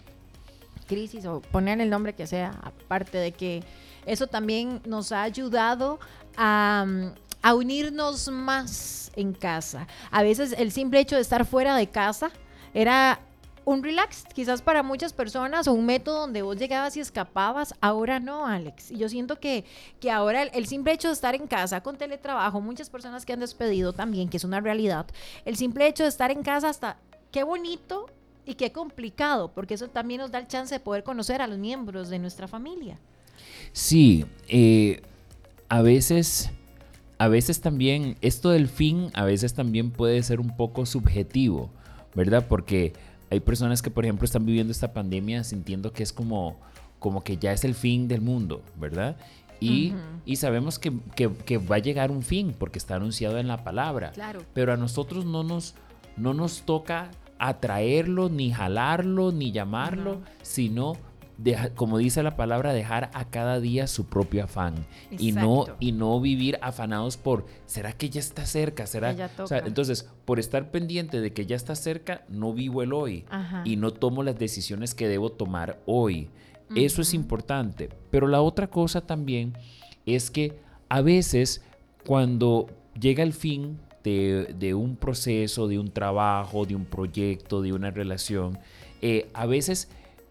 crisis 0.88 1.26
o 1.26 1.42
poner 1.42 1.82
el 1.82 1.90
nombre 1.90 2.14
que 2.14 2.28
sea, 2.28 2.52
aparte 2.62 3.18
de 3.18 3.32
que 3.32 3.64
eso 4.06 4.28
también 4.28 4.82
nos 4.86 5.12
ha 5.12 5.24
ayudado 5.24 6.00
a, 6.38 6.86
a 7.42 7.54
unirnos 7.54 8.30
más 8.30 9.12
en 9.16 9.34
casa. 9.34 9.88
A 10.12 10.24
veces 10.24 10.56
el 10.58 10.72
simple 10.72 11.00
hecho 11.00 11.16
de 11.16 11.22
estar 11.22 11.46
fuera 11.46 11.76
de 11.76 11.88
casa 11.88 12.32
era 12.74 13.20
un 13.66 13.82
relax, 13.82 14.26
quizás 14.34 14.62
para 14.62 14.84
muchas 14.84 15.14
personas, 15.14 15.68
o 15.68 15.74
un 15.74 15.86
método 15.86 16.22
donde 16.22 16.42
vos 16.42 16.58
llegabas 16.58 16.98
y 16.98 17.00
escapabas. 17.00 17.74
Ahora 17.80 18.20
no, 18.20 18.46
Alex. 18.46 18.92
Y 18.92 18.98
yo 18.98 19.08
siento 19.08 19.40
que, 19.40 19.64
que 20.00 20.12
ahora 20.12 20.44
el, 20.44 20.52
el 20.54 20.68
simple 20.68 20.94
hecho 20.94 21.08
de 21.08 21.14
estar 21.14 21.34
en 21.36 21.48
casa 21.48 21.82
con 21.82 21.98
teletrabajo, 21.98 22.60
muchas 22.60 22.90
personas 22.90 23.26
que 23.26 23.34
han 23.34 23.40
despedido 23.40 23.94
también, 23.94 24.30
que 24.30 24.38
es 24.38 24.44
una 24.44 24.60
realidad, 24.60 25.06
el 25.46 25.56
simple 25.56 25.88
hecho 25.88 26.04
de 26.04 26.10
estar 26.10 26.32
en 26.32 26.44
casa 26.44 26.70
hasta 26.70 26.98
qué 27.34 27.44
bonito 27.44 28.06
y 28.46 28.54
qué 28.54 28.72
complicado, 28.72 29.52
porque 29.54 29.74
eso 29.74 29.90
también 29.90 30.22
nos 30.22 30.32
da 30.32 30.40
el 30.40 30.48
chance 30.48 30.74
de 30.74 30.80
poder 30.80 31.04
conocer 31.04 31.42
a 31.42 31.48
los 31.48 31.58
miembros 31.58 32.10
de 32.10 32.20
nuestra 32.20 32.48
familia. 32.48 32.98
Sí, 33.74 34.26
eh, 34.48 35.02
a 35.68 35.82
veces, 35.82 36.52
a 37.18 37.28
veces 37.28 37.60
también, 37.60 38.18
esto 38.22 38.52
del 38.52 38.70
fin 38.70 39.10
a 39.16 39.26
veces 39.26 39.54
también 39.54 39.92
puede 39.92 40.22
ser 40.24 40.40
un 40.40 40.56
poco 40.56 40.86
subjetivo, 40.86 41.70
¿verdad? 42.14 42.46
Porque 42.48 42.94
hay 43.32 43.40
personas 43.40 43.82
que, 43.82 43.90
por 43.90 44.06
ejemplo, 44.06 44.26
están 44.26 44.46
viviendo 44.46 44.72
esta 44.72 44.94
pandemia 44.94 45.44
sintiendo 45.44 45.92
que 45.92 46.04
es 46.04 46.14
como, 46.14 46.58
como 47.00 47.24
que 47.24 47.38
ya 47.38 47.52
es 47.52 47.64
el 47.64 47.74
fin 47.74 48.08
del 48.08 48.22
mundo, 48.22 48.62
¿verdad? 48.80 49.18
y, 49.60 49.94
y 50.26 50.36
sabemos 50.36 50.78
que, 50.78 50.92
que, 51.16 51.32
que, 51.32 51.58
va 51.58 51.78
a 51.78 51.80
llegar 51.80 52.12
un 52.12 52.22
fin 52.22 52.54
porque 52.58 52.78
está 52.78 52.96
anunciado 52.96 53.38
en 53.38 53.48
la 53.48 53.64
palabra. 53.64 54.12
Claro. 54.12 54.42
Pero 54.54 54.74
a 54.74 54.78
nosotros 54.78 55.24
no 55.24 55.42
nos, 55.44 55.74
no 56.18 56.34
nos 56.34 56.64
toca 56.64 57.12
atraerlo, 57.48 58.30
ni 58.30 58.52
jalarlo, 58.52 59.32
ni 59.32 59.52
llamarlo, 59.52 60.22
sino 60.42 60.94
como 61.76 61.98
dice 61.98 62.24
la 62.24 62.36
palabra, 62.36 62.74
dejar 62.74 63.10
a 63.14 63.26
cada 63.26 63.60
día 63.60 63.88
su 63.88 64.06
propio 64.06 64.44
afán 64.44 64.86
y 65.12 65.32
no, 65.32 65.66
y 65.80 65.92
no 65.92 66.20
vivir 66.22 66.58
afanados 66.62 67.18
por, 67.18 67.46
¿será 67.66 67.92
que 67.94 68.10
ya 68.10 68.20
está 68.20 68.46
cerca? 68.46 68.86
¿Será? 68.86 69.16
entonces, 69.66 70.10
por 70.26 70.40
estar 70.40 70.72
pendiente 70.72 71.22
de 71.22 71.34
que 71.34 71.46
ya 71.46 71.56
está 71.56 71.76
cerca, 71.76 72.24
no 72.30 72.54
vivo 72.54 72.82
el 72.84 72.94
hoy 72.94 73.26
y 73.66 73.76
no 73.76 73.92
tomo 73.92 74.24
las 74.24 74.38
decisiones 74.38 74.94
que 74.94 75.08
debo 75.08 75.32
tomar 75.32 75.80
hoy. 75.86 76.30
Eso 76.76 77.02
es 77.02 77.14
importante. 77.14 77.90
Pero 78.10 78.28
la 78.28 78.42
otra 78.42 78.68
cosa 78.68 79.02
también 79.02 79.54
es 80.06 80.32
que 80.32 80.58
a 80.90 81.02
veces 81.02 81.62
cuando 82.06 82.68
llega 83.00 83.24
el 83.24 83.34
fin 83.34 83.80
de, 84.04 84.54
de 84.58 84.74
un 84.74 84.96
proceso, 84.96 85.68
de 85.68 85.80
un 85.80 85.92
trabajo, 85.92 86.66
de 86.66 86.76
un 86.76 86.86
proyecto, 86.86 87.62
de 87.62 87.74
una 87.74 87.92
relación, 87.92 88.60
eh, 89.02 89.30
a 89.34 89.46
veces 89.46 89.90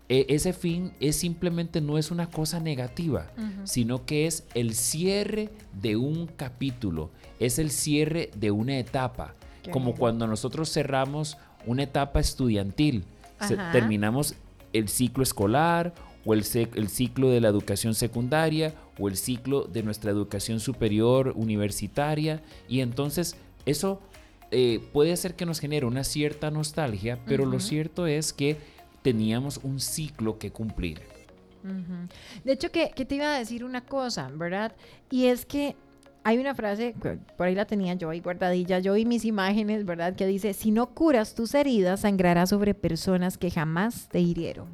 e, 0.08 0.26
ese 0.28 0.52
fin 0.52 0.92
es 1.00 1.16
simplemente 1.16 1.80
no 1.80 1.98
es 1.98 2.10
una 2.10 2.28
cosa 2.28 2.60
negativa, 2.60 3.30
sino 3.64 4.04
que 4.04 4.26
es 4.26 4.44
el 4.54 4.74
cierre 4.74 5.48
de 5.80 5.96
un 5.96 6.26
capítulo, 6.26 7.10
es 7.38 7.58
el 7.58 7.70
cierre 7.70 8.30
de 8.36 8.50
una 8.50 8.78
etapa, 8.78 9.34
como 9.70 9.94
cuando 9.94 10.26
nosotros 10.26 10.70
cerramos 10.70 11.38
una 11.66 11.84
etapa 11.84 12.20
estudiantil, 12.20 13.04
terminamos 13.72 14.34
el 14.72 14.88
ciclo 14.88 15.22
escolar 15.22 15.94
o 16.24 16.34
el, 16.34 16.44
el, 16.74 16.88
ciclo 16.88 17.30
de 17.30 17.40
la 17.40 17.48
educación 17.48 17.94
secundaria 17.94 18.74
o 18.98 19.08
el 19.08 19.16
ciclo 19.16 19.64
de 19.64 19.82
nuestra 19.82 20.10
educación 20.10 20.60
superior 20.60 21.32
universitaria 21.36 22.42
y 22.68 22.80
entonces 22.80 23.36
eso 23.66 24.00
eh, 24.50 24.80
puede 24.92 25.12
hacer 25.12 25.34
que 25.34 25.46
nos 25.46 25.60
genere 25.60 25.86
una 25.86 26.04
cierta 26.04 26.50
nostalgia, 26.50 27.18
pero 27.26 27.46
lo 27.46 27.60
cierto 27.60 28.06
es 28.06 28.32
que 28.32 28.58
teníamos 29.02 29.58
un 29.62 29.80
ciclo 29.80 30.38
que 30.38 30.50
cumplir. 30.50 31.00
De 32.44 32.52
hecho, 32.52 32.70
que, 32.70 32.88
te 32.88 33.14
iba 33.14 33.34
a 33.34 33.38
decir 33.38 33.64
una 33.64 33.84
cosa, 33.84 34.30
¿verdad? 34.34 34.74
Y 35.10 35.26
es 35.26 35.46
que 35.46 35.76
hay 36.24 36.38
una 36.38 36.54
frase, 36.54 36.94
por 37.36 37.46
ahí 37.46 37.54
la 37.54 37.66
tenía 37.66 37.94
yo 37.94 38.10
ahí 38.10 38.20
guardadilla, 38.20 38.80
yo 38.80 38.96
y 38.96 39.04
mis 39.04 39.24
imágenes, 39.24 39.84
¿verdad? 39.84 40.14
Que 40.14 40.26
dice, 40.26 40.54
si 40.54 40.70
no 40.70 40.90
curas 40.90 41.34
tus 41.34 41.54
heridas, 41.54 42.00
sangrarás 42.00 42.50
sobre 42.50 42.74
personas 42.74 43.38
que 43.38 43.50
jamás 43.50 44.08
te 44.08 44.20
hirieron. 44.20 44.68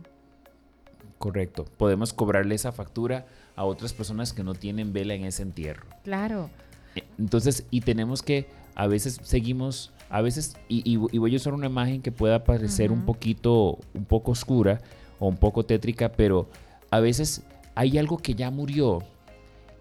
Correcto. 1.18 1.64
Podemos 1.76 2.12
cobrarle 2.12 2.54
esa 2.54 2.72
factura 2.72 3.26
a 3.56 3.64
otras 3.64 3.92
personas 3.92 4.32
que 4.32 4.44
no 4.44 4.54
tienen 4.54 4.92
vela 4.92 5.14
en 5.14 5.24
ese 5.24 5.42
entierro. 5.42 5.86
Claro. 6.04 6.48
Eh, 6.94 7.04
entonces, 7.18 7.66
y 7.70 7.80
tenemos 7.80 8.22
que, 8.22 8.46
a 8.78 8.86
veces 8.86 9.20
seguimos 9.22 9.92
a 10.10 10.22
veces, 10.22 10.56
y, 10.68 10.96
voy 10.96 11.34
a 11.34 11.36
usar 11.36 11.52
una 11.52 11.66
imagen 11.66 12.00
que 12.00 12.10
pueda 12.10 12.42
parecer 12.44 12.92
un 12.92 13.04
poquito, 13.04 13.78
un 13.92 14.06
poco 14.06 14.30
oscura 14.30 14.80
o 15.18 15.28
un 15.28 15.36
poco 15.36 15.64
tétrica, 15.64 16.12
pero 16.12 16.48
a 16.90 17.00
veces 17.00 17.42
hay 17.74 17.98
algo 17.98 18.16
que 18.16 18.34
ya 18.34 18.50
murió 18.50 19.02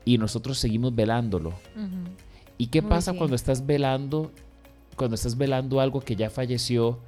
y 0.04 0.18
nosotros 0.18 0.58
seguimos 0.58 0.94
velándolo. 0.94 1.54
¿Y 2.58 2.68
qué 2.68 2.82
pasa 2.82 3.14
cuando 3.14 3.38
estás 3.38 3.66
velando, 3.66 4.32
cuando 4.98 5.16
estás 5.16 5.38
velando 5.38 5.80
algo 5.80 6.02
que 6.02 6.18
ya 6.18 6.30
falleció 6.30 7.00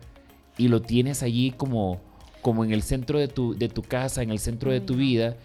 y 0.58 0.70
lo 0.70 0.82
tienes 0.82 1.22
allí 1.22 1.52
como 1.52 2.00
como 2.42 2.64
en 2.64 2.72
el 2.72 2.84
centro 2.84 3.20
de 3.20 3.28
tu, 3.28 3.54
de 3.54 3.70
tu 3.70 3.82
casa, 3.82 4.22
en 4.22 4.30
el 4.30 4.40
centro 4.40 4.72
de 4.72 4.80
tu 4.80 4.96
vida. 4.96 5.36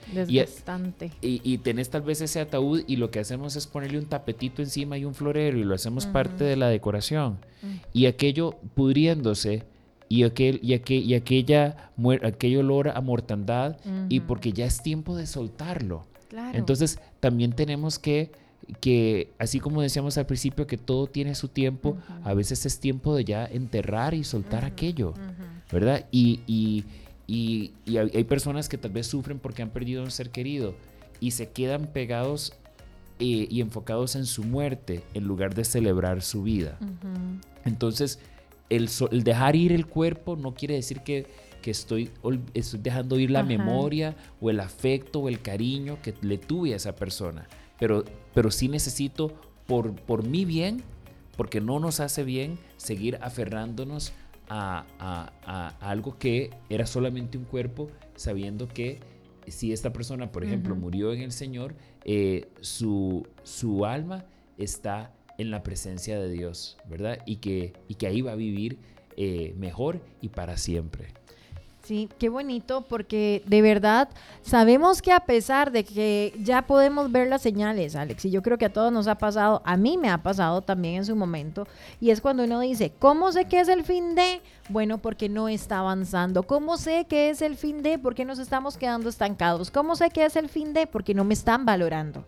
Y, 1.22 1.40
y, 1.44 1.58
tenés 1.58 1.90
tal 1.90 2.02
vez 2.02 2.20
ese 2.20 2.40
ataúd 2.40 2.82
y 2.86 2.96
lo 2.96 3.10
que 3.10 3.20
hacemos 3.20 3.56
es 3.56 3.66
ponerle 3.66 3.98
un 3.98 4.06
tapetito 4.06 4.62
encima 4.62 4.96
y 4.98 5.04
un 5.04 5.14
florero 5.14 5.58
y 5.58 5.64
lo 5.64 5.74
hacemos 5.74 6.06
parte 6.06 6.44
de 6.44 6.56
la 6.56 6.68
decoración. 6.68 7.38
Y 7.92 8.06
aquello 8.06 8.56
pudriéndose 8.74 9.64
y 10.08 10.22
aquel, 10.24 10.60
y 10.62 10.74
aquel, 10.74 11.02
y 11.02 11.14
aquella, 11.14 11.90
aquello 12.22 12.60
olor 12.60 12.90
a 12.90 13.00
mortandad 13.00 13.76
y 14.08 14.20
porque 14.20 14.52
ya 14.52 14.66
es 14.66 14.82
tiempo 14.82 15.16
de 15.16 15.26
soltarlo. 15.26 16.06
Entonces 16.52 16.98
también 17.20 17.52
tenemos 17.52 17.98
que 17.98 18.30
que 18.80 19.32
así 19.38 19.60
como 19.60 19.82
decíamos 19.82 20.16
al 20.18 20.26
principio 20.26 20.66
que 20.66 20.78
todo 20.78 21.06
tiene 21.06 21.34
su 21.34 21.48
tiempo, 21.48 21.98
a 22.22 22.34
veces 22.34 22.64
es 22.66 22.80
tiempo 22.80 23.14
de 23.14 23.24
ya 23.24 23.46
enterrar 23.46 24.14
y 24.14 24.24
soltar 24.24 24.64
aquello. 24.64 25.14
¿Verdad? 25.72 26.06
Y, 26.10 26.40
y, 26.46 26.84
y, 27.26 27.72
hay 27.96 28.24
personas 28.24 28.68
que 28.68 28.78
tal 28.78 28.92
vez 28.92 29.06
sufren 29.06 29.38
porque 29.38 29.62
han 29.62 29.70
perdido 29.70 30.02
a 30.02 30.04
un 30.04 30.10
ser 30.10 30.30
querido 30.30 30.74
y 31.20 31.32
se 31.32 31.50
quedan 31.50 31.86
pegados 31.86 32.52
eh, 33.18 33.46
y 33.48 33.60
enfocados 33.60 34.16
en 34.16 34.26
su 34.26 34.44
muerte 34.44 35.02
en 35.14 35.24
lugar 35.24 35.54
de 35.54 35.64
celebrar 35.64 36.22
su 36.22 36.42
vida. 36.42 36.78
Entonces, 37.64 38.18
el, 38.70 38.88
el, 39.10 39.24
dejar 39.24 39.56
ir 39.56 39.72
el 39.72 39.86
cuerpo 39.86 40.36
no 40.36 40.54
quiere 40.54 40.74
decir 40.74 41.00
que, 41.00 41.26
que 41.62 41.70
estoy, 41.70 42.10
estoy, 42.54 42.80
dejando 42.80 43.18
ir 43.18 43.30
la 43.30 43.42
memoria 43.42 44.16
o 44.40 44.50
el 44.50 44.60
afecto 44.60 45.20
o 45.20 45.28
el 45.28 45.40
cariño 45.40 45.98
que 46.02 46.14
le 46.20 46.38
tuve 46.38 46.72
a 46.72 46.76
esa 46.76 46.94
persona. 46.94 47.46
Pero, 47.78 48.04
pero 48.34 48.50
sí 48.50 48.68
necesito, 48.68 49.32
por, 49.66 49.94
por 49.94 50.24
mi 50.24 50.44
bien, 50.44 50.82
porque 51.36 51.60
no 51.60 51.80
nos 51.80 52.00
hace 52.00 52.22
bien, 52.22 52.58
seguir 52.76 53.18
aferrándonos 53.22 54.12
a, 54.48 55.76
algo 55.80 56.18
que 56.18 56.50
era 56.68 56.86
solamente 56.86 57.38
un 57.38 57.44
cuerpo, 57.44 57.90
sabiendo 58.16 58.68
que 58.68 59.00
si 59.46 59.72
esta 59.72 59.92
persona, 59.92 60.32
por 60.32 60.44
ejemplo, 60.44 60.74
murió 60.74 61.12
en 61.12 61.20
el 61.20 61.32
Señor, 61.32 61.74
eh, 62.04 62.48
su, 62.60 63.26
su 63.42 63.84
alma 63.84 64.24
está 64.56 65.12
en 65.38 65.50
la 65.50 65.62
presencia 65.62 66.18
de 66.18 66.30
Dios, 66.30 66.78
¿verdad? 66.88 67.18
Y 67.26 67.36
que, 67.36 67.72
y 67.88 67.94
que 67.94 68.06
ahí 68.06 68.22
va 68.22 68.32
a 68.32 68.36
vivir 68.36 68.78
eh, 69.16 69.54
mejor 69.56 70.00
y 70.20 70.28
para 70.28 70.56
siempre. 70.56 71.08
Sí, 71.84 72.08
qué 72.18 72.30
bonito, 72.30 72.80
porque 72.88 73.42
de 73.44 73.60
verdad 73.60 74.08
sabemos 74.40 75.02
que 75.02 75.12
a 75.12 75.20
pesar 75.20 75.70
de 75.70 75.84
que 75.84 76.32
ya 76.42 76.62
podemos 76.62 77.12
ver 77.12 77.28
las 77.28 77.42
señales, 77.42 77.94
Alex, 77.94 78.24
y 78.24 78.30
yo 78.30 78.40
creo 78.40 78.56
que 78.56 78.64
a 78.64 78.72
todos 78.72 78.90
nos 78.90 79.06
ha 79.06 79.16
pasado, 79.16 79.60
a 79.66 79.76
mí 79.76 79.98
me 79.98 80.08
ha 80.08 80.22
pasado 80.22 80.62
también 80.62 80.94
en 80.94 81.04
su 81.04 81.14
momento, 81.14 81.68
y 82.00 82.08
es 82.08 82.22
cuando 82.22 82.44
uno 82.44 82.60
dice, 82.60 82.90
¿cómo 82.98 83.32
sé 83.32 83.44
que 83.44 83.60
es 83.60 83.68
el 83.68 83.84
fin 83.84 84.14
de? 84.14 84.40
Bueno, 84.70 84.96
porque 84.96 85.28
no 85.28 85.46
está 85.48 85.80
avanzando. 85.80 86.44
¿Cómo 86.44 86.78
sé 86.78 87.04
que 87.06 87.28
es 87.28 87.42
el 87.42 87.54
fin 87.54 87.82
de? 87.82 87.98
Porque 87.98 88.24
nos 88.24 88.38
estamos 88.38 88.78
quedando 88.78 89.10
estancados. 89.10 89.70
¿Cómo 89.70 89.94
sé 89.94 90.08
que 90.08 90.24
es 90.24 90.36
el 90.36 90.48
fin 90.48 90.72
de? 90.72 90.86
Porque 90.86 91.12
no 91.12 91.24
me 91.24 91.34
están 91.34 91.66
valorando. 91.66 92.24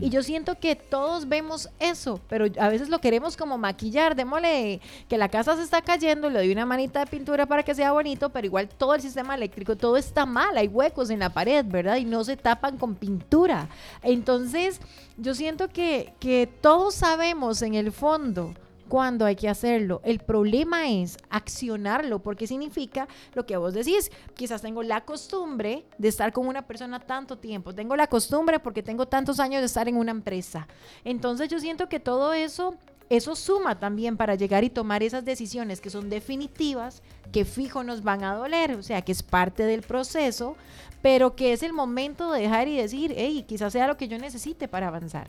Y 0.00 0.10
yo 0.10 0.22
siento 0.22 0.58
que 0.58 0.76
todos 0.76 1.28
vemos 1.28 1.68
eso, 1.78 2.20
pero 2.28 2.46
a 2.58 2.68
veces 2.68 2.88
lo 2.88 3.00
queremos 3.00 3.36
como 3.36 3.58
maquillar, 3.58 4.16
démosle 4.16 4.80
que 5.08 5.18
la 5.18 5.28
casa 5.28 5.56
se 5.56 5.62
está 5.62 5.82
cayendo, 5.82 6.30
le 6.30 6.38
doy 6.38 6.52
una 6.52 6.66
manita 6.66 7.00
de 7.00 7.06
pintura 7.06 7.46
para 7.46 7.62
que 7.62 7.74
sea 7.74 7.92
bonito, 7.92 8.30
pero 8.30 8.46
igual 8.46 8.68
todo 8.68 8.94
el 8.94 9.00
sistema 9.00 9.34
eléctrico, 9.34 9.76
todo 9.76 9.96
está 9.96 10.26
mal, 10.26 10.56
hay 10.56 10.68
huecos 10.68 11.10
en 11.10 11.20
la 11.20 11.30
pared, 11.30 11.64
¿verdad? 11.66 11.96
Y 11.96 12.04
no 12.04 12.24
se 12.24 12.36
tapan 12.36 12.76
con 12.78 12.94
pintura. 12.94 13.68
Entonces, 14.02 14.80
yo 15.16 15.34
siento 15.34 15.68
que, 15.68 16.12
que 16.20 16.48
todos 16.60 16.94
sabemos 16.94 17.62
en 17.62 17.74
el 17.74 17.92
fondo 17.92 18.54
cuándo 18.88 19.24
hay 19.24 19.36
que 19.36 19.48
hacerlo. 19.48 20.00
El 20.04 20.18
problema 20.18 20.88
es 20.90 21.16
accionarlo, 21.30 22.18
porque 22.20 22.46
significa 22.46 23.06
lo 23.34 23.46
que 23.46 23.56
vos 23.56 23.74
decís. 23.74 24.10
Quizás 24.34 24.62
tengo 24.62 24.82
la 24.82 25.04
costumbre 25.04 25.84
de 25.98 26.08
estar 26.08 26.32
con 26.32 26.46
una 26.46 26.66
persona 26.66 26.98
tanto 26.98 27.38
tiempo. 27.38 27.74
Tengo 27.74 27.94
la 27.96 28.06
costumbre 28.06 28.58
porque 28.58 28.82
tengo 28.82 29.06
tantos 29.06 29.38
años 29.40 29.60
de 29.60 29.66
estar 29.66 29.88
en 29.88 29.96
una 29.96 30.10
empresa. 30.10 30.66
Entonces 31.04 31.48
yo 31.48 31.60
siento 31.60 31.88
que 31.88 32.00
todo 32.00 32.32
eso 32.32 32.74
eso 33.10 33.34
suma 33.34 33.78
también 33.78 34.18
para 34.18 34.34
llegar 34.34 34.64
y 34.64 34.70
tomar 34.70 35.02
esas 35.02 35.24
decisiones 35.24 35.80
que 35.80 35.88
son 35.88 36.10
definitivas, 36.10 37.02
que 37.32 37.46
fijo 37.46 37.82
nos 37.82 38.02
van 38.02 38.22
a 38.22 38.34
doler, 38.34 38.72
o 38.72 38.82
sea, 38.82 39.00
que 39.00 39.12
es 39.12 39.22
parte 39.22 39.64
del 39.64 39.80
proceso, 39.80 40.56
pero 41.00 41.34
que 41.34 41.54
es 41.54 41.62
el 41.62 41.72
momento 41.72 42.30
de 42.32 42.42
dejar 42.42 42.68
y 42.68 42.76
decir, 42.76 43.14
hey, 43.16 43.44
quizás 43.48 43.72
sea 43.72 43.86
lo 43.86 43.96
que 43.96 44.08
yo 44.08 44.18
necesite 44.18 44.68
para 44.68 44.88
avanzar. 44.88 45.28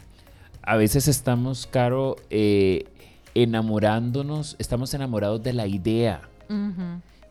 A 0.62 0.76
veces 0.76 1.08
estamos, 1.08 1.68
Caro, 1.68 2.18
eh, 2.30 2.86
enamorándonos, 3.36 4.56
estamos 4.60 4.94
enamorados 4.94 5.44
de 5.44 5.54
la 5.54 5.68
idea. 5.68 6.22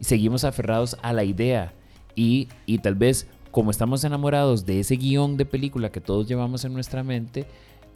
Y 0.00 0.04
seguimos 0.04 0.44
aferrados 0.44 0.96
a 1.02 1.12
la 1.12 1.24
idea. 1.24 1.72
Y, 2.14 2.48
y 2.66 2.78
tal 2.78 2.94
vez 2.94 3.26
como 3.50 3.70
estamos 3.70 4.04
enamorados 4.04 4.66
de 4.66 4.80
ese 4.80 4.96
guion 4.96 5.36
de 5.36 5.44
película 5.44 5.90
que 5.90 6.00
todos 6.00 6.28
llevamos 6.28 6.64
en 6.64 6.72
nuestra 6.72 7.02
mente, 7.02 7.46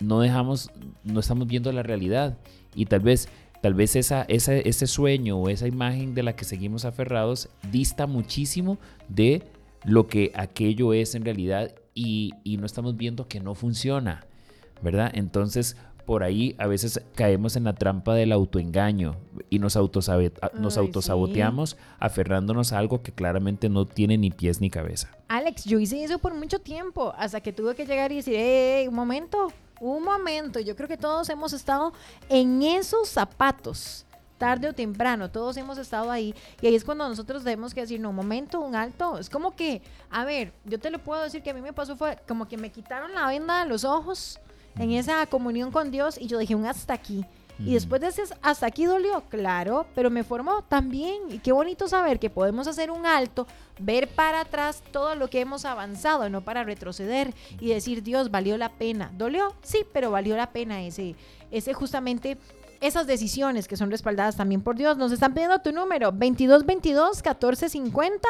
no 0.01 0.21
dejamos, 0.21 0.71
no 1.05 1.21
estamos 1.21 1.47
viendo 1.47 1.71
la 1.73 1.83
realidad. 1.83 2.37
Y 2.75 2.87
tal 2.87 3.01
vez, 3.01 3.29
tal 3.61 3.75
vez 3.75 3.95
esa, 3.95 4.23
ese 4.23 4.87
sueño 4.87 5.39
o 5.39 5.49
esa 5.49 5.69
imagen 5.69 6.15
de 6.15 6.25
la 6.25 6.35
que 6.35 6.45
seguimos 6.45 6.85
aferrados 6.85 7.49
dista 7.71 8.07
muchísimo 8.07 8.79
de 9.09 9.43
lo 9.85 10.09
que 10.09 10.33
aquello 10.35 10.93
es 10.93 11.15
en 11.15 11.25
realidad 11.25 11.75
y, 11.95 12.33
y 12.43 12.57
no 12.57 12.67
estamos 12.67 12.97
viendo 12.97 13.29
que 13.29 13.41
no 13.41 13.55
funciona. 13.55 14.27
¿verdad? 14.83 15.13
Entonces, 15.15 15.77
por 16.05 16.23
ahí 16.23 16.55
a 16.59 16.67
veces 16.67 17.01
caemos 17.15 17.57
en 17.57 17.65
la 17.65 17.75
trampa 17.75 18.15
del 18.15 18.33
autoengaño 18.33 19.17
y 19.51 19.59
nos, 19.59 19.77
autosabe- 19.77 20.33
nos 20.55 20.77
Ay, 20.77 20.85
autosaboteamos 20.87 21.77
aferrándonos 21.99 22.73
a 22.73 22.79
algo 22.79 23.03
que 23.03 23.13
claramente 23.13 23.69
no 23.69 23.87
tiene 23.87 24.19
ni 24.19 24.31
pies 24.31 24.61
ni 24.61 24.71
cabeza. 24.71 25.11
Alex, 25.29 25.65
yo 25.65 25.79
hice 25.79 26.03
eso 26.03 26.19
por 26.19 26.35
mucho 26.35 26.59
tiempo, 26.61 27.13
hasta 27.17 27.41
que 27.41 27.53
tuve 27.53 27.75
que 27.75 27.87
llegar 27.87 28.13
y 28.13 28.17
decir, 28.17 28.35
"Ey, 28.37 28.89
un 28.89 28.95
momento, 28.95 29.53
un 29.81 30.05
momento. 30.05 30.61
Yo 30.61 30.77
creo 30.77 30.89
que 30.89 30.97
todos 30.97 31.29
hemos 31.29 31.53
estado 31.53 31.93
en 32.29 32.63
esos 32.63 33.09
zapatos, 33.09 34.07
tarde 34.39 34.69
o 34.69 34.73
temprano, 34.73 35.31
todos 35.31 35.57
hemos 35.57 35.79
estado 35.79 36.11
ahí. 36.11 36.35
Y 36.61 36.67
ahí 36.67 36.75
es 36.75 36.85
cuando 36.85 37.09
nosotros 37.09 37.45
debemos 37.45 37.75
que 37.75 37.81
decir, 37.83 38.01
no, 38.01 38.11
un 38.11 38.17
momento, 38.17 38.61
un 38.61 38.75
alto. 38.75 39.19
Es 39.19 39.31
como 39.31 39.55
que, 39.55 39.83
a 40.11 40.25
ver, 40.25 40.53
yo 40.65 40.79
te 40.81 40.91
lo 40.91 40.99
puedo 40.99 41.23
decir 41.23 41.43
que 41.43 41.51
a 41.51 41.55
mí 41.55 41.61
me 41.63 41.73
pasó 41.73 41.97
fue 41.97 42.19
como 42.27 42.49
que 42.49 42.57
me 42.57 42.71
quitaron 42.71 43.15
la 43.15 43.29
venda 43.29 43.63
de 43.63 43.69
los 43.69 43.85
ojos 43.85 44.41
en 44.79 44.93
esa 44.93 45.27
comunión 45.27 45.71
con 45.71 45.91
Dios 45.91 46.19
y 46.21 46.27
yo 46.27 46.39
dije, 46.39 46.55
un 46.55 46.67
hasta 46.67 46.95
aquí. 46.95 47.25
Y 47.59 47.75
después 47.75 48.01
de 48.01 48.09
ese 48.09 48.23
hasta 48.41 48.67
aquí 48.67 48.87
dolió, 48.87 49.23
claro, 49.29 49.87
pero 49.95 50.11
me 50.11 50.25
formó 50.25 50.63
también. 50.63 51.23
Y 51.31 51.39
qué 51.39 51.53
bonito 51.53 51.87
saber 51.87 52.19
que 52.19 52.31
podemos 52.31 52.67
hacer 52.67 52.91
un 52.91 53.07
alto, 53.07 53.47
ver 53.79 54.09
para 54.09 54.41
atrás 54.41 54.83
todo 54.91 55.15
lo 55.15 55.29
que 55.29 55.41
hemos 55.41 55.65
avanzado, 55.65 56.29
no 56.29 56.41
para 56.41 56.65
retroceder 56.65 57.33
y 57.61 57.69
decir, 57.69 58.03
Dios, 58.03 58.31
valió 58.31 58.57
la 58.57 58.71
pena. 58.71 59.13
¿Dolió? 59.17 59.55
Sí, 59.63 59.85
pero 59.93 60.11
valió 60.11 60.37
la 60.37 60.51
pena 60.51 60.83
ese, 60.83 61.15
ese 61.53 61.73
justamente 61.73 62.37
esas 62.81 63.07
decisiones 63.07 63.69
que 63.69 63.77
son 63.77 63.93
respaldadas 63.93 64.37
también 64.37 64.61
por 64.61 64.75
Dios. 64.75 64.97
Nos 64.97 65.13
están 65.13 65.33
pidiendo 65.35 65.61
tu 65.61 65.73
número, 65.73 66.11
2222 66.11 67.19
1450. 67.19 68.29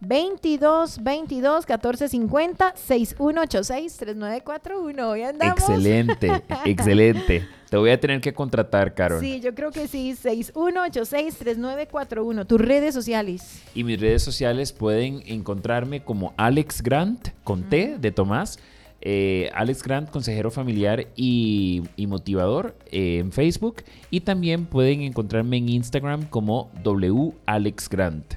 22 0.00 1.02
22 1.02 1.66
14 1.66 2.08
50 2.08 2.74
6186 2.76 3.96
3941. 3.96 5.08
Hoy 5.10 5.22
andamos. 5.22 5.58
Excelente, 5.58 6.42
excelente. 6.64 7.46
Te 7.70 7.76
voy 7.76 7.90
a 7.90 7.98
tener 7.98 8.20
que 8.20 8.32
contratar, 8.34 8.94
Carol. 8.94 9.20
Sí, 9.20 9.40
yo 9.40 9.54
creo 9.54 9.70
que 9.70 9.88
sí. 9.88 10.14
6186 10.14 11.36
3941. 11.38 12.44
Tus 12.46 12.60
redes 12.60 12.94
sociales. 12.94 13.62
Y 13.74 13.82
mis 13.84 14.00
redes 14.00 14.22
sociales 14.22 14.72
pueden 14.72 15.22
encontrarme 15.26 16.02
como 16.02 16.34
Alex 16.36 16.82
Grant, 16.82 17.28
con 17.42 17.62
T 17.68 17.96
de 17.98 18.12
Tomás. 18.12 18.58
eh, 19.00 19.50
Alex 19.54 19.82
Grant, 19.82 20.10
consejero 20.10 20.50
familiar 20.50 21.08
y, 21.16 21.82
y 21.96 22.06
motivador 22.06 22.76
eh, 22.92 23.18
en 23.18 23.32
Facebook. 23.32 23.82
Y 24.10 24.20
también 24.20 24.66
pueden 24.66 25.00
encontrarme 25.02 25.56
en 25.56 25.68
Instagram 25.68 26.26
como 26.26 26.70
W 26.82 27.32
Alex 27.46 27.88
Grant. 27.88 28.34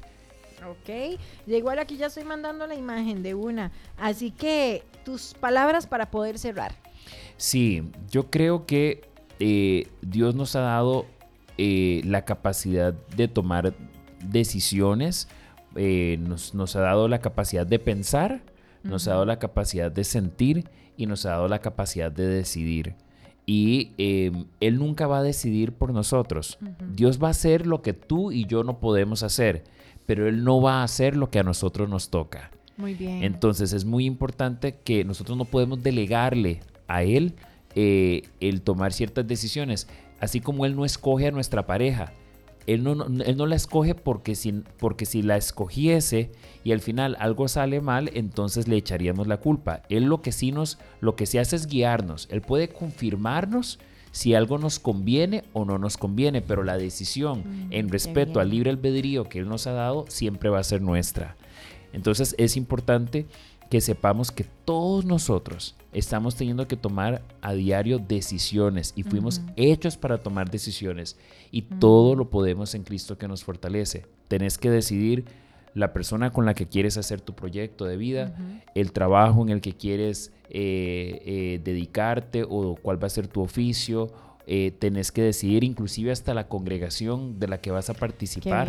Ok. 0.88 1.20
Igual 1.48 1.80
aquí 1.80 1.98
ya 1.98 2.06
estoy 2.06 2.24
mandando 2.24 2.66
la 2.66 2.76
imagen 2.76 3.22
de 3.24 3.34
una. 3.34 3.72
Así 3.98 4.32
que 4.32 4.84
tus 5.04 5.34
palabras 5.34 5.86
para 5.86 6.10
poder 6.12 6.40
cerrar. 6.40 6.76
Sí, 7.36 7.84
yo 8.10 8.30
creo 8.30 8.66
que 8.66 9.02
eh, 9.40 9.88
Dios 10.02 10.34
nos 10.36 10.56
ha 10.56 10.62
dado 10.62 11.06
eh, 11.58 12.02
la 12.06 12.24
capacidad 12.24 12.94
de 12.94 13.28
tomar 13.28 13.74
decisiones, 14.24 15.28
eh, 15.76 16.18
nos, 16.20 16.56
nos 16.56 16.76
ha 16.76 16.82
dado 16.82 17.08
la 17.08 17.20
capacidad 17.20 17.68
de 17.68 17.80
pensar, 17.80 18.42
nos 18.84 19.08
ha 19.08 19.12
dado 19.12 19.26
la 19.26 19.40
capacidad 19.40 19.92
de 19.92 20.04
sentir 20.04 20.70
y 20.96 21.06
nos 21.06 21.26
ha 21.26 21.32
dado 21.32 21.48
la 21.48 21.60
capacidad 21.60 22.12
de 22.12 22.28
decidir. 22.28 22.96
Y 23.46 23.94
eh, 23.98 24.32
Él 24.60 24.78
nunca 24.78 25.08
va 25.08 25.20
a 25.20 25.24
decidir 25.24 25.72
por 25.72 25.94
nosotros. 25.94 26.58
Dios 26.94 27.22
va 27.22 27.30
a 27.30 27.32
hacer 27.32 27.66
lo 27.66 27.82
que 27.82 27.94
tú 27.94 28.32
y 28.32 28.46
yo 28.46 28.64
no 28.64 28.80
podemos 28.80 29.24
hacer, 29.24 29.64
pero 30.08 30.28
Él 30.28 30.44
no 30.44 30.60
va 30.62 30.82
a 30.82 30.84
hacer 30.84 31.16
lo 31.16 31.30
que 31.30 31.38
a 31.38 31.44
nosotros 31.44 31.88
nos 31.88 32.10
toca. 32.10 32.50
Muy 32.78 32.96
bien. 32.96 33.24
Entonces 33.24 33.74
es 33.74 33.86
muy 33.86 34.06
importante 34.06 34.76
que 34.84 35.04
nosotros 35.04 35.38
no 35.38 35.46
podemos 35.46 35.84
delegarle 35.84 36.62
a 36.88 37.04
él 37.04 37.34
eh, 37.76 38.24
el 38.40 38.62
tomar 38.62 38.94
ciertas 38.94 39.28
decisiones, 39.28 39.88
así 40.20 40.42
como 40.42 40.66
él 40.66 40.76
no 40.76 40.86
escoge 40.86 41.28
a 41.28 41.32
nuestra 41.32 41.66
pareja. 41.68 42.14
Él 42.68 42.84
no, 42.84 42.96
no- 42.96 43.24
él 43.24 43.38
no 43.38 43.46
la 43.46 43.56
escoge 43.56 43.96
porque 43.96 44.36
si, 44.36 44.52
porque 44.78 45.06
si 45.06 45.22
la 45.22 45.38
escogiese 45.38 46.32
y 46.64 46.72
al 46.74 46.82
final 46.82 47.16
algo 47.20 47.48
sale 47.48 47.82
mal, 47.82 48.12
entonces 48.14 48.68
le 48.68 48.76
echaríamos 48.78 49.26
la 49.28 49.38
culpa. 49.38 49.82
Él 49.90 50.04
lo 50.06 50.22
que 50.22 50.32
sí 50.32 50.52
nos, 50.52 50.78
lo 51.00 51.16
que 51.16 51.26
sí 51.26 51.38
hace 51.38 51.56
es 51.56 51.66
guiarnos. 51.68 52.28
Él 52.30 52.42
puede 52.42 52.68
confirmarnos 52.70 53.80
si 54.18 54.34
algo 54.34 54.58
nos 54.58 54.80
conviene 54.80 55.44
o 55.54 55.64
no 55.64 55.78
nos 55.78 55.98
conviene, 55.98 56.42
pero 56.42 56.64
la 56.64 56.78
decisión 56.78 57.28
Mm, 57.36 57.68
en 57.72 57.90
respeto 57.90 58.40
al 58.40 58.50
libre 58.50 58.70
albedrío 58.70 59.30
que 59.30 59.40
Él 59.40 59.48
nos 59.48 59.68
ha 59.68 59.74
dado 59.74 60.06
siempre 60.08 60.50
va 60.50 60.60
a 60.60 60.64
ser 60.64 60.82
nuestra. 60.82 61.36
Entonces 61.94 62.36
es 62.38 62.58
importante 62.58 63.26
que 63.70 63.82
sepamos 63.82 64.32
que 64.32 64.46
todos 64.66 65.06
nosotros 65.06 65.76
estamos 65.92 66.36
teniendo 66.36 66.68
que 66.68 66.78
tomar 66.78 67.22
a 67.42 67.54
diario 67.54 68.00
decisiones 68.00 68.94
y 68.96 69.04
fuimos 69.04 69.42
hechos 69.56 69.98
para 69.98 70.18
tomar 70.20 70.50
decisiones 70.50 71.18
y 71.52 71.64
todo 71.64 72.16
lo 72.16 72.30
podemos 72.30 72.76
en 72.76 72.84
Cristo 72.84 73.18
que 73.18 73.28
nos 73.28 73.44
fortalece. 73.44 74.06
Tenés 74.30 74.58
que 74.58 74.70
decidir 74.70 75.26
la 75.78 75.94
persona 75.94 76.32
con 76.32 76.46
la 76.46 76.54
que 76.54 76.66
quieres 76.68 76.98
hacer 76.98 77.22
tu 77.22 77.34
proyecto 77.36 77.86
de 77.86 77.98
vida, 77.98 78.36
el 78.76 78.92
trabajo 78.92 79.42
en 79.44 79.50
el 79.50 79.62
que 79.62 79.74
quieres 79.74 80.32
eh, 80.50 81.22
eh, 81.26 81.62
dedicarte 81.64 82.44
o 82.48 82.76
cuál 82.82 83.02
va 83.02 83.08
a 83.08 83.10
ser 83.10 83.28
tu 83.28 83.42
oficio. 83.42 84.12
eh, 84.50 84.72
tenés 84.80 85.12
que 85.12 85.22
decidir 85.22 85.64
inclusive 85.66 86.10
hasta 86.12 86.34
la 86.34 86.48
congregación 86.48 87.38
de 87.38 87.48
la 87.50 87.58
que 87.60 87.70
vas 87.70 87.90
a 87.90 87.94
participar 87.94 88.68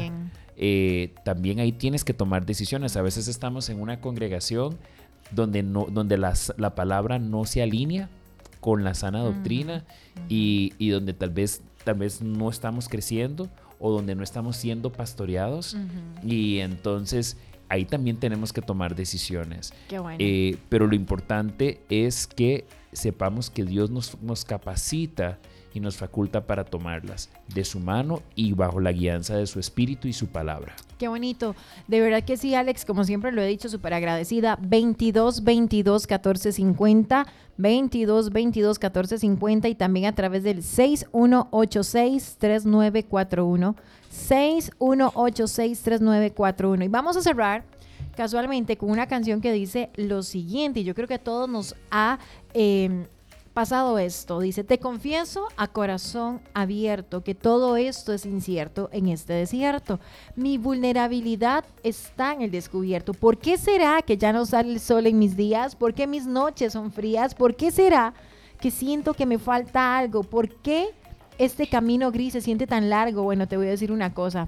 eh, 0.56 1.14
también 1.24 1.60
ahí 1.60 1.70
tienes 1.70 2.02
que 2.04 2.12
tomar 2.14 2.44
decisiones. 2.44 2.96
A 2.96 3.02
veces 3.02 3.28
estamos 3.28 3.68
en 3.70 3.80
una 3.80 4.00
congregación 4.00 4.76
donde, 5.30 5.62
no, 5.62 5.86
donde 5.88 6.18
las- 6.18 6.52
la 6.58 6.74
palabra 6.74 7.20
no 7.20 7.44
se 7.44 7.62
alinea 7.62 8.08
con 8.60 8.82
la 8.82 8.94
sana 8.94 9.20
doctrina 9.22 9.84
y, 10.28 10.72
y 10.78 10.88
donde 10.88 11.12
tal 11.14 11.30
vez, 11.30 11.62
tal 11.84 11.94
vez 11.94 12.22
no 12.22 12.50
estamos 12.50 12.88
creciendo 12.88 13.48
o 13.78 13.90
donde 13.90 14.14
no 14.14 14.22
estamos 14.22 14.56
siendo 14.56 14.92
pastoreados. 14.92 15.76
Y 16.24 16.58
entonces 16.58 17.36
ahí 17.68 17.84
también 17.84 18.16
tenemos 18.16 18.52
que 18.52 18.62
tomar 18.62 18.94
decisiones. 18.94 19.72
Qué 19.88 19.98
bueno. 19.98 20.18
Eh, 20.20 20.56
pero 20.68 20.86
lo 20.86 20.94
importante 20.94 21.80
es 21.88 22.26
que 22.26 22.66
sepamos 22.92 23.50
que 23.50 23.64
Dios 23.64 23.90
nos, 23.90 24.20
nos 24.22 24.44
capacita 24.44 25.38
y 25.78 25.80
nos 25.80 25.96
faculta 25.96 26.46
para 26.46 26.64
tomarlas 26.64 27.30
de 27.54 27.64
su 27.64 27.80
mano 27.80 28.20
y 28.34 28.52
bajo 28.52 28.80
la 28.80 28.92
guianza 28.92 29.36
de 29.36 29.46
su 29.46 29.58
espíritu 29.60 30.08
y 30.08 30.12
su 30.12 30.26
palabra. 30.26 30.74
Qué 30.98 31.08
bonito. 31.08 31.54
De 31.86 32.00
verdad 32.00 32.24
que 32.24 32.36
sí, 32.36 32.54
Alex, 32.54 32.84
como 32.84 33.04
siempre 33.04 33.32
lo 33.32 33.40
he 33.40 33.46
dicho, 33.46 33.68
súper 33.68 33.94
agradecida. 33.94 34.58
22 34.60 35.44
22 35.44 36.06
14 36.06 36.52
50, 36.52 37.26
22 37.56 38.30
22 38.30 38.78
14 38.78 39.18
50 39.18 39.68
y 39.68 39.74
también 39.74 40.06
a 40.06 40.14
través 40.14 40.42
del 40.42 40.62
6186 40.62 42.36
3941, 42.38 43.76
6186 44.10 45.82
3941. 45.82 46.84
Y 46.84 46.88
vamos 46.88 47.16
a 47.16 47.22
cerrar 47.22 47.64
casualmente 48.16 48.76
con 48.76 48.90
una 48.90 49.06
canción 49.06 49.40
que 49.40 49.52
dice 49.52 49.90
lo 49.94 50.24
siguiente, 50.24 50.80
y 50.80 50.84
yo 50.84 50.96
creo 50.96 51.06
que 51.06 51.14
a 51.14 51.22
todos 51.22 51.48
nos 51.48 51.76
ha 51.92 52.18
eh, 52.52 53.06
pasado 53.58 53.98
esto. 53.98 54.38
Dice, 54.38 54.62
te 54.62 54.78
confieso 54.78 55.48
a 55.56 55.66
corazón 55.66 56.40
abierto 56.54 57.24
que 57.24 57.34
todo 57.34 57.76
esto 57.76 58.12
es 58.12 58.24
incierto 58.24 58.88
en 58.92 59.08
este 59.08 59.32
desierto. 59.32 59.98
Mi 60.36 60.58
vulnerabilidad 60.58 61.64
está 61.82 62.32
en 62.34 62.42
el 62.42 62.52
descubierto. 62.52 63.14
¿Por 63.14 63.36
qué 63.36 63.58
será 63.58 64.00
que 64.02 64.16
ya 64.16 64.32
no 64.32 64.46
sale 64.46 64.74
el 64.74 64.78
sol 64.78 65.08
en 65.08 65.18
mis 65.18 65.36
días? 65.36 65.74
¿Por 65.74 65.92
qué 65.92 66.06
mis 66.06 66.24
noches 66.24 66.72
son 66.72 66.92
frías? 66.92 67.34
¿Por 67.34 67.56
qué 67.56 67.72
será 67.72 68.14
que 68.60 68.70
siento 68.70 69.12
que 69.12 69.26
me 69.26 69.40
falta 69.40 69.98
algo? 69.98 70.22
¿Por 70.22 70.48
qué 70.62 70.90
este 71.36 71.66
camino 71.66 72.12
gris 72.12 72.34
se 72.34 72.40
siente 72.40 72.68
tan 72.68 72.88
largo? 72.88 73.24
Bueno, 73.24 73.48
te 73.48 73.56
voy 73.56 73.66
a 73.66 73.70
decir 73.70 73.90
una 73.90 74.14
cosa. 74.14 74.46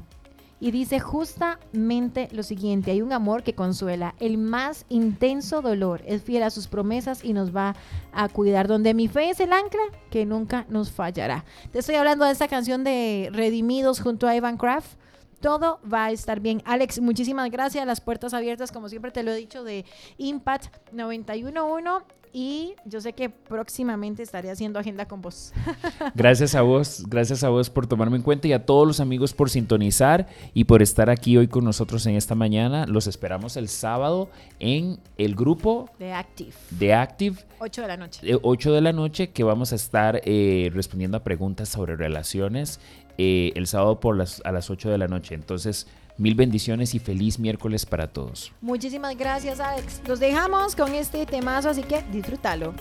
Y 0.61 0.71
dice 0.73 1.01
justamente 1.01 2.29
lo 2.33 2.43
siguiente, 2.43 2.91
hay 2.91 3.01
un 3.01 3.15
amor 3.15 3.43
que 3.43 3.55
consuela, 3.55 4.15
el 4.21 4.37
más 4.37 4.85
intenso 4.91 5.63
dolor, 5.63 6.03
es 6.07 6.23
fiel 6.23 6.43
a 6.43 6.51
sus 6.51 6.69
promesas 6.69 7.25
y 7.25 7.33
nos 7.33 7.57
va 7.57 7.75
a 8.13 8.29
cuidar, 8.29 8.69
donde 8.69 8.93
mi 8.93 9.09
fe 9.09 9.31
es 9.31 9.41
el 9.41 9.55
ancla 9.55 9.81
que 10.11 10.27
nunca 10.27 10.67
nos 10.69 10.91
fallará. 10.91 11.47
Te 11.73 11.79
estoy 11.79 11.95
hablando 11.95 12.27
de 12.27 12.33
esta 12.33 12.47
canción 12.47 12.85
de 12.85 13.31
Redimidos 13.33 14.01
junto 14.01 14.27
a 14.29 14.37
Evan 14.37 14.59
Craft. 14.59 14.99
Todo 15.41 15.81
va 15.91 16.07
a 16.07 16.11
estar 16.11 16.41
bien. 16.41 16.63
Alex, 16.67 17.01
muchísimas 17.01 17.51
gracias. 17.51 17.87
Las 17.87 18.01
puertas 18.01 18.35
abiertas, 18.35 18.73
como 18.73 18.89
siempre 18.89 19.11
te 19.11 19.23
lo 19.23 19.33
he 19.33 19.37
dicho, 19.37 19.65
de 19.65 19.85
Impact 20.19 20.93
911. 20.93 22.05
Y 22.33 22.75
yo 22.85 23.01
sé 23.01 23.13
que 23.13 23.29
próximamente 23.29 24.23
estaré 24.23 24.53
haciendo 24.53 24.79
agenda 24.79 25.09
con 25.09 25.21
vos. 25.21 25.53
Gracias 26.15 26.55
a 26.55 26.63
vos, 26.63 27.05
gracias 27.09 27.43
a 27.43 27.49
vos 27.49 27.71
por 27.71 27.89
tomarme 27.89 28.19
en 28.19 28.23
cuenta 28.23 28.47
y 28.47 28.53
a 28.53 28.65
todos 28.65 28.87
los 28.87 29.01
amigos 29.01 29.33
por 29.33 29.51
sintonizar 29.51 30.29
y 30.55 30.63
por 30.63 30.81
estar 30.81 31.11
aquí 31.11 31.37
hoy 31.37 31.49
con 31.49 31.65
nosotros 31.65 32.07
en 32.07 32.15
esta 32.15 32.37
mañana. 32.37 32.87
Los 32.87 33.09
esperamos 33.09 33.57
el 33.57 33.69
sábado 33.69 34.31
en 34.61 35.01
el 35.19 35.35
grupo 35.35 35.91
De 35.99 36.13
Active. 36.13 36.53
de 36.71 36.95
Active 36.95 37.37
8 37.59 37.83
de 37.83 37.89
la 37.89 37.97
noche. 37.97 38.25
de 38.25 38.39
8 38.41 38.73
de 38.75 38.81
la 38.81 38.93
noche 38.93 39.31
que 39.31 39.43
vamos 39.43 39.73
a 39.73 39.75
estar 39.75 40.21
eh, 40.25 40.71
respondiendo 40.73 41.17
a 41.17 41.25
preguntas 41.25 41.69
sobre 41.69 41.97
relaciones 41.97 42.79
eh, 43.23 43.53
el 43.55 43.67
sábado 43.67 44.01
por 44.01 44.17
las, 44.17 44.41
a 44.47 44.51
las 44.51 44.71
8 44.71 44.89
de 44.89 44.97
la 44.97 45.07
noche. 45.07 45.35
Entonces, 45.35 45.87
mil 46.17 46.35
bendiciones 46.35 46.95
y 46.95 46.99
feliz 46.99 47.39
miércoles 47.39 47.85
para 47.85 48.07
todos. 48.07 48.51
Muchísimas 48.63 49.15
gracias, 49.15 49.61
Alex. 49.61 50.01
Los 50.09 50.21
dejamos 50.21 50.75
con 50.75 50.95
este 50.95 51.27
temazo, 51.27 51.69
así 51.69 51.83
que 51.83 52.03
disfrútalo. 52.11 52.73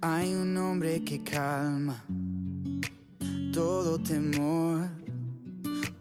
Hay 0.00 0.34
un 0.34 0.56
hombre 0.56 1.04
que 1.04 1.22
calma 1.22 2.04
todo 3.52 3.96
temor 4.00 5.03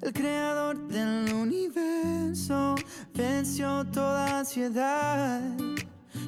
El 0.00 0.12
creador 0.12 0.78
del 0.86 1.32
universo 1.34 2.76
venció 3.14 3.84
toda 3.86 4.38
ansiedad. 4.38 5.42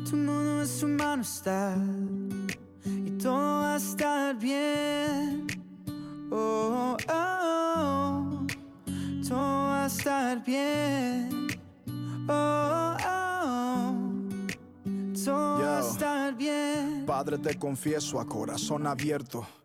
Tu 0.08 0.16
mundo 0.16 0.62
es 0.62 0.82
humano 0.82 1.22
está 1.22 1.76
y 2.84 3.10
todo 3.12 3.60
va 3.60 3.74
a 3.74 3.76
estar 3.76 4.36
bien. 4.36 5.46
Oh, 6.32 6.96
oh, 7.08 7.14
oh, 7.14 8.46
todo 9.28 9.38
va 9.38 9.84
a 9.84 9.86
estar 9.86 10.44
bien. 10.44 11.46
Oh, 12.28 12.96
oh, 13.06 13.94
todo 15.24 15.60
va 15.60 15.78
a 15.78 15.80
estar 15.80 16.36
bien. 16.36 17.04
Padre, 17.06 17.38
te 17.38 17.56
confieso 17.56 18.18
a 18.18 18.26
corazón 18.26 18.86
abierto 18.88 19.46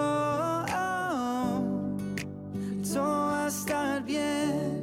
Oh, 0.00 0.64
oh, 0.76 1.96
todo 2.84 3.02
va 3.02 3.46
a 3.46 3.48
estar 3.48 4.04
bien. 4.04 4.77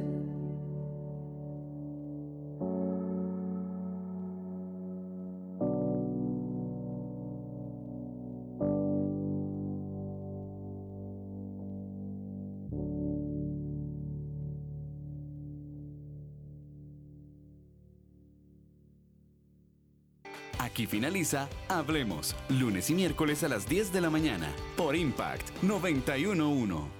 Aquí 20.76 20.86
finaliza 20.86 21.48
Hablemos, 21.70 22.36
lunes 22.50 22.90
y 22.90 22.94
miércoles 22.94 23.42
a 23.42 23.48
las 23.48 23.66
10 23.66 23.94
de 23.94 24.02
la 24.02 24.10
mañana, 24.10 24.52
por 24.76 24.94
Impact 24.94 25.62
911. 25.62 26.95